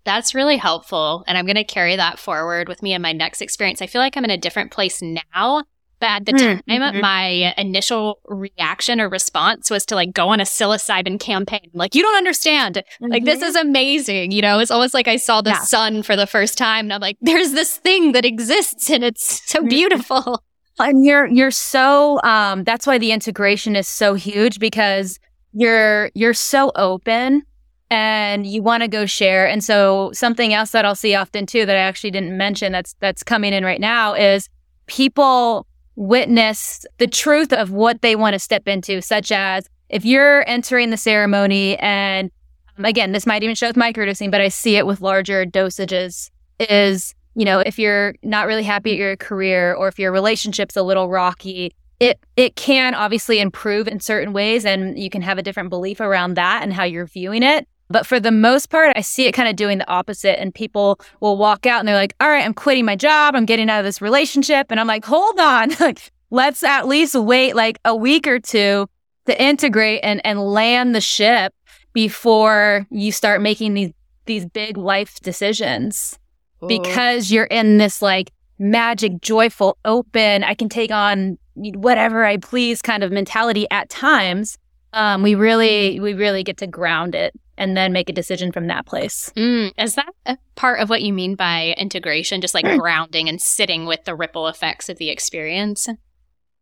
That's 0.04 0.34
really 0.34 0.58
helpful. 0.58 1.24
And 1.28 1.38
I'm 1.38 1.46
going 1.46 1.56
to 1.56 1.64
carry 1.64 1.96
that 1.96 2.18
forward 2.18 2.68
with 2.68 2.82
me 2.82 2.94
in 2.94 3.04
my 3.04 3.14
next 3.14 3.40
experience. 3.40 3.84
I 3.84 3.88
feel 3.88 4.02
like 4.02 4.18
I'm 4.18 4.26
in 4.26 4.32
a 4.32 4.38
different 4.38 4.72
place 4.72 5.00
now 5.02 5.64
but 6.02 6.10
at 6.10 6.26
the 6.26 6.34
time, 6.34 6.62
mm-hmm. 6.68 7.00
my 7.00 7.54
initial 7.58 8.20
reaction 8.26 9.00
or 9.00 9.08
response 9.08 9.70
was 9.70 9.86
to 9.86 9.96
like 9.96 10.12
go 10.14 10.30
on 10.30 10.40
a 10.40 10.44
psilocybin 10.44 11.20
campaign. 11.20 11.70
Like, 11.74 11.94
you 11.94 12.02
don't 12.02 12.18
understand. 12.18 12.78
Mm-hmm. 12.78 13.12
Like, 13.12 13.24
this 13.24 13.44
is 13.44 13.56
mm-hmm. 13.56 13.68
amazing. 13.70 14.32
You 14.32 14.42
know, 14.42 14.58
it's 14.58 14.72
almost 14.72 14.96
like 14.96 15.08
I 15.08 15.18
saw 15.18 15.42
the 15.42 15.52
yeah. 15.52 15.60
sun 15.60 16.02
for 16.02 16.16
the 16.16 16.26
first 16.26 16.58
time 16.58 16.88
and 16.88 16.94
I'm 16.94 17.02
like, 17.02 17.18
there's 17.22 17.52
this 17.52 17.78
thing 17.78 18.14
that 18.14 18.26
exists 18.26 18.90
and 18.90 19.04
it's 19.04 19.48
so 19.50 19.60
mm-hmm. 19.60 19.70
beautiful. 19.70 20.44
And 20.80 21.06
you're, 21.06 21.28
you're 21.28 21.52
so, 21.52 22.20
um, 22.24 22.64
that's 22.64 22.88
why 22.88 22.98
the 22.98 23.12
integration 23.12 23.76
is 23.76 23.88
so 23.88 24.16
huge 24.16 24.58
because 24.58 25.20
you're, 25.54 26.10
you're 26.16 26.34
so 26.34 26.72
open 26.76 27.44
and 27.92 28.48
you 28.48 28.64
want 28.64 28.82
to 28.82 28.88
go 28.88 29.06
share. 29.06 29.48
And 29.48 29.64
so 29.64 30.10
something 30.14 30.52
else 30.52 30.72
that 30.72 30.84
I'll 30.84 30.96
see 30.96 31.14
often 31.14 31.46
too 31.46 31.68
that 31.68 31.76
I 31.76 31.82
actually 31.82 32.10
didn't 32.10 32.36
mention 32.36 32.72
that's, 32.72 32.96
that's 33.02 33.22
coming 33.22 33.54
in 33.54 33.64
right 33.64 33.80
now 33.80 34.16
is 34.16 34.50
people 34.88 35.68
witness 35.96 36.86
the 36.98 37.08
truth 37.08 37.54
of 37.54 37.72
what 37.72 38.02
they 38.02 38.16
want 38.16 38.34
to 38.34 38.40
step 38.40 38.68
into, 38.68 39.02
such 39.02 39.32
as 39.32 39.70
if 39.90 40.06
you're 40.06 40.48
entering 40.50 40.90
the 40.90 40.98
ceremony 40.98 41.78
and 41.78 42.32
um, 42.78 42.86
again, 42.86 43.12
this 43.12 43.26
might 43.26 43.44
even 43.44 43.56
show 43.56 43.68
with 43.68 43.76
microdosing, 43.76 44.32
but 44.32 44.42
I 44.42 44.48
see 44.48 44.78
it 44.78 44.86
with 44.86 45.02
larger 45.02 45.46
dosages 45.46 46.32
is, 46.60 47.14
you 47.36 47.46
know, 47.46 47.60
if 47.60 47.78
you're 47.78 48.16
not 48.24 48.48
really 48.48 48.64
happy 48.64 48.92
at 48.92 48.98
your 48.98 49.18
career 49.18 49.74
or 49.74 49.88
if 49.88 50.00
your 50.00 50.12
relationship's 50.12 50.78
a 50.78 50.84
little 50.84 51.10
rocky, 51.10 51.74
it 52.00 52.20
it 52.36 52.56
can 52.56 52.96
obviously 52.96 53.40
improve 53.40 53.88
in 53.88 54.00
certain 54.00 54.34
ways 54.34 54.66
and 54.66 54.98
you 54.98 55.10
can 55.10 55.22
have 55.22 55.38
a 55.38 55.44
different 55.44 55.70
belief 55.70 56.00
around 56.00 56.34
that 56.36 56.64
and 56.64 56.74
how 56.74 56.84
you're 56.84 57.06
viewing 57.06 57.44
it. 57.44 57.68
But 57.92 58.08
for 58.08 58.20
the 58.20 58.32
most 58.32 58.70
part, 58.70 58.94
I 58.96 59.02
see 59.02 59.26
it 59.26 59.34
kind 59.34 59.50
of 59.50 59.56
doing 59.56 59.78
the 59.78 59.90
opposite. 59.90 60.40
And 60.40 60.54
people 60.54 61.00
will 61.20 61.38
walk 61.38 61.66
out 61.66 61.80
and 61.80 61.88
they're 61.88 61.96
like, 61.96 62.16
all 62.20 62.30
right, 62.30 62.46
I'm 62.46 62.54
quitting 62.54 62.86
my 62.86 62.96
job. 62.96 63.36
I'm 63.36 63.46
getting 63.46 63.70
out 63.70 63.80
of 63.80 63.86
this 63.86 64.02
relationship. 64.02 64.68
And 64.70 64.80
I'm 64.80 64.88
like, 64.88 65.06
hold 65.06 65.40
on. 65.40 65.72
Like, 65.82 66.12
let's 66.30 66.64
at 66.64 66.88
least 66.88 67.16
wait 67.16 67.56
like 67.56 67.80
a 67.86 67.96
week 67.96 68.28
or 68.28 68.40
two 68.40 68.88
to 69.26 69.44
integrate 69.44 70.02
and, 70.04 70.22
and 70.24 70.40
land 70.40 70.94
the 70.94 71.02
ship 71.02 71.54
before 71.94 72.86
you 72.92 73.12
start 73.12 73.42
making 73.42 73.74
these 73.74 73.92
these 74.26 74.46
big 74.46 74.78
life 74.78 75.20
decisions. 75.22 76.20
Ooh. 76.64 76.68
Because 76.68 77.32
you're 77.32 77.46
in 77.46 77.80
this 77.80 78.02
like 78.02 78.32
magic, 78.60 79.22
joyful, 79.22 79.78
open, 79.84 80.44
I 80.44 80.54
can 80.54 80.70
take 80.70 80.92
on 80.92 81.38
whatever 81.56 82.24
I 82.24 82.38
please 82.38 82.82
kind 82.82 83.04
of 83.04 83.12
mentality 83.12 83.68
at 83.72 83.90
times. 83.90 84.58
Um, 84.94 85.24
we 85.24 85.36
really 85.36 86.00
we 86.00 86.14
really 86.14 86.44
get 86.44 86.58
to 86.58 86.68
ground 86.68 87.16
it 87.16 87.34
and 87.58 87.78
then 87.78 87.94
make 87.94 88.10
a 88.10 88.14
decision 88.14 88.52
from 88.52 88.68
that 88.68 88.86
place. 88.86 89.32
Mm, 89.36 89.72
is 89.78 89.96
that 89.96 90.14
a 90.26 90.38
part 90.56 90.80
of 90.80 90.90
what 90.90 91.02
you 91.02 91.14
mean 91.14 91.36
by 91.36 91.76
integration? 91.78 92.42
Just 92.42 92.54
like 92.54 92.66
grounding 92.80 93.30
and 93.30 93.42
sitting 93.42 93.86
with 93.86 94.04
the 94.04 94.16
ripple 94.16 94.48
effects 94.48 94.90
of 94.90 94.98
the 94.98 95.10
experience? 95.10 95.88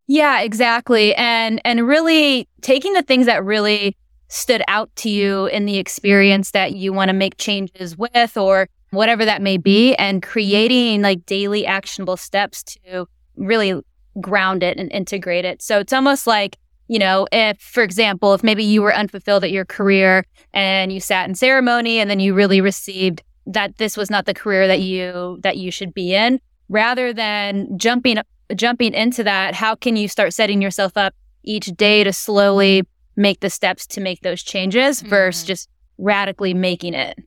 Yeah, 0.08 0.42
exactly. 0.42 1.16
And 1.16 1.62
and 1.64 1.88
really 1.88 2.48
taking 2.62 2.94
the 2.94 3.04
things 3.04 3.26
that 3.28 3.44
really 3.44 3.96
stood 4.28 4.62
out 4.68 4.96
to 4.96 5.10
you 5.10 5.48
in 5.48 5.66
the 5.66 5.78
experience 5.78 6.52
that 6.52 6.74
you 6.74 6.94
want 6.94 7.10
to 7.10 7.14
make 7.14 7.38
changes 7.38 7.98
with 7.98 8.38
or 8.38 8.68
whatever 8.92 9.26
that 9.26 9.42
may 9.42 9.58
be 9.58 9.96
and 9.96 10.22
creating 10.22 11.02
like 11.02 11.26
daily 11.26 11.66
actionable 11.66 12.18
steps 12.18 12.64
to 12.64 13.08
really 13.36 13.80
ground 14.20 14.64
it 14.64 14.78
and 14.78 14.92
integrate 14.92 15.46
it. 15.46 15.62
So 15.62 15.80
it's 15.80 15.94
almost 15.94 16.28
like 16.28 16.58
you 16.90 16.98
know, 16.98 17.28
if, 17.32 17.62
for 17.62 17.84
example, 17.84 18.34
if 18.34 18.44
maybe 18.44 18.64
you 18.64 18.82
were 18.82 18.94
unfulfilled 18.94 19.44
at 19.44 19.52
your 19.52 19.64
career 19.64 20.26
and 20.54 20.92
you 20.92 21.00
sat 21.00 21.30
in 21.30 21.36
ceremony 21.36 22.00
and 22.00 22.10
then 22.10 22.20
you 22.20 22.34
really 22.34 22.62
received 22.62 23.22
that 23.46 23.78
this 23.78 23.96
was 23.96 24.10
not 24.10 24.26
the 24.26 24.34
career 24.34 24.68
that 24.68 24.82
you 24.82 25.40
that 25.44 25.58
you 25.58 25.72
should 25.72 25.94
be 25.94 26.14
in, 26.14 26.42
rather 26.68 27.14
than 27.14 27.78
jumping 27.78 28.18
jumping 28.56 28.94
into 28.96 29.24
that, 29.24 29.54
how 29.54 29.76
can 29.76 29.96
you 29.96 30.08
start 30.08 30.34
setting 30.34 30.62
yourself 30.62 30.98
up 30.98 31.14
each 31.44 31.68
day 31.68 32.04
to 32.04 32.12
slowly 32.12 32.88
make 33.16 33.40
the 33.40 33.50
steps 33.52 33.86
to 33.86 34.02
make 34.02 34.22
those 34.22 34.42
changes 34.42 35.00
mm-hmm. 35.00 35.10
versus 35.10 35.46
just 35.46 35.70
radically 36.00 36.56
making 36.56 36.96
it? 36.96 37.20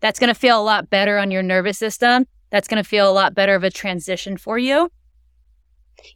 That's 0.00 0.18
going 0.18 0.32
to 0.32 0.38
feel 0.38 0.58
a 0.58 0.64
lot 0.64 0.88
better 0.88 1.18
on 1.18 1.30
your 1.30 1.42
nervous 1.42 1.78
system. 1.78 2.26
That's 2.50 2.66
going 2.66 2.82
to 2.82 2.88
feel 2.88 3.10
a 3.10 3.12
lot 3.12 3.34
better 3.34 3.54
of 3.54 3.62
a 3.62 3.70
transition 3.70 4.38
for 4.38 4.58
you. 4.58 4.90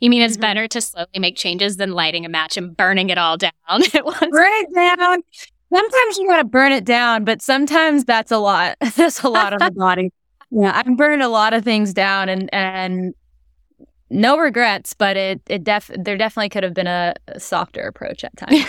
You 0.00 0.10
mean 0.10 0.22
it's 0.22 0.34
mm-hmm. 0.34 0.42
better 0.42 0.68
to 0.68 0.80
slowly 0.80 1.18
make 1.18 1.36
changes 1.36 1.76
than 1.76 1.92
lighting 1.92 2.24
a 2.24 2.28
match 2.28 2.56
and 2.56 2.76
burning 2.76 3.10
it 3.10 3.18
all 3.18 3.36
down 3.36 3.52
at 3.94 4.04
once? 4.04 4.18
Burn 4.20 4.52
it 4.52 4.74
down. 4.74 5.22
Sometimes 5.72 6.18
you 6.18 6.26
want 6.28 6.40
to 6.40 6.44
burn 6.44 6.72
it 6.72 6.84
down, 6.84 7.24
but 7.24 7.42
sometimes 7.42 8.04
that's 8.04 8.30
a 8.30 8.38
lot. 8.38 8.76
that's 8.96 9.22
a 9.22 9.28
lot 9.28 9.52
on 9.52 9.58
the 9.58 9.70
body. 9.78 10.12
Yeah, 10.50 10.72
I've 10.74 10.96
burned 10.96 11.22
a 11.22 11.28
lot 11.28 11.54
of 11.54 11.64
things 11.64 11.92
down 11.92 12.28
and 12.28 12.48
and 12.52 13.14
no 14.10 14.38
regrets, 14.38 14.94
but 14.94 15.16
it 15.16 15.40
it 15.48 15.64
def 15.64 15.90
there 15.98 16.16
definitely 16.16 16.50
could 16.50 16.62
have 16.62 16.74
been 16.74 16.86
a, 16.86 17.14
a 17.28 17.40
softer 17.40 17.86
approach 17.86 18.22
at 18.22 18.36
times. 18.36 18.64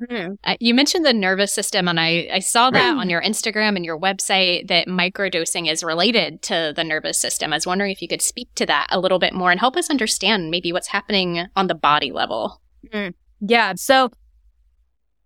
Mm-hmm. 0.00 0.34
Uh, 0.42 0.56
you 0.58 0.74
mentioned 0.74 1.04
the 1.04 1.12
nervous 1.12 1.52
system, 1.52 1.86
and 1.86 2.00
I, 2.00 2.28
I 2.32 2.38
saw 2.40 2.70
that 2.70 2.96
on 2.96 3.08
your 3.08 3.22
Instagram 3.22 3.76
and 3.76 3.84
your 3.84 3.98
website 3.98 4.68
that 4.68 4.88
microdosing 4.88 5.70
is 5.70 5.84
related 5.84 6.42
to 6.42 6.72
the 6.74 6.82
nervous 6.82 7.20
system. 7.20 7.52
I 7.52 7.56
was 7.56 7.66
wondering 7.66 7.92
if 7.92 8.02
you 8.02 8.08
could 8.08 8.22
speak 8.22 8.48
to 8.56 8.66
that 8.66 8.88
a 8.90 8.98
little 8.98 9.18
bit 9.18 9.32
more 9.32 9.50
and 9.50 9.60
help 9.60 9.76
us 9.76 9.90
understand 9.90 10.50
maybe 10.50 10.72
what's 10.72 10.88
happening 10.88 11.46
on 11.54 11.68
the 11.68 11.74
body 11.74 12.10
level. 12.10 12.60
Mm. 12.92 13.14
Yeah. 13.40 13.74
So 13.76 14.10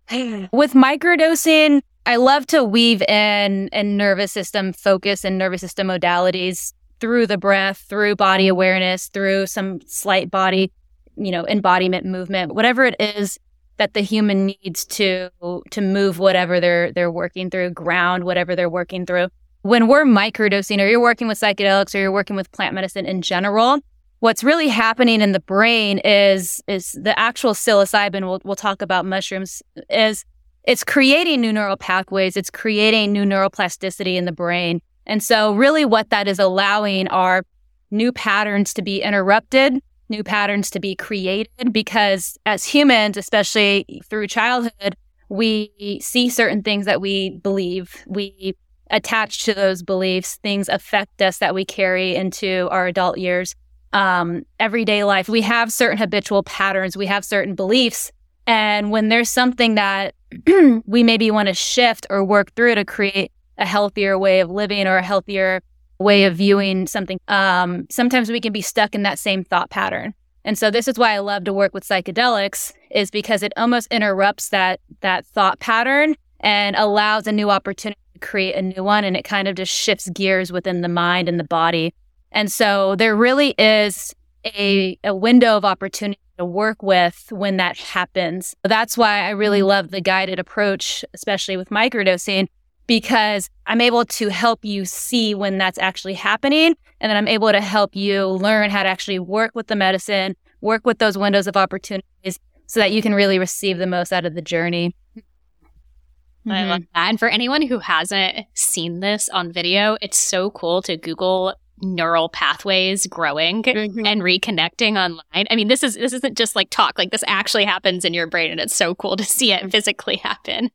with 0.51 0.73
microdosing, 0.73 1.81
I 2.05 2.15
love 2.17 2.45
to 2.47 2.63
weave 2.63 3.01
in 3.03 3.69
and 3.71 3.97
nervous 3.97 4.31
system 4.31 4.73
focus 4.73 5.25
and 5.25 5.37
nervous 5.37 5.61
system 5.61 5.87
modalities 5.87 6.73
through 6.99 7.27
the 7.27 7.37
breath, 7.37 7.85
through 7.89 8.15
body 8.15 8.47
awareness, 8.47 9.07
through 9.07 9.47
some 9.47 9.79
slight 9.87 10.29
body, 10.29 10.71
you 11.15 11.31
know, 11.31 11.45
embodiment 11.47 12.05
movement, 12.05 12.53
whatever 12.53 12.85
it 12.85 12.95
is 12.99 13.39
that 13.79 13.95
the 13.95 14.01
human 14.01 14.45
needs 14.45 14.85
to 14.85 15.31
to 15.71 15.81
move 15.81 16.19
whatever 16.19 16.59
they're 16.59 16.91
they're 16.91 17.11
working 17.11 17.49
through, 17.49 17.71
ground 17.71 18.25
whatever 18.25 18.55
they're 18.55 18.69
working 18.69 19.05
through. 19.05 19.29
When 19.63 19.87
we're 19.87 20.05
microdosing 20.05 20.79
or 20.79 20.87
you're 20.87 21.01
working 21.01 21.27
with 21.27 21.39
psychedelics 21.39 21.95
or 21.95 21.97
you're 21.97 22.11
working 22.11 22.35
with 22.35 22.51
plant 22.51 22.75
medicine 22.75 23.05
in 23.05 23.21
general, 23.21 23.79
what's 24.19 24.43
really 24.43 24.67
happening 24.67 25.21
in 25.21 25.31
the 25.31 25.39
brain 25.39 25.99
is 25.99 26.61
is 26.67 26.91
the 27.01 27.17
actual 27.17 27.53
psilocybin 27.53 28.21
we'll, 28.21 28.41
we'll 28.43 28.55
talk 28.55 28.81
about 28.81 29.05
mushrooms 29.05 29.63
is 29.89 30.25
it's 30.65 30.83
creating 30.83 31.41
new 31.41 31.53
neural 31.53 31.77
pathways 31.77 32.35
it's 32.35 32.49
creating 32.49 33.11
new 33.11 33.23
neuroplasticity 33.23 34.15
in 34.15 34.25
the 34.25 34.31
brain 34.31 34.81
and 35.05 35.23
so 35.23 35.53
really 35.53 35.85
what 35.85 36.09
that 36.09 36.27
is 36.27 36.39
allowing 36.39 37.07
are 37.07 37.45
new 37.91 38.11
patterns 38.11 38.73
to 38.73 38.81
be 38.81 39.01
interrupted 39.01 39.81
new 40.09 40.23
patterns 40.23 40.69
to 40.71 40.79
be 40.79 40.95
created 40.95 41.71
because 41.71 42.37
as 42.45 42.65
humans, 42.65 43.17
especially 43.17 44.01
through 44.09 44.27
childhood, 44.27 44.95
we 45.29 45.99
see 46.01 46.29
certain 46.29 46.63
things 46.63 46.85
that 46.85 47.01
we 47.01 47.31
believe. 47.43 47.95
We 48.07 48.55
attach 48.89 49.43
to 49.45 49.53
those 49.53 49.83
beliefs. 49.83 50.35
Things 50.37 50.67
affect 50.69 51.21
us 51.21 51.37
that 51.37 51.53
we 51.53 51.63
carry 51.65 52.15
into 52.15 52.67
our 52.71 52.87
adult 52.87 53.17
years. 53.17 53.55
Um, 53.93 54.43
everyday 54.59 55.03
life, 55.03 55.29
we 55.29 55.41
have 55.41 55.71
certain 55.71 55.97
habitual 55.97 56.43
patterns, 56.43 56.95
we 56.95 57.07
have 57.07 57.25
certain 57.25 57.55
beliefs. 57.55 58.11
And 58.45 58.91
when 58.91 59.09
there's 59.09 59.29
something 59.29 59.75
that 59.75 60.13
we 60.85 61.03
maybe 61.03 61.31
want 61.31 61.47
to 61.47 61.53
shift 61.53 62.05
or 62.09 62.23
work 62.23 62.53
through 62.55 62.75
to 62.75 62.85
create 62.85 63.31
a 63.57 63.65
healthier 63.65 64.17
way 64.17 64.39
of 64.39 64.49
living 64.49 64.87
or 64.87 64.97
a 64.97 65.03
healthier 65.03 65.61
way 65.99 66.23
of 66.23 66.35
viewing 66.35 66.87
something, 66.87 67.19
um, 67.27 67.85
sometimes 67.89 68.31
we 68.31 68.39
can 68.39 68.53
be 68.53 68.61
stuck 68.61 68.95
in 68.95 69.03
that 69.03 69.19
same 69.19 69.43
thought 69.43 69.69
pattern. 69.69 70.13
And 70.45 70.57
so 70.57 70.71
this 70.71 70.87
is 70.87 70.97
why 70.97 71.13
I 71.13 71.19
love 71.19 71.43
to 71.43 71.53
work 71.53 71.73
with 71.73 71.83
psychedelics 71.83 72.73
is 72.91 73.11
because 73.11 73.43
it 73.43 73.53
almost 73.57 73.87
interrupts 73.91 74.49
that 74.49 74.79
that 75.01 75.25
thought 75.25 75.59
pattern 75.59 76.15
and 76.39 76.75
allows 76.75 77.27
a 77.27 77.31
new 77.31 77.49
opportunity 77.49 77.99
to 78.13 78.19
create 78.19 78.55
a 78.55 78.61
new 78.61 78.83
one 78.83 79.03
and 79.03 79.17
it 79.17 79.25
kind 79.25 79.47
of 79.47 79.55
just 79.55 79.73
shifts 79.73 80.09
gears 80.09 80.51
within 80.51 80.81
the 80.81 80.87
mind 80.87 81.27
and 81.27 81.39
the 81.39 81.43
body. 81.43 81.93
And 82.31 82.51
so 82.51 82.95
there 82.95 83.15
really 83.15 83.53
is 83.57 84.13
a, 84.45 84.97
a 85.03 85.13
window 85.13 85.57
of 85.57 85.65
opportunity 85.65 86.21
to 86.37 86.45
work 86.45 86.81
with 86.81 87.27
when 87.31 87.57
that 87.57 87.77
happens. 87.77 88.55
That's 88.63 88.97
why 88.97 89.25
I 89.25 89.31
really 89.31 89.61
love 89.61 89.91
the 89.91 89.99
guided 89.99 90.39
approach, 90.39 91.03
especially 91.13 91.57
with 91.57 91.69
microdosing, 91.69 92.47
because 92.89 93.51
I'm 93.67 93.81
able 93.81 94.03
to 94.03 94.29
help 94.29 94.65
you 94.65 94.83
see 94.83 95.35
when 95.35 95.59
that's 95.59 95.77
actually 95.77 96.15
happening. 96.15 96.75
And 96.99 97.09
then 97.11 97.17
I'm 97.17 97.27
able 97.27 97.51
to 97.51 97.61
help 97.61 97.95
you 97.95 98.25
learn 98.25 98.71
how 98.71 98.81
to 98.81 98.89
actually 98.89 99.19
work 99.19 99.51
with 99.53 99.67
the 99.67 99.75
medicine, 99.75 100.35
work 100.59 100.87
with 100.87 100.97
those 100.97 101.15
windows 101.15 101.45
of 101.45 101.55
opportunities 101.55 102.39
so 102.65 102.79
that 102.79 102.91
you 102.91 103.03
can 103.03 103.13
really 103.13 103.37
receive 103.37 103.77
the 103.77 103.85
most 103.85 104.11
out 104.11 104.25
of 104.25 104.33
the 104.33 104.41
journey. 104.41 104.95
Mm-hmm. 105.15 106.51
I 106.51 106.65
love 106.65 106.81
that. 106.95 107.09
And 107.09 107.19
for 107.19 107.29
anyone 107.29 107.61
who 107.61 107.77
hasn't 107.77 108.47
seen 108.55 109.01
this 109.01 109.29
on 109.29 109.51
video, 109.51 109.95
it's 110.01 110.17
so 110.17 110.49
cool 110.49 110.81
to 110.81 110.97
Google 110.97 111.53
neural 111.81 112.27
pathways 112.27 113.05
growing 113.05 113.61
mm-hmm. 113.61 114.03
and 114.03 114.23
reconnecting 114.23 114.97
online. 114.97 115.45
I 115.51 115.55
mean, 115.55 115.67
this 115.67 115.83
is 115.83 115.93
this 115.93 116.11
isn't 116.11 116.35
just 116.35 116.55
like 116.55 116.71
talk. 116.71 116.97
Like 116.97 117.11
this 117.11 117.23
actually 117.27 117.65
happens 117.65 118.03
in 118.03 118.15
your 118.15 118.25
brain, 118.25 118.49
and 118.49 118.59
it's 118.59 118.75
so 118.75 118.95
cool 118.95 119.15
to 119.15 119.23
see 119.23 119.51
it 119.51 119.69
physically 119.69 120.15
happen 120.15 120.71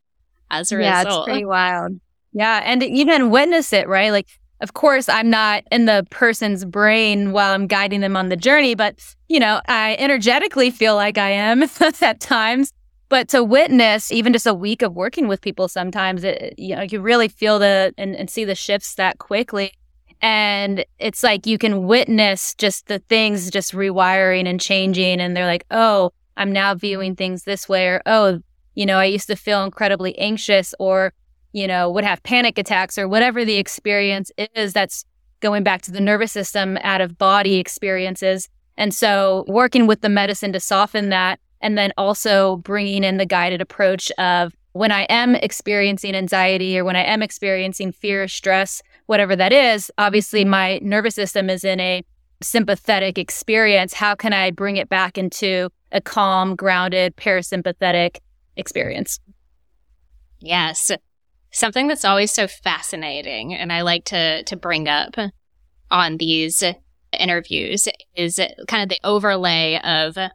as 0.49 0.71
a 0.71 0.79
yeah, 0.79 0.99
result. 0.99 1.13
Yeah, 1.13 1.19
it's 1.19 1.25
pretty 1.25 1.45
wild. 1.45 1.99
Yeah, 2.35 2.61
and 2.65 2.83
even 2.83 3.29
witness 3.29 3.71
it, 3.71 3.87
right? 3.87 4.11
Like, 4.11 4.27
of 4.59 4.73
course, 4.73 5.07
I'm 5.07 5.29
not 5.29 5.63
in 5.71 5.85
the 5.85 6.05
person's 6.09 6.65
brain 6.65 7.31
while 7.31 7.53
I'm 7.53 7.65
guiding 7.65 8.01
them 8.01 8.17
on 8.17 8.27
the 8.27 8.35
journey, 8.35 8.75
but 8.75 8.99
you 9.29 9.39
know, 9.39 9.61
I 9.69 9.95
energetically 9.97 10.69
feel 10.69 10.95
like 10.95 11.17
I 11.17 11.29
am 11.29 11.63
at 12.01 12.19
times. 12.19 12.73
But 13.07 13.29
to 13.29 13.41
witness 13.41 14.11
even 14.11 14.33
just 14.33 14.47
a 14.47 14.53
week 14.53 14.81
of 14.81 14.93
working 14.93 15.29
with 15.29 15.39
people, 15.39 15.69
sometimes 15.69 16.25
it, 16.25 16.55
you 16.57 16.75
know, 16.75 16.81
you 16.81 16.99
really 16.99 17.29
feel 17.29 17.57
the 17.57 17.93
and, 17.97 18.15
and 18.15 18.29
see 18.29 18.43
the 18.43 18.55
shifts 18.55 18.95
that 18.95 19.17
quickly. 19.17 19.71
And 20.21 20.83
it's 20.99 21.23
like 21.23 21.45
you 21.45 21.57
can 21.57 21.85
witness 21.85 22.53
just 22.55 22.87
the 22.87 22.99
things 22.99 23.49
just 23.49 23.71
rewiring 23.71 24.45
and 24.45 24.59
changing. 24.59 25.21
And 25.21 25.37
they're 25.37 25.45
like, 25.45 25.65
oh, 25.71 26.11
I'm 26.35 26.51
now 26.51 26.75
viewing 26.75 27.15
things 27.15 27.43
this 27.43 27.69
way. 27.69 27.87
Or, 27.87 28.01
oh, 28.05 28.41
you 28.73 28.85
know, 28.85 28.97
I 28.97 29.05
used 29.05 29.27
to 29.27 29.37
feel 29.37 29.63
incredibly 29.63 30.17
anxious 30.17 30.73
or, 30.79 31.13
you 31.55 31.67
know, 31.67 31.89
would 31.89 32.03
have 32.03 32.21
panic 32.23 32.57
attacks 32.57 32.97
or 32.97 33.07
whatever 33.07 33.45
the 33.45 33.55
experience 33.55 34.29
is 34.55 34.73
that's 34.73 35.05
going 35.39 35.63
back 35.63 35.81
to 35.83 35.91
the 35.91 36.01
nervous 36.01 36.33
system 36.33 36.77
out 36.81 36.99
of 36.99 37.17
body 37.17 37.55
experiences. 37.55 38.49
And 38.75 38.93
so 38.93 39.45
working 39.47 39.87
with 39.87 40.01
the 40.01 40.09
medicine 40.09 40.51
to 40.51 40.59
soften 40.59 41.07
that 41.09 41.39
and 41.61 41.77
then 41.77 41.93
also 41.97 42.57
bringing 42.57 43.05
in 43.05 43.15
the 43.15 43.25
guided 43.25 43.61
approach 43.61 44.11
of 44.17 44.53
when 44.73 44.91
I 44.91 45.03
am 45.03 45.33
experiencing 45.33 46.13
anxiety 46.13 46.77
or 46.77 46.83
when 46.83 46.97
I 46.97 47.03
am 47.03 47.21
experiencing 47.21 47.93
fear, 47.93 48.27
stress, 48.27 48.81
whatever 49.05 49.33
that 49.37 49.53
is, 49.53 49.89
obviously 49.97 50.43
my 50.43 50.79
nervous 50.81 51.15
system 51.15 51.49
is 51.49 51.63
in 51.63 51.79
a 51.79 52.03
sympathetic 52.43 53.17
experience. 53.17 53.93
How 53.93 54.13
can 54.13 54.33
I 54.33 54.51
bring 54.51 54.75
it 54.75 54.89
back 54.89 55.17
into 55.17 55.69
a 55.93 56.01
calm, 56.01 56.57
grounded, 56.57 57.15
parasympathetic 57.15 58.17
experience? 58.57 59.21
Yes. 60.41 60.91
Something 61.55 61.87
that's 61.87 62.03
always 62.03 62.31
so 62.31 62.47
fascinating 62.47 63.53
and 63.53 63.71
I 63.71 63.81
like 63.81 64.03
to 64.05 64.43
to 64.43 64.57
bring 64.57 64.89
up 64.89 65.15
on 65.89 66.17
these 66.17 66.63
interviews 67.17 67.87
is 68.13 68.41
kind 68.67 68.83
of 68.83 68.89
the 68.89 68.99
overlay 69.05 69.79
of 69.81 70.15
the 70.15 70.33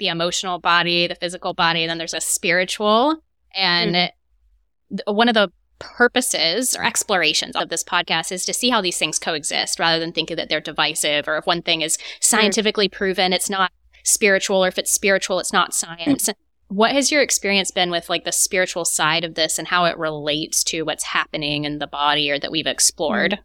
emotional 0.00 0.58
body, 0.58 1.06
the 1.06 1.16
physical 1.16 1.52
body, 1.52 1.82
and 1.82 1.90
then 1.90 1.98
there's 1.98 2.14
a 2.14 2.20
spiritual. 2.22 3.22
And 3.54 3.94
mm. 3.94 5.14
one 5.14 5.28
of 5.28 5.34
the 5.34 5.52
purposes 5.80 6.74
or 6.74 6.82
explorations 6.82 7.54
of 7.54 7.68
this 7.68 7.84
podcast 7.84 8.32
is 8.32 8.46
to 8.46 8.54
see 8.54 8.70
how 8.70 8.80
these 8.80 8.96
things 8.96 9.18
coexist 9.18 9.78
rather 9.78 9.98
than 10.00 10.12
thinking 10.12 10.36
that 10.36 10.48
they're 10.48 10.62
divisive 10.62 11.28
or 11.28 11.36
if 11.36 11.46
one 11.46 11.60
thing 11.60 11.82
is 11.82 11.98
scientifically 12.20 12.88
mm. 12.88 12.92
proven, 12.92 13.34
it's 13.34 13.50
not 13.50 13.70
spiritual, 14.02 14.64
or 14.64 14.68
if 14.68 14.78
it's 14.78 14.92
spiritual, 14.92 15.40
it's 15.40 15.52
not 15.52 15.74
science. 15.74 16.30
What 16.68 16.92
has 16.92 17.10
your 17.10 17.22
experience 17.22 17.70
been 17.70 17.90
with 17.90 18.08
like 18.08 18.24
the 18.24 18.32
spiritual 18.32 18.84
side 18.84 19.24
of 19.24 19.34
this 19.34 19.58
and 19.58 19.66
how 19.66 19.86
it 19.86 19.98
relates 19.98 20.62
to 20.64 20.82
what's 20.82 21.04
happening 21.04 21.64
in 21.64 21.78
the 21.78 21.86
body 21.86 22.30
or 22.30 22.38
that 22.38 22.50
we've 22.50 22.66
explored? 22.66 23.38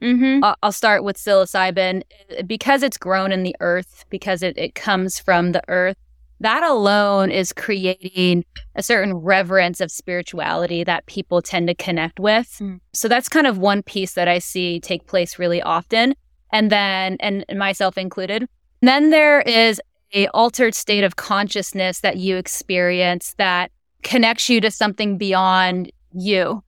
Mm-hmm. 0.00 0.44
I'll 0.62 0.72
start 0.72 1.02
with 1.02 1.16
psilocybin 1.16 2.02
because 2.46 2.82
it's 2.82 2.98
grown 2.98 3.32
in 3.32 3.42
the 3.42 3.56
earth, 3.60 4.04
because 4.10 4.42
it, 4.42 4.56
it 4.58 4.74
comes 4.74 5.18
from 5.18 5.52
the 5.52 5.62
earth. 5.68 5.96
That 6.40 6.62
alone 6.62 7.30
is 7.30 7.52
creating 7.52 8.44
a 8.74 8.82
certain 8.82 9.14
reverence 9.14 9.80
of 9.80 9.90
spirituality 9.90 10.84
that 10.84 11.06
people 11.06 11.40
tend 11.40 11.68
to 11.68 11.74
connect 11.74 12.20
with. 12.20 12.58
Mm. 12.60 12.80
So 12.92 13.08
that's 13.08 13.28
kind 13.28 13.46
of 13.46 13.58
one 13.58 13.82
piece 13.82 14.12
that 14.14 14.28
I 14.28 14.40
see 14.40 14.78
take 14.78 15.06
place 15.06 15.38
really 15.38 15.62
often. 15.62 16.14
And 16.52 16.70
then, 16.70 17.16
and 17.20 17.44
myself 17.56 17.96
included. 17.96 18.42
And 18.82 18.88
then 18.88 19.10
there 19.10 19.40
is 19.40 19.80
a 20.14 20.28
altered 20.28 20.74
state 20.74 21.04
of 21.04 21.16
consciousness 21.16 22.00
that 22.00 22.16
you 22.16 22.36
experience 22.36 23.34
that 23.36 23.70
connects 24.02 24.48
you 24.48 24.60
to 24.60 24.70
something 24.70 25.18
beyond 25.18 25.90
you. 26.12 26.62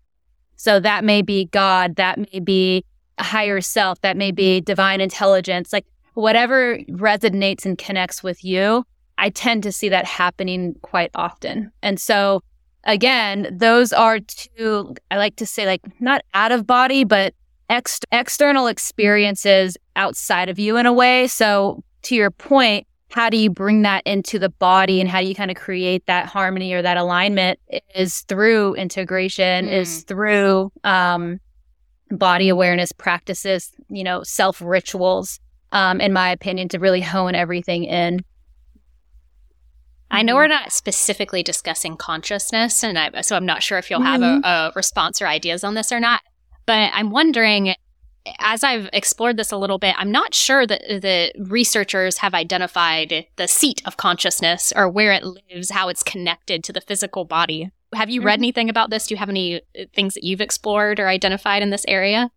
So 0.56 0.80
that 0.80 1.04
may 1.04 1.22
be 1.22 1.46
God, 1.46 1.96
that 1.96 2.18
may 2.18 2.40
be 2.40 2.84
a 3.18 3.22
higher 3.22 3.60
self, 3.60 4.00
that 4.00 4.16
may 4.16 4.32
be 4.32 4.60
divine 4.60 5.00
intelligence, 5.00 5.72
like 5.72 5.86
whatever 6.14 6.78
resonates 6.90 7.64
and 7.64 7.78
connects 7.78 8.22
with 8.22 8.42
you. 8.44 8.84
I 9.18 9.30
tend 9.30 9.62
to 9.62 9.72
see 9.72 9.88
that 9.90 10.04
happening 10.04 10.74
quite 10.82 11.10
often. 11.14 11.70
And 11.82 12.00
so, 12.00 12.42
again, 12.84 13.48
those 13.50 13.92
are 13.92 14.18
two, 14.20 14.94
I 15.10 15.16
like 15.16 15.36
to 15.36 15.46
say, 15.46 15.66
like 15.66 15.82
not 16.00 16.22
out 16.34 16.52
of 16.52 16.66
body, 16.66 17.04
but 17.04 17.34
ex- 17.70 18.00
external 18.12 18.66
experiences 18.66 19.76
outside 19.94 20.48
of 20.48 20.58
you 20.58 20.76
in 20.76 20.86
a 20.86 20.92
way. 20.92 21.28
So, 21.28 21.82
to 22.02 22.14
your 22.14 22.30
point, 22.30 22.86
how 23.10 23.30
do 23.30 23.36
you 23.36 23.50
bring 23.50 23.82
that 23.82 24.02
into 24.04 24.38
the 24.38 24.48
body 24.48 25.00
and 25.00 25.08
how 25.08 25.20
do 25.20 25.26
you 25.26 25.34
kind 25.34 25.50
of 25.50 25.56
create 25.56 26.04
that 26.06 26.26
harmony 26.26 26.72
or 26.72 26.82
that 26.82 26.96
alignment 26.96 27.58
is 27.94 28.20
through 28.22 28.74
integration, 28.74 29.66
mm. 29.66 29.72
is 29.72 30.02
through 30.02 30.72
um, 30.84 31.40
body 32.10 32.48
awareness 32.48 32.92
practices, 32.92 33.72
you 33.88 34.04
know, 34.04 34.22
self 34.22 34.60
rituals, 34.60 35.40
um, 35.72 36.00
in 36.00 36.12
my 36.12 36.30
opinion, 36.30 36.68
to 36.68 36.78
really 36.78 37.00
hone 37.00 37.34
everything 37.34 37.84
in. 37.84 38.24
I 40.10 40.22
know 40.22 40.36
we're 40.36 40.44
mm-hmm. 40.44 40.62
not 40.62 40.72
specifically 40.72 41.42
discussing 41.42 41.96
consciousness, 41.96 42.82
and 42.84 42.98
I, 42.98 43.20
so 43.22 43.36
I'm 43.36 43.46
not 43.46 43.62
sure 43.62 43.78
if 43.78 43.90
you'll 43.90 44.02
have 44.02 44.20
mm-hmm. 44.20 44.44
a, 44.44 44.48
a 44.48 44.72
response 44.74 45.20
or 45.20 45.26
ideas 45.26 45.64
on 45.64 45.74
this 45.74 45.90
or 45.90 46.00
not. 46.00 46.20
But 46.64 46.90
I'm 46.94 47.10
wondering, 47.10 47.74
as 48.38 48.64
I've 48.64 48.88
explored 48.92 49.36
this 49.36 49.52
a 49.52 49.56
little 49.56 49.78
bit, 49.78 49.94
I'm 49.98 50.10
not 50.10 50.34
sure 50.34 50.66
that 50.66 50.82
the 50.88 51.32
researchers 51.38 52.18
have 52.18 52.34
identified 52.34 53.26
the 53.36 53.48
seat 53.48 53.82
of 53.84 53.96
consciousness 53.96 54.72
or 54.74 54.88
where 54.88 55.12
it 55.12 55.24
lives, 55.24 55.70
how 55.70 55.88
it's 55.88 56.02
connected 56.02 56.64
to 56.64 56.72
the 56.72 56.80
physical 56.80 57.24
body. 57.24 57.70
Have 57.94 58.10
you 58.10 58.22
read 58.22 58.36
mm-hmm. 58.36 58.44
anything 58.44 58.70
about 58.70 58.90
this? 58.90 59.06
Do 59.06 59.14
you 59.14 59.18
have 59.18 59.28
any 59.28 59.56
uh, 59.56 59.84
things 59.94 60.14
that 60.14 60.24
you've 60.24 60.40
explored 60.40 60.98
or 60.98 61.08
identified 61.08 61.62
in 61.62 61.70
this 61.70 61.84
area? 61.86 62.30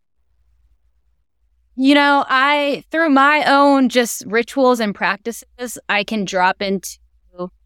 You 1.75 1.95
know, 1.95 2.25
I, 2.27 2.83
through 2.91 3.09
my 3.09 3.43
own 3.45 3.89
just 3.89 4.25
rituals 4.25 4.79
and 4.79 4.93
practices, 4.93 5.77
I 5.87 6.03
can 6.03 6.25
drop 6.25 6.61
into 6.61 6.99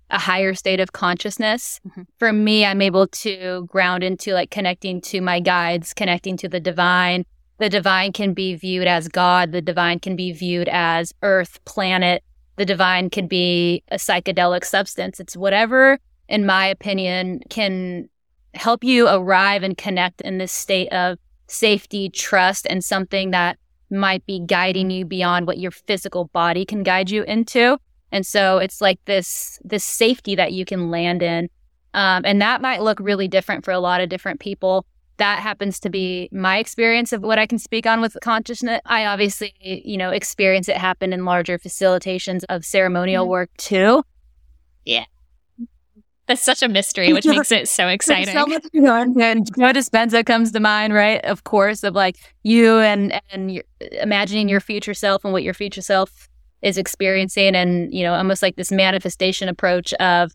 a 0.10 0.20
higher 0.20 0.54
state 0.54 0.80
of 0.80 0.94
consciousness. 0.94 1.82
Mm-hmm. 1.88 2.02
For 2.20 2.32
me, 2.32 2.66
I'm 2.66 2.82
able 2.82 3.08
to 3.08 3.68
ground 3.70 4.04
into 4.04 4.34
like 4.34 4.52
connecting 4.52 5.02
to 5.02 5.22
my 5.22 5.40
guides, 5.40 5.94
connecting 5.94 6.38
to 6.38 6.48
the 6.48 6.60
divine. 6.60 7.26
The 7.64 7.70
divine 7.70 8.12
can 8.12 8.34
be 8.34 8.56
viewed 8.56 8.88
as 8.88 9.08
God, 9.08 9.54
the 9.54 9.62
divine 9.62 10.00
can 10.00 10.18
be 10.18 10.34
viewed 10.34 10.68
as 10.68 11.14
earth, 11.22 11.64
planet. 11.64 12.22
The 12.58 12.66
divine 12.66 13.10
can 13.10 13.26
be 13.26 13.84
a 13.90 13.96
psychedelic 13.96 14.66
substance. 14.66 15.22
It's 15.22 15.38
whatever 15.38 15.98
in 16.28 16.46
my 16.46 16.66
opinion, 16.66 17.40
can 17.50 18.10
help 18.54 18.84
you 18.84 19.08
arrive 19.08 19.64
and 19.64 19.78
connect 19.78 20.20
in 20.20 20.40
this 20.40 20.52
state 20.52 20.90
of 20.90 21.18
safety, 21.48 22.10
trust, 22.10 22.68
and 22.70 22.84
something 22.84 23.32
that 23.32 23.58
might 23.90 24.26
be 24.26 24.40
guiding 24.46 24.90
you 24.90 25.06
beyond 25.06 25.48
what 25.48 25.58
your 25.58 25.72
physical 25.72 26.26
body 26.34 26.66
can 26.66 26.84
guide 26.84 27.10
you 27.10 27.24
into. 27.24 27.78
And 28.12 28.26
so 28.26 28.58
it's 28.58 28.82
like 28.82 29.00
this 29.06 29.58
this 29.64 29.86
safety 29.86 30.36
that 30.36 30.52
you 30.52 30.66
can 30.66 30.92
land 30.92 31.24
in. 31.24 31.50
Um, 31.94 32.24
and 32.26 32.42
that 32.42 32.62
might 32.62 32.82
look 32.82 33.00
really 33.00 33.30
different 33.30 33.64
for 33.64 33.72
a 33.72 33.80
lot 33.80 34.02
of 34.02 34.10
different 34.10 34.42
people. 34.42 34.86
That 35.18 35.40
happens 35.40 35.80
to 35.82 35.90
be 35.90 36.30
my 36.32 36.58
experience 36.58 37.14
of 37.14 37.22
what 37.22 37.38
I 37.38 37.46
can 37.46 37.60
speak 37.60 37.86
on 37.86 38.02
with 38.02 38.18
consciousness. 38.22 38.82
I 38.86 39.06
obviously, 39.06 39.54
you 39.60 39.98
know, 39.98 40.10
experience 40.10 40.68
it 40.68 40.78
happen 40.78 41.14
in 41.14 41.26
larger 41.26 41.60
facilitations 41.60 42.44
of 42.50 42.66
ceremonial 42.66 43.26
mm-hmm. 43.26 43.32
work 43.32 43.50
too. 43.58 44.04
Yeah. 44.86 45.06
That's 46.26 46.42
such 46.42 46.64
a 46.64 46.70
mystery, 46.70 47.12
which 47.12 47.26
makes 47.26 47.52
it 47.52 47.68
so 47.68 47.88
exciting. 47.90 48.34
so 48.34 48.46
much 48.46 48.64
And 48.74 49.46
Joe 49.46 49.74
Dispenza 49.74 50.26
comes 50.26 50.52
to 50.54 50.60
mind, 50.60 50.94
right? 50.94 51.24
Of 51.26 51.44
course, 51.44 51.84
of 51.84 51.96
like 51.96 52.16
you 52.44 52.80
and 52.80 53.20
and 53.32 53.62
imagining 54.02 54.48
your 54.48 54.62
future 54.62 54.94
self 54.94 55.26
and 55.26 55.34
what 55.34 55.44
your 55.44 55.54
future 55.54 55.82
self 55.82 56.30
is 56.62 56.78
experiencing, 56.78 57.56
and 57.56 57.94
you 57.94 58.04
know, 58.04 58.14
almost 58.14 58.42
like 58.42 58.56
this 58.56 58.72
manifestation 58.72 59.50
approach 59.50 59.94
of 59.96 60.32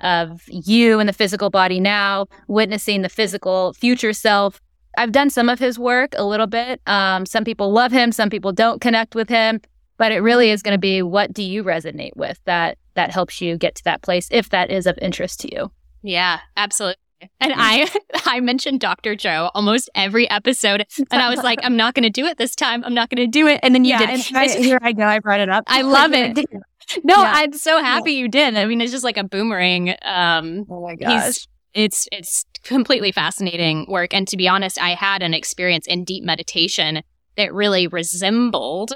of 0.00 0.42
you 0.48 1.00
and 1.00 1.08
the 1.08 1.12
physical 1.12 1.50
body 1.50 1.80
now, 1.80 2.26
witnessing 2.46 3.02
the 3.02 3.08
physical 3.08 3.72
future 3.74 4.12
self. 4.12 4.60
I've 4.96 5.12
done 5.12 5.30
some 5.30 5.48
of 5.48 5.58
his 5.58 5.78
work 5.78 6.14
a 6.16 6.24
little 6.24 6.46
bit. 6.46 6.80
Um, 6.86 7.26
some 7.26 7.44
people 7.44 7.72
love 7.72 7.92
him, 7.92 8.12
some 8.12 8.30
people 8.30 8.52
don't 8.52 8.80
connect 8.80 9.14
with 9.14 9.28
him, 9.28 9.60
but 9.96 10.12
it 10.12 10.18
really 10.18 10.50
is 10.50 10.62
going 10.62 10.74
to 10.74 10.78
be 10.78 11.02
what 11.02 11.32
do 11.32 11.42
you 11.42 11.62
resonate 11.62 12.16
with 12.16 12.40
that 12.44 12.78
that 12.94 13.12
helps 13.12 13.40
you 13.40 13.56
get 13.56 13.76
to 13.76 13.84
that 13.84 14.02
place 14.02 14.28
if 14.32 14.48
that 14.50 14.70
is 14.70 14.86
of 14.86 14.98
interest 15.00 15.40
to 15.40 15.54
you. 15.54 15.70
Yeah, 16.02 16.40
absolutely. 16.56 16.96
And 17.40 17.52
I 17.56 17.88
I 18.24 18.40
mentioned 18.40 18.80
Dr. 18.80 19.14
Joe 19.14 19.50
almost 19.54 19.90
every 19.94 20.28
episode 20.30 20.86
and 21.10 21.22
I 21.22 21.30
was 21.30 21.42
like 21.42 21.60
I'm 21.62 21.76
not 21.76 21.94
going 21.94 22.04
to 22.04 22.10
do 22.10 22.24
it 22.24 22.38
this 22.38 22.54
time. 22.54 22.84
I'm 22.84 22.94
not 22.94 23.10
going 23.10 23.24
to 23.24 23.30
do 23.30 23.46
it 23.46 23.60
and 23.62 23.74
then 23.74 23.84
you 23.84 23.90
yeah, 23.90 24.16
did. 24.16 24.26
I, 24.34 24.48
here 24.48 24.78
I 24.80 24.92
go. 24.92 25.04
I 25.04 25.18
brought 25.18 25.40
it 25.40 25.48
up. 25.48 25.64
I 25.66 25.82
love 25.82 26.12
it. 26.12 26.38
No, 27.04 27.16
yeah. 27.16 27.32
I'm 27.34 27.52
so 27.52 27.82
happy 27.82 28.12
yeah. 28.12 28.20
you 28.20 28.28
did. 28.28 28.56
I 28.56 28.64
mean, 28.64 28.80
it's 28.80 28.92
just 28.92 29.04
like 29.04 29.16
a 29.16 29.24
boomerang. 29.24 29.90
Um, 30.02 30.64
oh 30.70 30.82
my 30.82 30.96
gosh. 30.96 31.46
It's 31.74 32.08
it's 32.10 32.44
completely 32.64 33.12
fascinating 33.12 33.86
work 33.88 34.14
and 34.14 34.26
to 34.28 34.36
be 34.36 34.48
honest, 34.48 34.80
I 34.80 34.90
had 34.90 35.22
an 35.22 35.34
experience 35.34 35.86
in 35.86 36.04
deep 36.04 36.24
meditation 36.24 37.02
that 37.36 37.52
really 37.52 37.86
resembled 37.86 38.92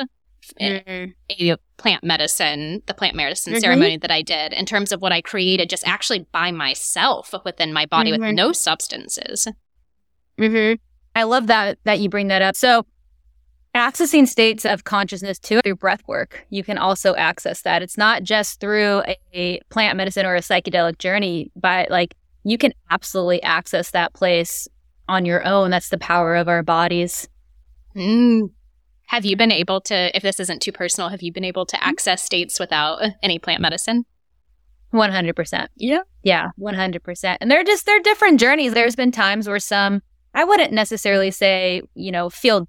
mm. 0.61 1.13
a 1.31 1.57
plant 1.77 2.03
medicine, 2.03 2.83
the 2.87 2.95
plant 2.95 3.15
medicine 3.15 3.53
mm-hmm. 3.53 3.61
ceremony 3.61 3.97
that 3.99 4.11
I 4.11 4.23
did 4.23 4.53
in 4.53 4.67
terms 4.67 4.93
of 4.93 5.01
what 5.01 5.13
I 5.13 5.21
created 5.21 5.71
just 5.71 5.87
actually 5.87 6.27
by 6.33 6.51
myself 6.51 7.35
within 7.45 7.73
my 7.73 7.87
body 7.87 8.13
mm-hmm. 8.13 8.23
with 8.23 8.35
no 8.35 8.53
substances. 8.53 9.47
Mm-hmm. 10.39 10.77
I 11.15 11.25
love 11.25 11.49
that 11.49 11.79
that 11.85 12.01
you 12.01 12.09
bring 12.09 12.29
that 12.29 12.43
up. 12.43 12.57
So 12.57 12.87
accessing 13.75 14.29
states 14.29 14.65
of 14.65 14.85
consciousness 14.85 15.39
too 15.39 15.61
through 15.63 15.77
breath 15.77 16.03
work 16.07 16.47
you 16.51 16.63
can 16.63 16.77
also 16.77 17.15
access 17.15 17.63
that 17.63 17.83
it's 17.83 17.97
not 17.97 18.23
just 18.23 18.61
through 18.61 19.03
a, 19.07 19.17
a 19.33 19.61
plant 19.71 19.97
medicine 19.97 20.27
or 20.27 20.35
a 20.35 20.41
psychedelic 20.41 20.99
journey 20.99 21.51
but 21.57 21.91
like 21.91 22.15
you 22.45 22.59
can 22.59 22.73
absolutely 22.91 23.43
access 23.43 23.91
that 23.93 24.13
place 24.13 24.69
on 25.09 25.25
your 25.25 25.45
own 25.47 25.71
that's 25.71 25.89
the 25.89 25.99
power 25.99 26.37
of 26.37 26.49
our 26.49 26.63
bodies 26.63 27.29
mm. 27.97 28.49
Have 29.13 29.27
you 29.27 29.37
been 29.37 29.53
able 29.53 29.83
to, 29.83 30.17
if 30.17 30.23
this 30.23 30.41
isn't 30.41 30.63
too 30.63 30.73
personal, 30.73 31.11
have 31.11 31.21
you 31.21 31.31
been 31.35 31.45
able 31.45 31.67
to 31.67 31.85
access 31.85 32.23
states 32.23 32.59
without 32.59 33.03
any 33.23 33.39
plant 33.39 33.61
medicine? 33.61 34.07
100%. 34.95 35.67
Yeah. 35.77 36.01
Yeah, 36.23 36.49
100%. 36.59 37.37
And 37.39 37.51
they're 37.51 37.63
just, 37.63 37.85
they're 37.85 38.01
different 38.01 38.41
journeys. 38.41 38.73
There's 38.73 38.97
been 38.97 39.13
times 39.13 39.47
where 39.47 39.59
some, 39.59 40.01
I 40.33 40.45
wouldn't 40.45 40.73
necessarily 40.73 41.31
say, 41.31 41.83
you 41.95 42.11
know, 42.11 42.31
feel 42.31 42.67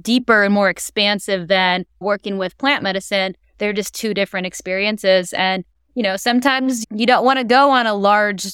deeper 0.00 0.44
and 0.44 0.54
more 0.54 0.70
expansive 0.70 1.48
than 1.48 1.84
working 2.00 2.38
with 2.38 2.56
plant 2.58 2.82
medicine. 2.82 3.36
They're 3.58 3.72
just 3.72 3.94
two 3.94 4.14
different 4.14 4.46
experiences. 4.46 5.32
And, 5.32 5.64
you 5.94 6.02
know, 6.02 6.16
sometimes 6.16 6.84
you 6.94 7.06
don't 7.06 7.24
want 7.24 7.38
to 7.38 7.44
go 7.44 7.70
on 7.70 7.86
a 7.86 7.94
large 7.94 8.46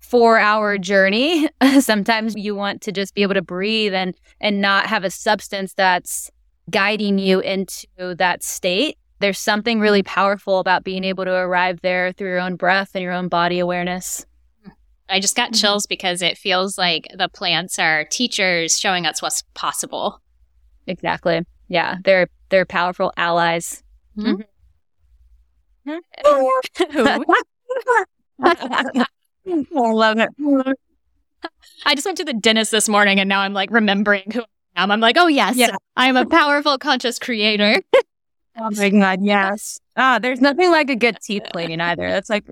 four 0.00 0.38
hour 0.38 0.78
journey. 0.78 1.48
sometimes 1.80 2.34
you 2.36 2.54
want 2.54 2.80
to 2.82 2.92
just 2.92 3.14
be 3.14 3.22
able 3.22 3.34
to 3.34 3.42
breathe 3.42 3.94
and, 3.94 4.14
and 4.40 4.60
not 4.60 4.86
have 4.86 5.04
a 5.04 5.10
substance 5.10 5.74
that's 5.74 6.30
guiding 6.70 7.18
you 7.18 7.40
into 7.40 8.14
that 8.16 8.42
state. 8.42 8.98
There's 9.18 9.38
something 9.38 9.80
really 9.80 10.02
powerful 10.02 10.58
about 10.58 10.84
being 10.84 11.04
able 11.04 11.24
to 11.24 11.32
arrive 11.32 11.80
there 11.80 12.12
through 12.12 12.28
your 12.28 12.40
own 12.40 12.56
breath 12.56 12.90
and 12.94 13.02
your 13.02 13.12
own 13.12 13.28
body 13.28 13.58
awareness. 13.58 14.26
I 15.08 15.20
just 15.20 15.36
got 15.36 15.52
mm-hmm. 15.52 15.60
chills 15.60 15.86
because 15.86 16.22
it 16.22 16.36
feels 16.36 16.76
like 16.76 17.06
the 17.14 17.28
plants 17.28 17.78
are 17.78 18.04
teachers 18.04 18.78
showing 18.78 19.06
us 19.06 19.22
what's 19.22 19.42
possible. 19.54 20.20
Exactly. 20.86 21.44
Yeah, 21.68 21.96
they're 22.04 22.28
they're 22.48 22.66
powerful 22.66 23.12
allies. 23.16 23.82
Mm-hmm. 24.16 24.42
I 28.42 29.64
love 29.74 30.18
it. 30.18 30.30
I 31.84 31.94
just 31.94 32.06
went 32.06 32.18
to 32.18 32.24
the 32.24 32.32
dentist 32.32 32.70
this 32.70 32.88
morning 32.88 33.20
and 33.20 33.28
now 33.28 33.40
I'm 33.40 33.52
like 33.52 33.70
remembering 33.70 34.30
who 34.32 34.40
I 34.40 34.82
am. 34.82 34.90
I'm 34.90 35.00
like, 35.00 35.16
oh 35.18 35.28
yes, 35.28 35.56
yeah. 35.56 35.76
I 35.96 36.08
am 36.08 36.16
a 36.16 36.26
powerful 36.26 36.78
conscious 36.78 37.18
creator. 37.18 37.80
oh 38.58 38.70
my 38.72 38.90
god, 38.90 39.20
yes. 39.22 39.80
Ah, 39.96 40.18
there's 40.20 40.40
nothing 40.40 40.70
like 40.70 40.90
a 40.90 40.96
good 40.96 41.18
teeth 41.20 41.44
cleaning 41.52 41.80
either. 41.80 42.08
That's 42.08 42.30
like 42.30 42.44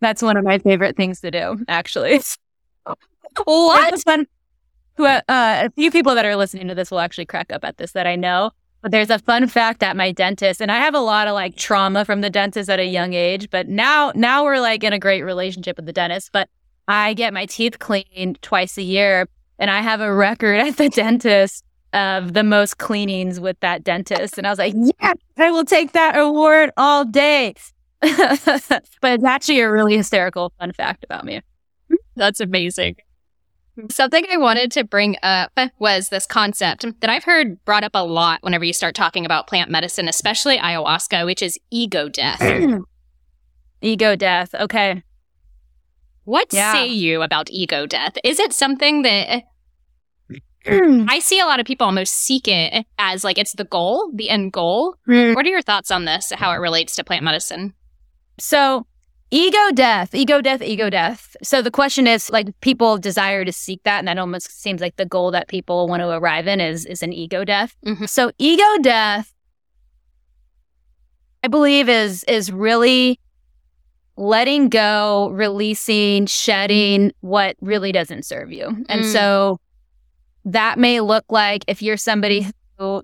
that's 0.00 0.22
one 0.22 0.36
of 0.36 0.44
my 0.44 0.58
favorite 0.58 0.96
things 0.96 1.20
to 1.20 1.30
do, 1.30 1.64
actually. 1.68 2.20
what? 3.44 4.02
Fun, 4.02 4.26
who, 4.96 5.06
uh, 5.06 5.22
a 5.28 5.70
few 5.70 5.90
people 5.90 6.14
that 6.14 6.24
are 6.24 6.36
listening 6.36 6.68
to 6.68 6.74
this 6.74 6.90
will 6.90 7.00
actually 7.00 7.26
crack 7.26 7.52
up 7.52 7.64
at 7.64 7.76
this 7.78 7.92
that 7.92 8.06
I 8.06 8.16
know. 8.16 8.50
But 8.82 8.90
there's 8.90 9.10
a 9.10 9.18
fun 9.18 9.46
fact 9.46 9.82
at 9.82 9.96
my 9.96 10.12
dentist, 10.12 10.60
and 10.60 10.70
I 10.70 10.76
have 10.76 10.94
a 10.94 11.00
lot 11.00 11.26
of 11.26 11.34
like 11.34 11.56
trauma 11.56 12.04
from 12.04 12.20
the 12.20 12.28
dentist 12.28 12.68
at 12.68 12.78
a 12.78 12.84
young 12.84 13.14
age. 13.14 13.48
But 13.50 13.66
now, 13.66 14.12
now 14.14 14.44
we're 14.44 14.60
like 14.60 14.84
in 14.84 14.92
a 14.92 14.98
great 14.98 15.22
relationship 15.22 15.76
with 15.76 15.86
the 15.86 15.92
dentist. 15.92 16.30
But 16.32 16.50
I 16.86 17.14
get 17.14 17.32
my 17.32 17.46
teeth 17.46 17.78
cleaned 17.78 18.42
twice 18.42 18.76
a 18.76 18.82
year, 18.82 19.26
and 19.58 19.70
I 19.70 19.80
have 19.80 20.02
a 20.02 20.12
record 20.12 20.60
at 20.60 20.76
the 20.76 20.90
dentist 20.90 21.64
of 21.94 22.34
the 22.34 22.42
most 22.42 22.76
cleanings 22.78 23.40
with 23.40 23.58
that 23.60 23.84
dentist. 23.84 24.36
And 24.36 24.46
I 24.46 24.50
was 24.50 24.58
like, 24.58 24.74
yeah, 24.76 25.14
I 25.38 25.50
will 25.50 25.64
take 25.64 25.92
that 25.92 26.18
award 26.18 26.70
all 26.76 27.04
day. 27.04 27.54
but 28.00 28.82
it's 29.02 29.24
actually 29.24 29.60
a 29.60 29.70
really 29.70 29.96
hysterical 29.96 30.52
fun 30.58 30.72
fact 30.72 31.04
about 31.04 31.24
me. 31.24 31.40
That's 32.16 32.40
amazing. 32.40 32.96
Something 33.90 34.24
I 34.30 34.36
wanted 34.36 34.70
to 34.72 34.84
bring 34.84 35.16
up 35.22 35.58
was 35.78 36.08
this 36.08 36.26
concept 36.26 36.86
that 37.00 37.10
I've 37.10 37.24
heard 37.24 37.64
brought 37.64 37.82
up 37.82 37.92
a 37.94 38.04
lot 38.04 38.40
whenever 38.42 38.64
you 38.64 38.72
start 38.72 38.94
talking 38.94 39.26
about 39.26 39.48
plant 39.48 39.70
medicine, 39.70 40.06
especially 40.06 40.58
ayahuasca, 40.58 41.26
which 41.26 41.42
is 41.42 41.58
ego 41.70 42.08
death. 42.08 42.40
ego 43.80 44.14
death. 44.14 44.54
Okay. 44.54 45.02
What 46.24 46.52
yeah. 46.52 46.72
say 46.72 46.86
you 46.86 47.22
about 47.22 47.50
ego 47.50 47.86
death? 47.86 48.16
Is 48.22 48.38
it 48.38 48.52
something 48.52 49.02
that 49.02 49.42
I 50.66 51.18
see 51.18 51.40
a 51.40 51.44
lot 51.44 51.60
of 51.60 51.66
people 51.66 51.84
almost 51.84 52.14
seek 52.14 52.48
it 52.48 52.86
as 52.98 53.24
like 53.24 53.38
it's 53.38 53.52
the 53.52 53.64
goal, 53.64 54.10
the 54.14 54.30
end 54.30 54.52
goal. 54.52 54.96
Mm. 55.08 55.34
What 55.34 55.44
are 55.44 55.50
your 55.50 55.62
thoughts 55.62 55.90
on 55.90 56.04
this, 56.04 56.32
how 56.32 56.52
it 56.52 56.56
relates 56.56 56.96
to 56.96 57.04
plant 57.04 57.22
medicine? 57.22 57.74
So, 58.38 58.86
ego 59.34 59.72
death, 59.74 60.14
ego 60.14 60.40
death, 60.40 60.62
ego 60.62 60.88
death. 60.88 61.36
So, 61.42 61.60
the 61.60 61.70
question 61.70 62.06
is 62.06 62.30
like 62.30 62.48
people 62.60 62.98
desire 62.98 63.44
to 63.44 63.52
seek 63.52 63.82
that. 63.82 63.98
And 63.98 64.08
that 64.08 64.16
almost 64.16 64.62
seems 64.62 64.80
like 64.80 64.96
the 64.96 65.06
goal 65.06 65.32
that 65.32 65.48
people 65.48 65.88
want 65.88 66.00
to 66.00 66.08
arrive 66.08 66.46
in 66.46 66.60
is, 66.60 66.86
is 66.86 67.02
an 67.02 67.12
ego 67.12 67.44
death. 67.44 67.76
Mm-hmm. 67.84 68.06
So, 68.06 68.30
ego 68.38 68.78
death, 68.80 69.32
I 71.42 71.48
believe, 71.48 71.88
is, 71.88 72.24
is 72.24 72.52
really 72.52 73.18
letting 74.16 74.68
go, 74.68 75.30
releasing, 75.30 76.26
shedding 76.26 77.12
what 77.20 77.56
really 77.60 77.90
doesn't 77.90 78.24
serve 78.24 78.52
you. 78.52 78.66
And 78.88 79.02
mm. 79.02 79.12
so, 79.12 79.58
that 80.44 80.78
may 80.78 81.00
look 81.00 81.24
like 81.28 81.64
if 81.66 81.82
you're 81.82 81.96
somebody 81.96 82.46
who 82.78 83.02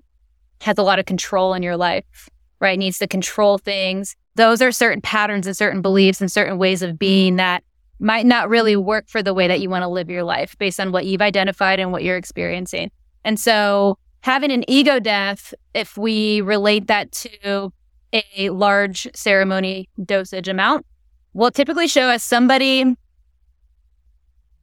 has 0.61 0.77
a 0.77 0.83
lot 0.83 0.99
of 0.99 1.05
control 1.05 1.53
in 1.55 1.63
your 1.63 1.75
life, 1.75 2.29
right? 2.61 2.79
Needs 2.79 2.99
to 2.99 3.07
control 3.07 3.57
things. 3.57 4.15
Those 4.35 4.61
are 4.61 4.71
certain 4.71 5.01
patterns 5.01 5.47
and 5.47 5.57
certain 5.57 5.81
beliefs 5.81 6.21
and 6.21 6.31
certain 6.31 6.57
ways 6.57 6.81
of 6.81 6.97
being 6.97 7.35
that 7.35 7.63
might 7.99 8.25
not 8.25 8.49
really 8.49 8.75
work 8.75 9.09
for 9.09 9.21
the 9.21 9.33
way 9.33 9.47
that 9.47 9.59
you 9.59 9.69
want 9.69 9.83
to 9.83 9.87
live 9.87 10.09
your 10.09 10.23
life 10.23 10.57
based 10.57 10.79
on 10.79 10.91
what 10.91 11.05
you've 11.05 11.21
identified 11.21 11.79
and 11.79 11.91
what 11.91 12.03
you're 12.03 12.17
experiencing. 12.17 12.89
And 13.23 13.39
so 13.39 13.97
having 14.21 14.51
an 14.51 14.63
ego 14.69 14.99
death, 14.99 15.53
if 15.73 15.97
we 15.97 16.41
relate 16.41 16.87
that 16.87 17.11
to 17.11 17.71
a 18.13 18.49
large 18.49 19.07
ceremony 19.13 19.89
dosage 20.03 20.47
amount, 20.47 20.85
will 21.33 21.51
typically 21.51 21.87
show 21.87 22.09
us 22.09 22.23
somebody 22.23 22.95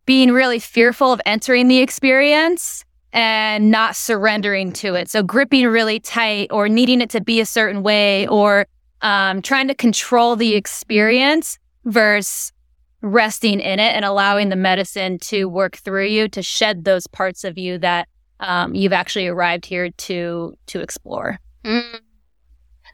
being 0.04 0.32
really 0.32 0.58
fearful 0.58 1.12
of 1.12 1.20
entering 1.26 1.68
the 1.68 1.78
experience 1.78 2.84
and 3.12 3.70
not 3.70 3.96
surrendering 3.96 4.72
to 4.72 4.94
it. 4.94 5.10
So 5.10 5.22
gripping 5.22 5.66
really 5.66 6.00
tight 6.00 6.48
or 6.50 6.68
needing 6.68 7.00
it 7.00 7.10
to 7.10 7.20
be 7.20 7.40
a 7.40 7.46
certain 7.46 7.82
way 7.82 8.26
or 8.26 8.66
um, 9.00 9.42
trying 9.42 9.68
to 9.68 9.74
control 9.74 10.36
the 10.36 10.54
experience 10.54 11.58
versus 11.84 12.52
resting 13.00 13.60
in 13.60 13.78
it 13.78 13.94
and 13.94 14.04
allowing 14.04 14.48
the 14.48 14.56
medicine 14.56 15.18
to 15.18 15.44
work 15.44 15.76
through 15.76 16.06
you 16.06 16.28
to 16.28 16.42
shed 16.42 16.84
those 16.84 17.06
parts 17.06 17.44
of 17.44 17.56
you 17.56 17.78
that 17.78 18.08
um, 18.40 18.74
you've 18.74 18.92
actually 18.92 19.26
arrived 19.26 19.66
here 19.66 19.90
to 19.90 20.56
to 20.66 20.80
explore. 20.80 21.38
Mm. 21.64 22.00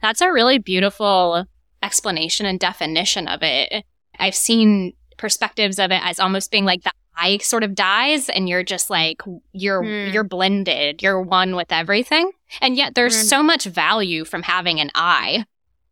That's 0.01 0.21
a 0.21 0.31
really 0.31 0.59
beautiful 0.59 1.45
explanation 1.81 2.45
and 2.45 2.59
definition 2.59 3.27
of 3.27 3.41
it. 3.41 3.83
I've 4.19 4.35
seen 4.35 4.93
perspectives 5.17 5.79
of 5.79 5.91
it 5.91 6.01
as 6.03 6.19
almost 6.19 6.51
being 6.51 6.65
like 6.65 6.83
the 6.83 6.91
I 7.17 7.37
sort 7.39 7.63
of 7.63 7.75
dies 7.75 8.29
and 8.29 8.49
you're 8.49 8.63
just 8.63 8.89
like 8.89 9.21
you're 9.51 9.81
mm. 9.81 10.13
you're 10.13 10.23
blended, 10.23 11.01
you're 11.01 11.21
one 11.21 11.55
with 11.55 11.71
everything. 11.71 12.31
And 12.61 12.75
yet 12.75 12.95
there's 12.95 13.15
mm. 13.15 13.23
so 13.23 13.43
much 13.43 13.65
value 13.65 14.25
from 14.25 14.43
having 14.43 14.79
an 14.79 14.91
I. 14.95 15.45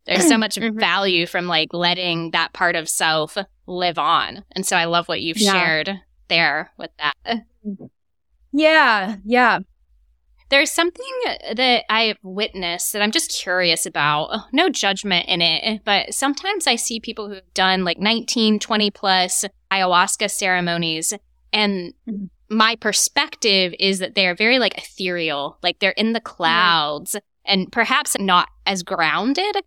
There's 0.06 0.28
so 0.28 0.38
much 0.38 0.56
mm-hmm. 0.56 0.78
value 0.78 1.26
from 1.26 1.48
like 1.48 1.74
letting 1.74 2.32
that 2.32 2.54
part 2.54 2.76
of 2.76 2.90
self 2.90 3.38
live 3.68 3.98
on. 3.98 4.44
And 4.52 4.66
so 4.66 4.76
I 4.76 4.86
love 4.86 5.08
what 5.08 5.22
you've 5.22 5.38
yeah. 5.38 5.52
shared 5.52 6.02
there 6.28 6.72
with 6.78 6.92
that. 6.98 7.16
Yeah, 8.52 9.16
yeah. 9.26 9.60
There's 10.50 10.72
something 10.72 11.06
that 11.56 11.84
I've 11.90 12.18
witnessed 12.22 12.94
that 12.94 13.02
I'm 13.02 13.12
just 13.12 13.32
curious 13.32 13.88
about. 13.88 14.54
No 14.54 14.70
judgment 14.70 15.28
in 15.28 15.42
it, 15.42 15.82
but 15.84 16.14
sometimes 16.14 16.68
I 16.68 16.76
see 16.76 17.00
people 17.00 17.28
who've 17.28 17.54
done 17.56 17.84
like 17.84 17.98
19, 17.98 18.60
20 18.60 18.92
plus 18.92 19.46
ayahuasca 19.78 20.30
ceremonies 20.30 21.14
and 21.52 21.94
mm-hmm. 22.10 22.26
my 22.50 22.76
perspective 22.76 23.74
is 23.80 24.00
that 24.00 24.16
they're 24.16 24.36
very 24.36 24.60
like 24.60 24.78
ethereal, 24.78 25.58
like 25.62 25.80
they're 25.80 25.92
in 25.92 26.14
the 26.14 26.22
clouds 26.22 27.16
and 27.46 27.72
perhaps 27.72 28.16
not 28.20 28.50
as 28.66 28.84
grounded 28.84 29.58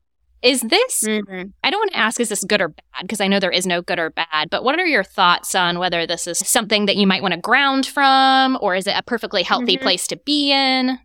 is 0.42 0.60
this, 0.60 1.02
mm-hmm. 1.04 1.48
I 1.64 1.70
don't 1.70 1.80
want 1.80 1.92
to 1.92 1.98
ask, 1.98 2.20
is 2.20 2.28
this 2.28 2.44
good 2.44 2.60
or 2.60 2.68
bad? 2.68 3.02
Because 3.02 3.20
I 3.20 3.26
know 3.26 3.40
there 3.40 3.50
is 3.50 3.66
no 3.66 3.82
good 3.82 3.98
or 3.98 4.10
bad, 4.10 4.50
but 4.50 4.62
what 4.62 4.78
are 4.78 4.86
your 4.86 5.02
thoughts 5.02 5.54
on 5.54 5.78
whether 5.78 6.06
this 6.06 6.26
is 6.26 6.38
something 6.38 6.86
that 6.86 6.96
you 6.96 7.06
might 7.06 7.22
want 7.22 7.34
to 7.34 7.40
ground 7.40 7.86
from, 7.86 8.58
or 8.60 8.76
is 8.76 8.86
it 8.86 8.94
a 8.96 9.02
perfectly 9.02 9.42
healthy 9.42 9.74
mm-hmm. 9.74 9.82
place 9.82 10.06
to 10.08 10.16
be 10.16 10.52
in? 10.52 10.98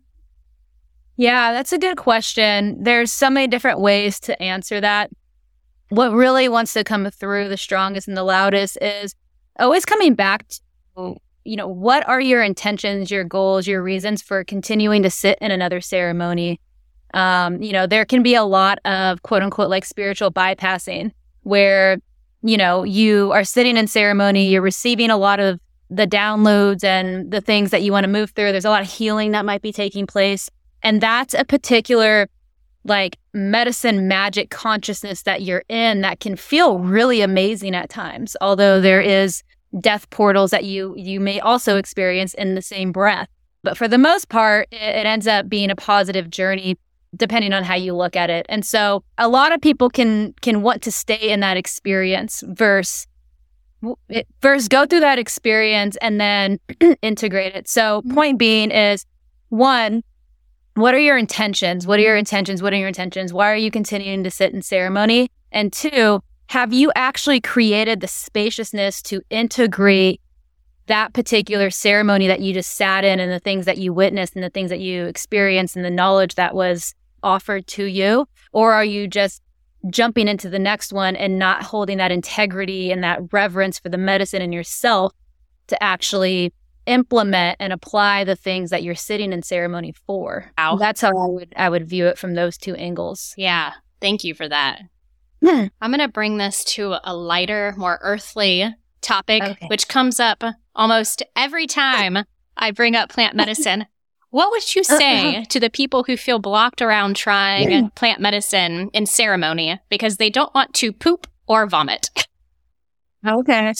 Yeah, 1.17 1.53
that's 1.53 1.73
a 1.73 1.77
good 1.77 1.97
question. 1.97 2.83
There's 2.83 3.11
so 3.11 3.29
many 3.29 3.47
different 3.47 3.79
ways 3.79 4.19
to 4.21 4.41
answer 4.41 4.81
that. 4.81 5.09
What 5.91 6.13
really 6.13 6.47
wants 6.47 6.71
to 6.73 6.85
come 6.85 7.11
through 7.11 7.49
the 7.49 7.57
strongest 7.57 8.07
and 8.07 8.15
the 8.15 8.23
loudest 8.23 8.77
is 8.81 9.13
always 9.59 9.83
coming 9.83 10.15
back 10.15 10.47
to, 10.95 11.17
you 11.43 11.57
know, 11.57 11.67
what 11.67 12.07
are 12.07 12.21
your 12.21 12.41
intentions, 12.41 13.11
your 13.11 13.25
goals, 13.25 13.67
your 13.67 13.83
reasons 13.83 14.21
for 14.21 14.45
continuing 14.45 15.03
to 15.03 15.09
sit 15.09 15.37
in 15.41 15.51
another 15.51 15.81
ceremony? 15.81 16.61
Um, 17.13 17.61
you 17.61 17.73
know, 17.73 17.87
there 17.87 18.05
can 18.05 18.23
be 18.23 18.35
a 18.35 18.43
lot 18.43 18.79
of 18.85 19.21
quote 19.23 19.43
unquote 19.43 19.69
like 19.69 19.83
spiritual 19.83 20.31
bypassing 20.31 21.11
where, 21.43 21.97
you 22.41 22.55
know, 22.55 22.85
you 22.85 23.33
are 23.33 23.43
sitting 23.43 23.75
in 23.75 23.87
ceremony, 23.87 24.47
you're 24.47 24.61
receiving 24.61 25.09
a 25.09 25.17
lot 25.17 25.41
of 25.41 25.59
the 25.89 26.07
downloads 26.07 26.85
and 26.85 27.31
the 27.31 27.41
things 27.41 27.71
that 27.71 27.81
you 27.81 27.91
want 27.91 28.05
to 28.05 28.09
move 28.09 28.31
through. 28.31 28.53
There's 28.53 28.63
a 28.63 28.69
lot 28.69 28.81
of 28.81 28.89
healing 28.89 29.31
that 29.31 29.43
might 29.43 29.61
be 29.61 29.73
taking 29.73 30.07
place. 30.07 30.49
And 30.83 31.01
that's 31.01 31.33
a 31.33 31.43
particular 31.43 32.29
like 32.83 33.17
medicine 33.33 34.07
magic 34.07 34.49
consciousness 34.49 35.23
that 35.23 35.41
you're 35.41 35.63
in 35.69 36.01
that 36.01 36.19
can 36.19 36.35
feel 36.35 36.79
really 36.79 37.21
amazing 37.21 37.75
at 37.75 37.89
times. 37.89 38.35
Although 38.41 38.81
there 38.81 39.01
is 39.01 39.43
death 39.79 40.09
portals 40.09 40.51
that 40.51 40.65
you 40.65 40.93
you 40.97 41.19
may 41.19 41.39
also 41.39 41.77
experience 41.77 42.33
in 42.33 42.55
the 42.55 42.61
same 42.61 42.91
breath. 42.91 43.29
But 43.63 43.77
for 43.77 43.87
the 43.87 43.97
most 43.97 44.29
part, 44.29 44.67
it, 44.71 44.81
it 44.81 45.05
ends 45.05 45.27
up 45.27 45.47
being 45.47 45.69
a 45.69 45.75
positive 45.75 46.29
journey 46.29 46.77
depending 47.15 47.51
on 47.53 47.63
how 47.63 47.75
you 47.75 47.93
look 47.93 48.15
at 48.15 48.29
it. 48.29 48.45
And 48.47 48.65
so 48.65 49.03
a 49.17 49.27
lot 49.27 49.51
of 49.51 49.61
people 49.61 49.89
can 49.89 50.33
can 50.41 50.61
want 50.61 50.81
to 50.83 50.91
stay 50.91 51.29
in 51.29 51.41
that 51.41 51.57
experience 51.57 52.43
versus 52.47 53.07
first 54.41 54.69
go 54.69 54.85
through 54.85 54.99
that 54.99 55.19
experience 55.19 55.97
and 56.01 56.21
then 56.21 56.59
integrate 57.01 57.55
it. 57.55 57.67
So 57.67 58.01
mm-hmm. 58.01 58.13
point 58.13 58.39
being 58.39 58.71
is 58.71 59.05
one 59.49 60.03
what 60.75 60.93
are 60.93 60.99
your 60.99 61.17
intentions? 61.17 61.85
What 61.85 61.99
are 61.99 62.03
your 62.03 62.17
intentions? 62.17 62.61
What 62.61 62.73
are 62.73 62.77
your 62.77 62.87
intentions? 62.87 63.33
Why 63.33 63.51
are 63.51 63.57
you 63.57 63.71
continuing 63.71 64.23
to 64.23 64.31
sit 64.31 64.53
in 64.53 64.61
ceremony? 64.61 65.29
And 65.51 65.71
two, 65.73 66.21
have 66.47 66.73
you 66.73 66.91
actually 66.95 67.41
created 67.41 67.99
the 67.99 68.07
spaciousness 68.07 69.01
to 69.03 69.21
integrate 69.29 70.21
that 70.87 71.13
particular 71.13 71.69
ceremony 71.69 72.27
that 72.27 72.41
you 72.41 72.53
just 72.53 72.71
sat 72.71 73.03
in 73.03 73.19
and 73.19 73.31
the 73.31 73.39
things 73.39 73.65
that 73.65 73.77
you 73.77 73.93
witnessed 73.93 74.35
and 74.35 74.43
the 74.43 74.49
things 74.49 74.69
that 74.69 74.79
you 74.79 75.05
experienced 75.05 75.75
and 75.75 75.85
the 75.85 75.89
knowledge 75.89 76.35
that 76.35 76.55
was 76.55 76.93
offered 77.23 77.67
to 77.67 77.85
you? 77.85 78.27
Or 78.51 78.73
are 78.73 78.85
you 78.85 79.07
just 79.07 79.41
jumping 79.89 80.27
into 80.27 80.49
the 80.49 80.59
next 80.59 80.93
one 80.93 81.15
and 81.15 81.39
not 81.39 81.63
holding 81.63 81.97
that 81.97 82.11
integrity 82.11 82.91
and 82.91 83.03
that 83.03 83.21
reverence 83.31 83.79
for 83.79 83.89
the 83.89 83.97
medicine 83.97 84.41
in 84.41 84.51
yourself 84.51 85.13
to 85.67 85.81
actually 85.81 86.53
implement 86.91 87.57
and 87.59 87.71
apply 87.73 88.23
the 88.23 88.35
things 88.35 88.69
that 88.69 88.83
you're 88.83 88.95
sitting 88.95 89.33
in 89.33 89.41
ceremony 89.41 89.93
for? 90.05 90.51
Wow. 90.57 90.75
That's 90.75 91.01
how 91.01 91.17
I 91.17 91.25
would 91.25 91.53
I 91.55 91.69
would 91.69 91.87
view 91.87 92.07
it 92.07 92.17
from 92.17 92.35
those 92.35 92.57
two 92.57 92.75
angles. 92.75 93.33
Yeah. 93.37 93.73
Thank 94.01 94.23
you 94.23 94.33
for 94.33 94.47
that. 94.49 94.81
Hmm. 95.43 95.65
I'm 95.81 95.91
going 95.91 95.99
to 95.99 96.07
bring 96.07 96.37
this 96.37 96.63
to 96.65 96.95
a 97.03 97.15
lighter, 97.15 97.73
more 97.77 97.97
earthly 98.01 98.75
topic, 99.01 99.41
okay. 99.41 99.67
which 99.67 99.87
comes 99.87 100.19
up 100.19 100.43
almost 100.75 101.23
every 101.35 101.65
time 101.65 102.25
I 102.55 102.71
bring 102.71 102.95
up 102.95 103.09
plant 103.09 103.35
medicine. 103.35 103.85
What 104.31 104.51
would 104.51 104.75
you 104.75 104.85
say 104.85 105.43
to 105.49 105.59
the 105.59 105.69
people 105.69 106.05
who 106.05 106.15
feel 106.15 106.39
blocked 106.39 106.81
around 106.81 107.17
trying 107.17 107.89
plant 107.89 108.21
medicine 108.21 108.89
in 108.93 109.05
ceremony 109.05 109.77
because 109.89 110.15
they 110.15 110.29
don't 110.29 110.55
want 110.55 110.73
to 110.75 110.93
poop 110.93 111.27
or 111.47 111.67
vomit? 111.67 112.09
Okay. 113.27 113.73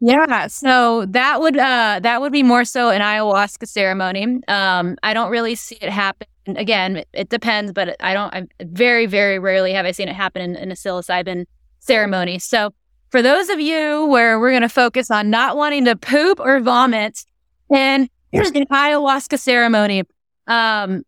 Yeah, 0.00 0.46
so 0.46 1.06
that 1.06 1.40
would 1.40 1.56
uh 1.58 1.98
that 2.02 2.20
would 2.20 2.32
be 2.32 2.44
more 2.44 2.64
so 2.64 2.90
an 2.90 3.00
ayahuasca 3.00 3.66
ceremony. 3.66 4.40
Um 4.46 4.96
I 5.02 5.12
don't 5.12 5.30
really 5.30 5.56
see 5.56 5.76
it 5.80 5.90
happen. 5.90 6.28
Again, 6.46 7.02
it 7.12 7.28
depends, 7.28 7.72
but 7.72 7.96
I 8.00 8.14
don't 8.14 8.32
I 8.32 8.46
very 8.62 9.06
very 9.06 9.38
rarely 9.40 9.72
have 9.72 9.86
I 9.86 9.90
seen 9.90 10.08
it 10.08 10.14
happen 10.14 10.40
in, 10.42 10.56
in 10.56 10.70
a 10.70 10.74
psilocybin 10.74 11.46
ceremony. 11.80 12.38
So, 12.38 12.70
for 13.10 13.22
those 13.22 13.48
of 13.48 13.58
you 13.58 14.06
where 14.06 14.38
we're 14.38 14.50
going 14.50 14.62
to 14.62 14.68
focus 14.68 15.10
on 15.10 15.30
not 15.30 15.56
wanting 15.56 15.86
to 15.86 15.96
poop 15.96 16.38
or 16.40 16.60
vomit 16.60 17.24
and 17.72 18.08
here's 18.30 18.50
an 18.50 18.66
ayahuasca 18.66 19.38
ceremony. 19.38 20.04
Um, 20.46 21.02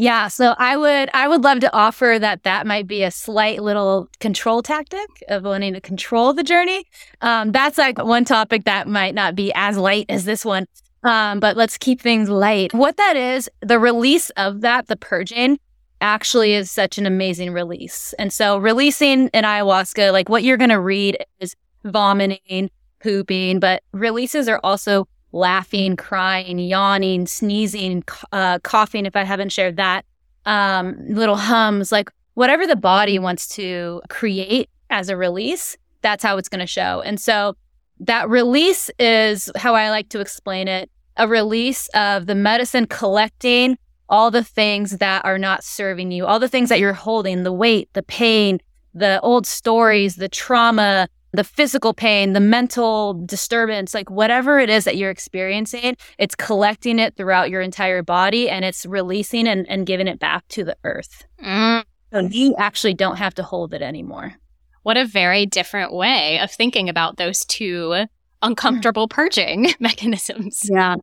yeah, 0.00 0.28
so 0.28 0.54
I 0.56 0.78
would 0.78 1.10
I 1.12 1.28
would 1.28 1.44
love 1.44 1.60
to 1.60 1.70
offer 1.74 2.16
that 2.18 2.44
that 2.44 2.66
might 2.66 2.86
be 2.86 3.02
a 3.02 3.10
slight 3.10 3.62
little 3.62 4.08
control 4.18 4.62
tactic 4.62 5.06
of 5.28 5.44
wanting 5.44 5.74
to 5.74 5.80
control 5.82 6.32
the 6.32 6.42
journey. 6.42 6.86
Um, 7.20 7.52
that's 7.52 7.76
like 7.76 8.02
one 8.02 8.24
topic 8.24 8.64
that 8.64 8.88
might 8.88 9.14
not 9.14 9.34
be 9.34 9.52
as 9.54 9.76
light 9.76 10.06
as 10.08 10.24
this 10.24 10.42
one. 10.42 10.64
Um, 11.02 11.38
but 11.38 11.54
let's 11.54 11.76
keep 11.76 12.00
things 12.00 12.30
light. 12.30 12.72
What 12.72 12.96
that 12.96 13.14
is, 13.14 13.50
the 13.60 13.78
release 13.78 14.30
of 14.30 14.62
that, 14.62 14.86
the 14.86 14.96
purging, 14.96 15.58
actually 16.00 16.54
is 16.54 16.70
such 16.70 16.96
an 16.96 17.04
amazing 17.04 17.52
release. 17.52 18.14
And 18.18 18.32
so 18.32 18.56
releasing 18.56 19.28
in 19.28 19.44
ayahuasca, 19.44 20.12
like 20.12 20.30
what 20.30 20.44
you're 20.44 20.56
going 20.56 20.70
to 20.70 20.80
read 20.80 21.18
is 21.40 21.54
vomiting, 21.84 22.70
pooping, 23.02 23.60
but 23.60 23.82
releases 23.92 24.48
are 24.48 24.60
also 24.64 25.08
laughing, 25.32 25.96
crying, 25.96 26.58
yawning, 26.58 27.26
sneezing, 27.26 28.04
uh, 28.32 28.58
coughing, 28.60 29.06
if 29.06 29.16
I 29.16 29.24
haven't 29.24 29.52
shared 29.52 29.76
that, 29.76 30.04
um, 30.46 30.96
little 31.08 31.36
hums, 31.36 31.92
like 31.92 32.10
whatever 32.34 32.66
the 32.66 32.76
body 32.76 33.18
wants 33.18 33.48
to 33.48 34.02
create 34.08 34.68
as 34.88 35.08
a 35.08 35.16
release, 35.16 35.76
that's 36.02 36.24
how 36.24 36.36
it's 36.36 36.48
going 36.48 36.60
to 36.60 36.66
show. 36.66 37.00
And 37.02 37.20
so 37.20 37.56
that 38.00 38.28
release 38.28 38.90
is 38.98 39.50
how 39.56 39.74
I 39.74 39.90
like 39.90 40.08
to 40.10 40.20
explain 40.20 40.68
it 40.68 40.90
a 41.16 41.28
release 41.28 41.88
of 41.88 42.26
the 42.26 42.34
medicine 42.34 42.86
collecting 42.86 43.76
all 44.08 44.30
the 44.30 44.42
things 44.42 44.98
that 44.98 45.24
are 45.24 45.38
not 45.38 45.62
serving 45.62 46.10
you, 46.10 46.26
all 46.26 46.38
the 46.38 46.48
things 46.48 46.68
that 46.70 46.80
you're 46.80 46.92
holding, 46.92 47.42
the 47.42 47.52
weight, 47.52 47.88
the 47.92 48.02
pain, 48.02 48.58
the 48.94 49.20
old 49.20 49.46
stories, 49.46 50.16
the 50.16 50.28
trauma, 50.28 51.08
the 51.32 51.44
physical 51.44 51.94
pain, 51.94 52.32
the 52.32 52.40
mental 52.40 53.14
disturbance, 53.24 53.94
like 53.94 54.10
whatever 54.10 54.58
it 54.58 54.68
is 54.68 54.84
that 54.84 54.96
you're 54.96 55.10
experiencing, 55.10 55.96
it's 56.18 56.34
collecting 56.34 56.98
it 56.98 57.16
throughout 57.16 57.50
your 57.50 57.60
entire 57.60 58.02
body 58.02 58.48
and 58.50 58.64
it's 58.64 58.84
releasing 58.86 59.46
and, 59.46 59.68
and 59.68 59.86
giving 59.86 60.08
it 60.08 60.18
back 60.18 60.46
to 60.48 60.64
the 60.64 60.76
earth. 60.84 61.24
Mm. 61.42 61.84
So 62.12 62.20
you 62.20 62.54
actually 62.58 62.94
don't 62.94 63.16
have 63.16 63.34
to 63.34 63.42
hold 63.42 63.72
it 63.72 63.82
anymore. 63.82 64.34
What 64.82 64.96
a 64.96 65.04
very 65.04 65.46
different 65.46 65.92
way 65.92 66.38
of 66.40 66.50
thinking 66.50 66.88
about 66.88 67.16
those 67.16 67.44
two 67.44 68.06
uncomfortable 68.42 69.06
purging 69.06 69.74
mechanisms. 69.80 70.68
Yeah. 70.70 70.96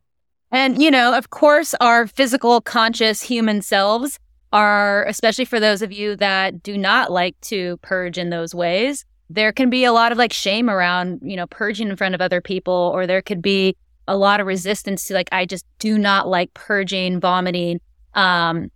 And, 0.52 0.82
you 0.82 0.90
know, 0.92 1.14
of 1.14 1.30
course, 1.30 1.74
our 1.76 2.08
physical, 2.08 2.62
conscious 2.62 3.22
human 3.22 3.62
selves 3.62 4.18
are, 4.54 5.06
especially 5.06 5.46
for 5.46 5.60
those 5.60 5.82
of 5.82 5.92
you 5.92 6.16
that 6.18 6.64
do 6.64 6.78
not 6.78 7.12
like 7.12 7.40
to 7.42 7.78
purge 7.78 8.18
in 8.18 8.30
those 8.30 8.56
ways, 8.56 9.06
there 9.30 9.52
can 9.52 9.70
be 9.70 9.84
a 9.84 9.92
lot 9.92 10.12
of 10.12 10.18
like 10.18 10.34
shame 10.34 10.70
around, 10.70 11.20
you 11.22 11.36
know, 11.36 11.48
purging 11.48 11.90
in 11.90 11.96
front 11.96 12.16
of 12.16 12.22
other 12.22 12.42
people, 12.42 12.92
or 12.94 13.06
there 13.06 13.22
could 13.22 13.42
be 13.42 13.76
a 14.08 14.16
lot 14.16 14.40
of 14.40 14.48
resistance 14.48 15.06
to 15.06 15.14
like, 15.14 15.30
I 15.32 15.46
just 15.46 15.66
do 15.80 15.98
not 15.98 16.28
like 16.28 16.54
purging, 16.54 17.20
vomiting. 17.20 17.82
Um, 18.14 18.72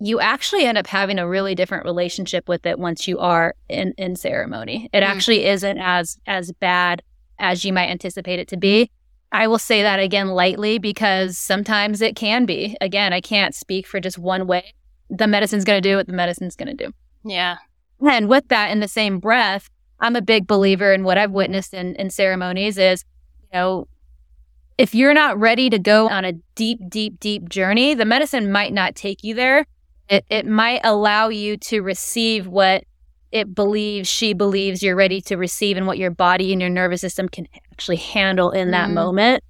you 0.00 0.20
actually 0.20 0.64
end 0.64 0.78
up 0.78 0.86
having 0.86 1.18
a 1.18 1.28
really 1.28 1.54
different 1.54 1.84
relationship 1.84 2.48
with 2.48 2.64
it 2.66 2.78
once 2.78 3.08
you 3.08 3.18
are 3.18 3.54
in, 3.68 3.94
in 3.98 4.14
ceremony. 4.14 4.88
It 4.92 5.00
mm. 5.00 5.06
actually 5.06 5.46
isn't 5.46 5.78
as 5.78 6.18
as 6.26 6.52
bad 6.52 7.02
as 7.40 7.64
you 7.64 7.72
might 7.72 7.90
anticipate 7.90 8.38
it 8.38 8.48
to 8.48 8.56
be. 8.56 8.90
I 9.32 9.46
will 9.46 9.58
say 9.58 9.82
that 9.82 10.00
again 10.00 10.28
lightly 10.28 10.78
because 10.78 11.36
sometimes 11.36 12.00
it 12.00 12.16
can 12.16 12.46
be. 12.46 12.76
Again, 12.80 13.12
I 13.12 13.20
can't 13.20 13.54
speak 13.54 13.86
for 13.86 14.00
just 14.00 14.18
one 14.18 14.46
way. 14.46 14.72
The 15.10 15.26
medicine's 15.26 15.64
going 15.64 15.82
to 15.82 15.88
do 15.88 15.96
what 15.96 16.06
the 16.06 16.12
medicine's 16.12 16.56
going 16.56 16.74
to 16.74 16.86
do. 16.86 16.92
Yeah. 17.24 17.56
And 18.00 18.28
with 18.28 18.48
that, 18.48 18.70
in 18.70 18.80
the 18.80 18.88
same 18.88 19.18
breath, 19.18 19.70
I'm 20.00 20.16
a 20.16 20.22
big 20.22 20.46
believer 20.46 20.92
in 20.92 21.04
what 21.04 21.18
I've 21.18 21.32
witnessed 21.32 21.74
in, 21.74 21.96
in 21.96 22.10
ceremonies 22.10 22.78
is 22.78 23.04
you 23.42 23.58
know, 23.58 23.88
if 24.76 24.94
you're 24.94 25.14
not 25.14 25.38
ready 25.38 25.68
to 25.70 25.78
go 25.78 26.08
on 26.08 26.24
a 26.24 26.32
deep, 26.54 26.78
deep, 26.88 27.18
deep 27.18 27.48
journey, 27.48 27.94
the 27.94 28.04
medicine 28.04 28.52
might 28.52 28.72
not 28.72 28.94
take 28.94 29.24
you 29.24 29.34
there. 29.34 29.66
It, 30.08 30.24
it 30.30 30.46
might 30.46 30.80
allow 30.84 31.28
you 31.28 31.56
to 31.56 31.82
receive 31.82 32.46
what 32.46 32.84
it 33.30 33.54
believes, 33.54 34.08
she 34.08 34.32
believes 34.32 34.82
you're 34.82 34.96
ready 34.96 35.20
to 35.22 35.36
receive 35.36 35.76
and 35.76 35.86
what 35.86 35.98
your 35.98 36.10
body 36.10 36.52
and 36.52 36.60
your 36.62 36.70
nervous 36.70 37.02
system 37.02 37.28
can 37.28 37.46
actually 37.70 37.96
handle 37.96 38.50
in 38.52 38.70
that 38.70 38.88
mm. 38.88 38.94
moment. 38.94 39.44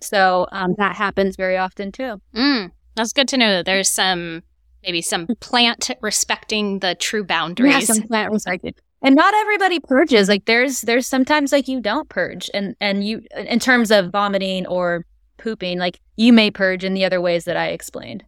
So 0.00 0.46
um, 0.52 0.74
that 0.78 0.94
happens 0.94 1.36
very 1.36 1.56
often 1.56 1.90
too. 1.90 2.20
Mm. 2.34 2.70
That's 2.94 3.12
good 3.12 3.28
to 3.28 3.36
know 3.36 3.50
that 3.52 3.66
there's 3.66 3.90
some 3.90 4.42
maybe 4.86 5.02
some 5.02 5.26
plant 5.40 5.90
respecting 6.00 6.78
the 6.78 6.94
true 6.94 7.24
boundaries. 7.24 7.72
Yeah, 7.72 7.80
some 7.80 8.02
plant 8.04 8.32
respecting. 8.32 8.74
And 9.02 9.14
not 9.14 9.34
everybody 9.34 9.80
purges. 9.80 10.28
Like 10.28 10.46
there's 10.46 10.80
there's 10.80 11.06
sometimes 11.06 11.52
like 11.52 11.68
you 11.68 11.80
don't 11.80 12.08
purge, 12.08 12.48
and 12.54 12.74
and 12.80 13.06
you 13.06 13.22
in 13.36 13.58
terms 13.58 13.90
of 13.90 14.10
vomiting 14.10 14.66
or 14.66 15.04
pooping, 15.38 15.78
like 15.78 16.00
you 16.16 16.32
may 16.32 16.50
purge 16.50 16.82
in 16.82 16.94
the 16.94 17.04
other 17.04 17.20
ways 17.20 17.44
that 17.44 17.56
I 17.56 17.68
explained 17.68 18.24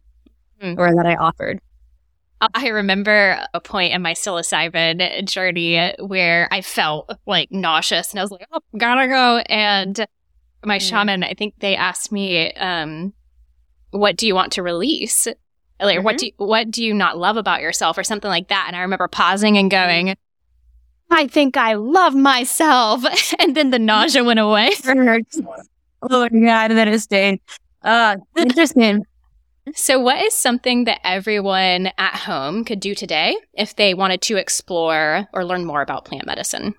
mm. 0.61 0.77
or 0.77 0.93
that 0.95 1.05
I 1.05 1.15
offered. 1.15 1.59
I 2.53 2.67
remember 2.67 3.45
a 3.53 3.59
point 3.59 3.93
in 3.93 4.01
my 4.01 4.13
psilocybin 4.13 5.25
journey 5.25 5.93
where 5.99 6.47
I 6.51 6.61
felt 6.61 7.11
like 7.25 7.51
nauseous 7.51 8.11
and 8.11 8.19
I 8.19 8.23
was 8.23 8.31
like, 8.31 8.47
oh, 8.53 8.61
gotta 8.77 9.07
go. 9.07 9.39
And 9.49 10.05
my 10.63 10.77
mm. 10.77 10.89
shaman, 10.89 11.23
I 11.23 11.33
think 11.33 11.55
they 11.59 11.75
asked 11.75 12.11
me, 12.11 12.53
um, 12.53 13.13
what 13.91 14.15
do 14.15 14.25
you 14.25 14.35
want 14.35 14.53
to 14.53 14.63
release? 14.63 15.27
Like, 15.79 15.97
mm-hmm. 15.97 16.05
what 16.05 16.17
do 16.17 16.25
you, 16.27 16.31
what 16.37 16.71
do 16.71 16.83
you 16.83 16.93
not 16.93 17.17
love 17.17 17.37
about 17.37 17.61
yourself 17.61 17.97
or 17.97 18.03
something 18.03 18.29
like 18.29 18.49
that? 18.49 18.65
And 18.67 18.75
I 18.75 18.81
remember 18.81 19.07
pausing 19.07 19.57
and 19.57 19.71
going, 19.71 20.15
I 21.09 21.27
think 21.27 21.57
I 21.57 21.73
love 21.73 22.15
myself. 22.15 23.03
and 23.39 23.55
then 23.55 23.69
the 23.71 23.79
nausea 23.79 24.23
went 24.23 24.39
away. 24.39 24.71
oh 24.87 25.23
my 26.01 26.29
God, 26.29 26.69
that 26.69 26.87
is 26.87 27.03
staying. 27.03 27.39
Uh, 27.81 28.17
interesting. 28.37 29.05
So, 29.75 29.99
what 29.99 30.23
is 30.23 30.33
something 30.33 30.85
that 30.85 30.99
everyone 31.03 31.91
at 31.97 32.15
home 32.15 32.65
could 32.65 32.79
do 32.79 32.95
today 32.95 33.37
if 33.53 33.75
they 33.75 33.93
wanted 33.93 34.21
to 34.23 34.37
explore 34.37 35.27
or 35.31 35.45
learn 35.45 35.65
more 35.65 35.81
about 35.81 36.05
plant 36.05 36.25
medicine? 36.25 36.73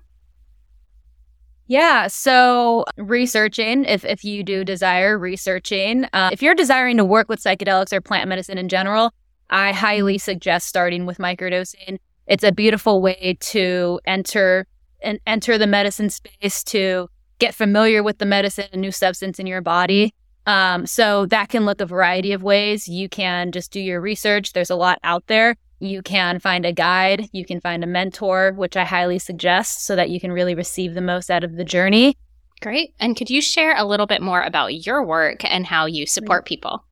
Yeah, 1.71 2.07
so 2.07 2.83
researching, 2.97 3.85
if, 3.85 4.03
if 4.03 4.25
you 4.25 4.43
do 4.43 4.65
desire 4.65 5.17
researching, 5.17 6.03
uh, 6.11 6.29
if 6.33 6.41
you're 6.41 6.53
desiring 6.53 6.97
to 6.97 7.05
work 7.05 7.29
with 7.29 7.41
psychedelics 7.41 7.93
or 7.93 8.01
plant 8.01 8.27
medicine 8.27 8.57
in 8.57 8.67
general, 8.67 9.13
I 9.49 9.71
highly 9.71 10.17
suggest 10.17 10.67
starting 10.67 11.05
with 11.05 11.17
microdosing. 11.17 11.99
It's 12.27 12.43
a 12.43 12.51
beautiful 12.51 13.01
way 13.01 13.37
to 13.39 14.01
enter 14.05 14.67
and 15.01 15.21
enter 15.25 15.57
the 15.57 15.65
medicine 15.65 16.09
space 16.09 16.61
to 16.65 17.07
get 17.39 17.55
familiar 17.55 18.03
with 18.03 18.17
the 18.17 18.25
medicine 18.25 18.65
and 18.73 18.81
new 18.81 18.91
substance 18.91 19.39
in 19.39 19.47
your 19.47 19.61
body. 19.61 20.13
Um, 20.47 20.85
so 20.85 21.25
that 21.27 21.47
can 21.47 21.65
look 21.65 21.79
a 21.79 21.85
variety 21.85 22.33
of 22.33 22.43
ways. 22.43 22.89
You 22.89 23.07
can 23.07 23.53
just 23.53 23.71
do 23.71 23.79
your 23.79 24.01
research. 24.01 24.51
There's 24.51 24.71
a 24.71 24.75
lot 24.75 24.99
out 25.05 25.27
there. 25.27 25.55
You 25.81 26.01
can 26.01 26.39
find 26.39 26.65
a 26.65 26.71
guide. 26.71 27.27
You 27.31 27.43
can 27.43 27.59
find 27.59 27.83
a 27.83 27.87
mentor, 27.87 28.53
which 28.55 28.77
I 28.77 28.85
highly 28.85 29.19
suggest 29.19 29.85
so 29.85 29.95
that 29.95 30.09
you 30.09 30.19
can 30.19 30.31
really 30.31 30.55
receive 30.55 30.93
the 30.93 31.01
most 31.01 31.31
out 31.31 31.43
of 31.43 31.55
the 31.55 31.63
journey. 31.63 32.17
Great. 32.61 32.93
And 32.99 33.17
could 33.17 33.29
you 33.31 33.41
share 33.41 33.75
a 33.75 33.83
little 33.83 34.05
bit 34.05 34.21
more 34.21 34.41
about 34.41 34.85
your 34.85 35.03
work 35.03 35.43
and 35.43 35.65
how 35.65 35.87
you 35.87 36.05
support 36.05 36.45
people? 36.45 36.85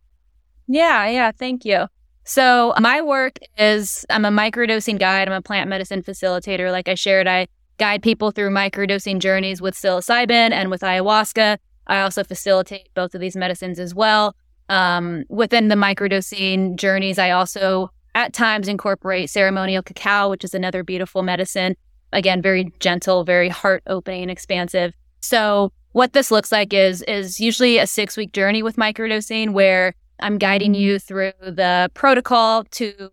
Yeah, 0.67 1.07
yeah. 1.07 1.31
Thank 1.31 1.65
you. 1.65 1.85
So, 2.23 2.73
my 2.79 3.01
work 3.01 3.39
is 3.57 4.05
I'm 4.09 4.25
a 4.25 4.29
microdosing 4.29 4.99
guide, 4.99 5.27
I'm 5.27 5.33
a 5.33 5.41
plant 5.41 5.69
medicine 5.69 6.03
facilitator. 6.03 6.71
Like 6.71 6.87
I 6.87 6.95
shared, 6.95 7.27
I 7.27 7.47
guide 7.77 8.03
people 8.03 8.31
through 8.31 8.49
microdosing 8.49 9.19
journeys 9.19 9.61
with 9.61 9.75
psilocybin 9.75 10.51
and 10.51 10.69
with 10.69 10.81
ayahuasca. 10.81 11.57
I 11.87 12.01
also 12.01 12.23
facilitate 12.23 12.89
both 12.93 13.15
of 13.15 13.21
these 13.21 13.35
medicines 13.35 13.79
as 13.79 13.95
well. 13.95 14.35
Um, 14.69 15.23
within 15.29 15.69
the 15.69 15.75
microdosing 15.75 16.75
journeys, 16.75 17.17
I 17.17 17.31
also 17.31 17.89
at 18.15 18.33
times 18.33 18.67
incorporate 18.67 19.29
ceremonial 19.29 19.83
cacao, 19.83 20.29
which 20.29 20.43
is 20.43 20.53
another 20.53 20.83
beautiful 20.83 21.23
medicine. 21.23 21.75
Again, 22.11 22.41
very 22.41 22.73
gentle, 22.79 23.23
very 23.23 23.49
heart 23.49 23.83
opening, 23.87 24.29
expansive. 24.29 24.93
So 25.21 25.71
what 25.91 26.13
this 26.13 26.31
looks 26.31 26.51
like 26.51 26.73
is 26.73 27.01
is 27.03 27.39
usually 27.39 27.77
a 27.77 27.87
six 27.87 28.17
week 28.17 28.31
journey 28.31 28.63
with 28.63 28.75
microdosing 28.75 29.51
where 29.51 29.93
I'm 30.19 30.37
guiding 30.37 30.73
you 30.73 30.95
mm-hmm. 30.95 31.05
through 31.05 31.33
the 31.41 31.89
protocol 31.93 32.63
to 32.71 33.11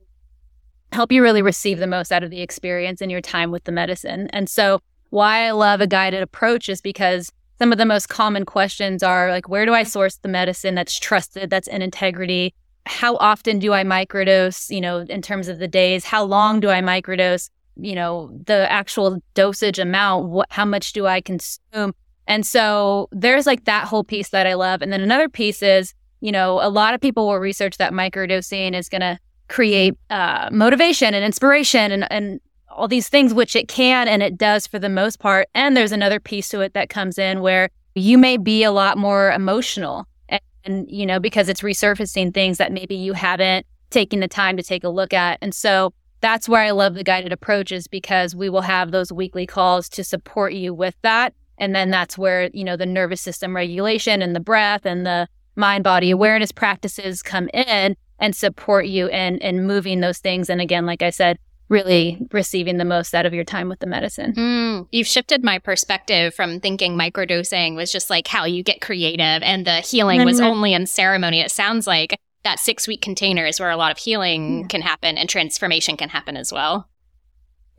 help 0.93 1.13
you 1.13 1.23
really 1.23 1.43
receive 1.43 1.79
the 1.79 1.87
most 1.87 2.13
out 2.13 2.23
of 2.23 2.31
the 2.31 2.41
experience 2.41 3.01
and 3.01 3.11
your 3.11 3.21
time 3.21 3.51
with 3.51 3.65
the 3.65 3.73
medicine. 3.73 4.29
And 4.33 4.49
so 4.49 4.81
why 5.11 5.47
I 5.47 5.51
love 5.53 5.81
a 5.81 5.87
guided 5.87 6.23
approach 6.23 6.69
is 6.69 6.81
because 6.81 7.31
some 7.59 7.73
of 7.73 7.79
the 7.79 7.87
most 7.87 8.09
common 8.09 8.45
questions 8.45 9.03
are 9.03 9.31
like, 9.31 9.49
where 9.49 9.67
do 9.67 9.73
I 9.75 9.83
source 9.83 10.17
the 10.17 10.29
medicine 10.29 10.75
that's 10.75 10.99
trusted, 10.99 11.51
that's 11.51 11.69
in 11.69 11.83
integrity? 11.83 12.55
How 12.87 13.17
often 13.17 13.59
do 13.59 13.73
I 13.73 13.85
microdose, 13.85 14.71
you 14.75 14.81
know, 14.81 15.01
in 15.01 15.21
terms 15.21 15.49
of 15.49 15.59
the 15.59 15.69
days? 15.69 16.05
How 16.05 16.25
long 16.25 16.61
do 16.61 16.71
I 16.71 16.81
microdose? 16.81 17.51
You 17.77 17.95
know, 17.95 18.31
the 18.47 18.71
actual 18.71 19.21
dosage 19.35 19.79
amount, 19.79 20.29
what, 20.29 20.47
how 20.51 20.65
much 20.65 20.93
do 20.93 21.07
I 21.07 21.21
consume? 21.21 21.93
And 22.27 22.47
so 22.47 23.09
there's 23.13 23.47
like 23.47 23.65
that 23.65 23.87
whole 23.87 24.05
piece 24.05 24.31
that 24.31 24.47
I 24.47 24.55
love. 24.55 24.83
And 24.83 24.93
then 24.93 25.01
another 25.01 25.29
piece 25.29 25.63
is, 25.63 25.95
you 26.21 26.33
know, 26.33 26.61
a 26.63 26.71
lot 26.71 26.95
of 26.95 27.01
people 27.01 27.27
will 27.27 27.39
research 27.39 27.77
that 27.77 27.93
microdosing 27.93 28.75
is 28.75 28.89
going 28.89 29.03
to 29.03 29.19
create 29.49 29.95
uh, 30.11 30.49
motivation 30.51 31.15
and 31.15 31.25
inspiration 31.25 31.93
and, 31.93 32.11
and 32.11 32.41
all 32.69 32.89
these 32.89 33.09
things, 33.09 33.33
which 33.33 33.55
it 33.57 33.69
can 33.69 34.09
and 34.09 34.23
it 34.23 34.37
does 34.37 34.67
for 34.67 34.79
the 34.79 34.89
most 34.89 35.19
part. 35.19 35.49
And 35.55 35.77
there's 35.77 35.93
another 35.93 36.21
piece 36.21 36.49
to 36.51 36.61
it 36.61 36.75
that 36.75 36.89
comes 36.89 37.19
in 37.19 37.41
where 37.41 37.69
you 37.95 38.19
may 38.19 38.37
be 38.37 38.63
a 38.63 38.73
lot 38.73 38.99
more 38.99 39.33
emotional 39.33 40.07
and, 40.67 40.91
you 40.91 41.07
know, 41.07 41.19
because 41.21 41.49
it's 41.49 41.63
resurfacing 41.63 42.35
things 42.35 42.59
that 42.59 42.73
maybe 42.73 42.95
you 42.95 43.13
haven't 43.13 43.67
taken 43.91 44.21
the 44.21 44.29
time 44.29 44.57
to 44.57 44.63
take 44.63 44.85
a 44.85 44.89
look 44.89 45.13
at. 45.15 45.39
And 45.41 45.55
so 45.55 45.93
that's 46.21 46.49
where 46.49 46.63
I 46.63 46.71
love 46.73 46.95
the 46.95 47.05
guided 47.05 47.33
approaches 47.33 47.87
because 47.87 48.35
we 48.35 48.49
will 48.49 48.63
have 48.63 48.91
those 48.91 49.13
weekly 49.13 49.47
calls 49.47 49.89
to 49.91 50.05
support 50.05 50.53
you 50.53 50.75
with 50.75 50.95
that. 51.03 51.35
And 51.59 51.75
then 51.75 51.91
that's 51.91 52.19
where, 52.19 52.51
you 52.53 52.65
know, 52.65 52.77
the 52.77 52.87
nervous 52.87 53.21
system 53.21 53.55
regulation 53.55 54.23
and 54.23 54.35
the 54.35 54.41
breath 54.41 54.85
and 54.85 55.07
the 55.07 55.29
mind 55.57 55.85
body 55.85 56.11
awareness 56.11 56.53
practices 56.53 57.23
come 57.23 57.49
in 57.55 57.97
and 58.19 58.37
support 58.37 58.87
you 58.87 59.09
in 59.09 59.39
in 59.39 59.67
moving 59.67 60.01
those 60.01 60.19
things. 60.19 60.51
And 60.51 60.61
again, 60.61 60.87
like 60.87 61.03
I 61.03 61.11
said, 61.11 61.39
really 61.69 62.19
receiving 62.33 62.77
the 62.77 62.85
most 62.85 63.15
out 63.15 63.27
of 63.27 63.35
your 63.35 63.45
time 63.45 63.69
with 63.69 63.81
the 63.81 63.87
medicine. 63.87 64.33
Mm, 64.35 64.89
you've 64.93 65.07
shifted 65.07 65.43
my 65.43 65.59
perspective 65.59 66.35
from 66.35 66.61
thinking 66.61 66.97
microdosing 66.97 67.75
was 67.75 67.91
just 67.91 68.11
like 68.11 68.29
how 68.29 68.45
you 68.45 68.63
get 68.63 68.81
creative 68.81 69.43
and 69.43 69.67
the 69.67 69.81
healing 69.81 70.25
was 70.25 70.39
mm-hmm. 70.39 70.47
only 70.47 70.75
in 70.75 70.87
ceremony. 70.87 71.41
It 71.41 71.51
sounds 71.51 71.87
like 71.87 72.19
that 72.45 72.61
six 72.61 72.87
week 72.87 73.03
container 73.03 73.45
is 73.45 73.59
where 73.59 73.71
a 73.71 73.77
lot 73.77 73.91
of 73.91 73.99
healing 73.99 74.61
yeah. 74.61 74.67
can 74.69 74.81
happen 74.81 75.19
and 75.19 75.29
transformation 75.29 75.97
can 75.97 76.09
happen 76.09 76.37
as 76.37 76.53
well. 76.53 76.89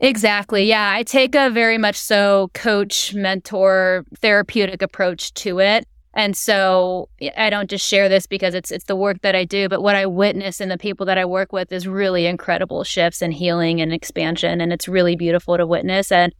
Exactly. 0.00 0.64
Yeah. 0.64 0.92
I 0.94 1.02
take 1.02 1.34
a 1.34 1.50
very 1.50 1.78
much 1.78 1.96
so 1.96 2.50
coach, 2.54 3.14
mentor, 3.14 4.04
therapeutic 4.20 4.82
approach 4.82 5.34
to 5.34 5.58
it. 5.58 5.86
And 6.18 6.36
so 6.36 7.08
I 7.36 7.48
don't 7.48 7.70
just 7.70 7.86
share 7.86 8.08
this 8.08 8.26
because 8.26 8.52
it's 8.52 8.72
it's 8.72 8.86
the 8.86 8.96
work 8.96 9.20
that 9.22 9.36
I 9.36 9.44
do, 9.44 9.68
but 9.68 9.82
what 9.82 9.94
I 9.94 10.04
witness 10.06 10.60
in 10.60 10.68
the 10.68 10.76
people 10.76 11.06
that 11.06 11.16
I 11.16 11.24
work 11.24 11.52
with 11.52 11.70
is 11.70 11.86
really 11.86 12.26
incredible 12.26 12.82
shifts 12.82 13.22
and 13.22 13.32
healing 13.32 13.80
and 13.80 13.92
expansion 13.92 14.60
and 14.60 14.72
it's 14.72 14.88
really 14.88 15.14
beautiful 15.14 15.56
to 15.56 15.64
witness 15.64 16.10
and 16.10 16.34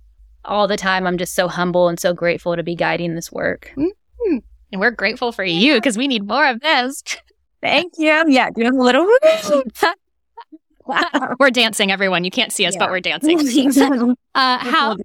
all 0.45 0.67
the 0.67 0.77
time 0.77 1.07
I'm 1.07 1.17
just 1.17 1.33
so 1.33 1.47
humble 1.47 1.87
and 1.87 2.01
so 2.01 2.13
grateful 2.13 2.57
to 2.57 2.65
be 2.65 2.75
guiding 2.75 3.15
this 3.15 3.31
work. 3.31 3.73
Mm-hmm. 3.77 4.39
And 4.73 4.81
we're 4.81 4.91
grateful 4.91 5.31
for 5.31 5.45
you 5.45 5.75
because 5.75 5.97
we 5.97 6.09
need 6.09 6.27
more 6.27 6.49
of 6.49 6.61
this. 6.61 7.05
Thank 7.63 7.93
you. 7.99 8.25
Yeah, 8.27 8.51
doing 8.51 8.77
a 8.77 8.83
little 8.83 9.07
we're 11.39 11.51
dancing, 11.51 11.93
everyone. 11.93 12.25
You 12.25 12.33
can't 12.33 12.53
see 12.53 12.67
us, 12.67 12.75
yeah. 12.75 12.81
but 12.81 12.91
we're 12.91 12.99
dancing. 12.99 13.39
uh, 14.35 14.59
how 14.59 14.97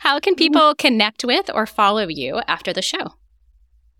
how 0.00 0.20
can 0.20 0.34
people 0.34 0.74
connect 0.74 1.24
with 1.24 1.48
or 1.54 1.64
follow 1.64 2.08
you 2.08 2.42
after 2.46 2.74
the 2.74 2.82
show? 2.82 3.14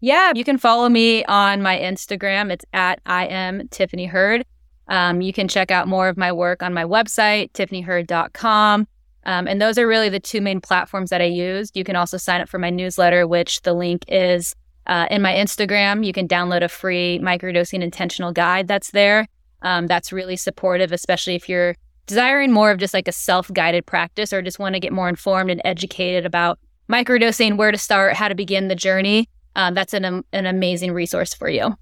Yeah, 0.04 0.32
you 0.34 0.42
can 0.42 0.58
follow 0.58 0.88
me 0.88 1.24
on 1.26 1.62
my 1.62 1.78
Instagram. 1.78 2.50
It's 2.50 2.64
at 2.72 3.00
I 3.06 3.26
am 3.26 3.68
Tiffany 3.68 4.06
Hurd. 4.06 4.44
Um, 4.88 5.20
you 5.20 5.32
can 5.32 5.46
check 5.46 5.70
out 5.70 5.86
more 5.86 6.08
of 6.08 6.16
my 6.16 6.32
work 6.32 6.60
on 6.60 6.74
my 6.74 6.82
website, 6.82 7.52
tiffanyhurd.com. 7.52 8.88
Um, 9.24 9.46
and 9.46 9.62
those 9.62 9.78
are 9.78 9.86
really 9.86 10.08
the 10.08 10.18
two 10.18 10.40
main 10.40 10.60
platforms 10.60 11.10
that 11.10 11.20
I 11.20 11.26
use. 11.26 11.70
You 11.74 11.84
can 11.84 11.94
also 11.94 12.16
sign 12.16 12.40
up 12.40 12.48
for 12.48 12.58
my 12.58 12.68
newsletter, 12.68 13.28
which 13.28 13.62
the 13.62 13.74
link 13.74 14.04
is 14.08 14.56
uh, 14.88 15.06
in 15.08 15.22
my 15.22 15.32
Instagram. 15.34 16.04
You 16.04 16.12
can 16.12 16.26
download 16.26 16.64
a 16.64 16.68
free 16.68 17.20
microdosing 17.22 17.80
intentional 17.80 18.32
guide 18.32 18.66
that's 18.66 18.90
there. 18.90 19.28
Um, 19.62 19.86
that's 19.86 20.12
really 20.12 20.36
supportive, 20.36 20.90
especially 20.90 21.36
if 21.36 21.48
you're 21.48 21.76
desiring 22.06 22.50
more 22.50 22.72
of 22.72 22.78
just 22.78 22.92
like 22.92 23.06
a 23.06 23.12
self 23.12 23.52
guided 23.52 23.86
practice 23.86 24.32
or 24.32 24.42
just 24.42 24.58
want 24.58 24.74
to 24.74 24.80
get 24.80 24.92
more 24.92 25.08
informed 25.08 25.52
and 25.52 25.62
educated 25.64 26.26
about 26.26 26.58
microdosing, 26.90 27.56
where 27.56 27.70
to 27.70 27.78
start, 27.78 28.14
how 28.14 28.26
to 28.26 28.34
begin 28.34 28.66
the 28.66 28.74
journey 28.74 29.28
um, 29.56 29.74
that's 29.74 29.94
an, 29.94 30.24
an 30.32 30.46
amazing 30.46 30.92
resource 30.92 31.34
for 31.34 31.48
you. 31.48 31.76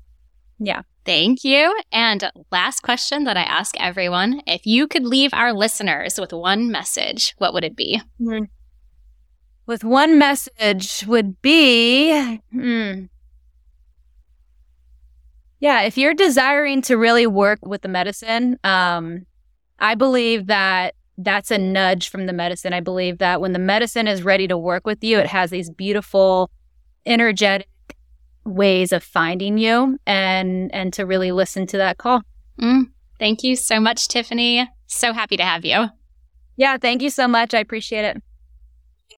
Yeah. 0.59 0.83
Thank 1.05 1.45
you. 1.45 1.75
And 1.93 2.31
last 2.53 2.83
question 2.83 3.25
that 3.25 3.37
I 3.37 3.43
ask 3.43 3.75
everyone 3.81 4.43
if 4.47 4.67
you 4.67 4.87
could 4.87 5.05
leave 5.05 5.33
our 5.33 5.53
listeners 5.53 6.19
with 6.21 6.33
one 6.33 6.71
message, 6.71 7.35
what 7.39 7.55
would 7.55 7.65
it 7.65 7.75
be? 7.77 8.03
Mm-hmm. 8.21 8.45
with 9.67 9.85
one 9.85 10.19
message 10.19 11.05
would 11.07 11.41
be 11.41 12.39
hmm, 12.53 13.05
yeah, 15.61 15.83
if 15.83 15.99
you're 15.99 16.15
desiring 16.15 16.81
to 16.83 16.97
really 16.97 17.27
work 17.27 17.59
with 17.63 17.83
the 17.83 17.89
medicine, 17.89 18.59
um, 18.65 19.27
I 19.79 19.95
believe 19.95 20.47
that 20.47 20.95
that's 21.19 21.51
a 21.51 21.59
nudge 21.59 22.09
from 22.09 22.25
the 22.27 22.33
medicine. 22.33 22.73
I 22.73 22.81
believe 22.81 23.19
that 23.19 23.43
when 23.43 23.53
the 23.53 23.59
medicine 23.59 24.09
is 24.09 24.23
ready 24.23 24.49
to 24.49 24.57
work 24.57 24.87
with 24.87 25.05
you, 25.05 25.19
it 25.19 25.27
has 25.27 25.51
these 25.51 25.69
beautiful, 25.71 26.51
energetic 27.07 27.69
ways 28.45 28.93
of 28.93 29.03
finding 29.03 29.59
you 29.59 29.99
and 30.07 30.73
and 30.75 30.93
to 30.95 31.05
really 31.05 31.33
listen 31.33 31.67
to 31.69 31.77
that 31.77 31.99
call. 31.99 32.23
Mm, 32.61 32.91
thank 33.19 33.43
you 33.43 33.57
so 33.57 33.81
much, 33.81 34.09
Tiffany. 34.09 34.69
So 34.87 35.13
happy 35.13 35.37
to 35.37 35.45
have 35.45 35.65
you. 35.65 35.89
Yeah, 36.57 36.77
thank 36.77 37.03
you 37.03 37.11
so 37.11 37.27
much. 37.29 37.55
I 37.55 37.59
appreciate 37.59 38.05
it. 38.05 38.23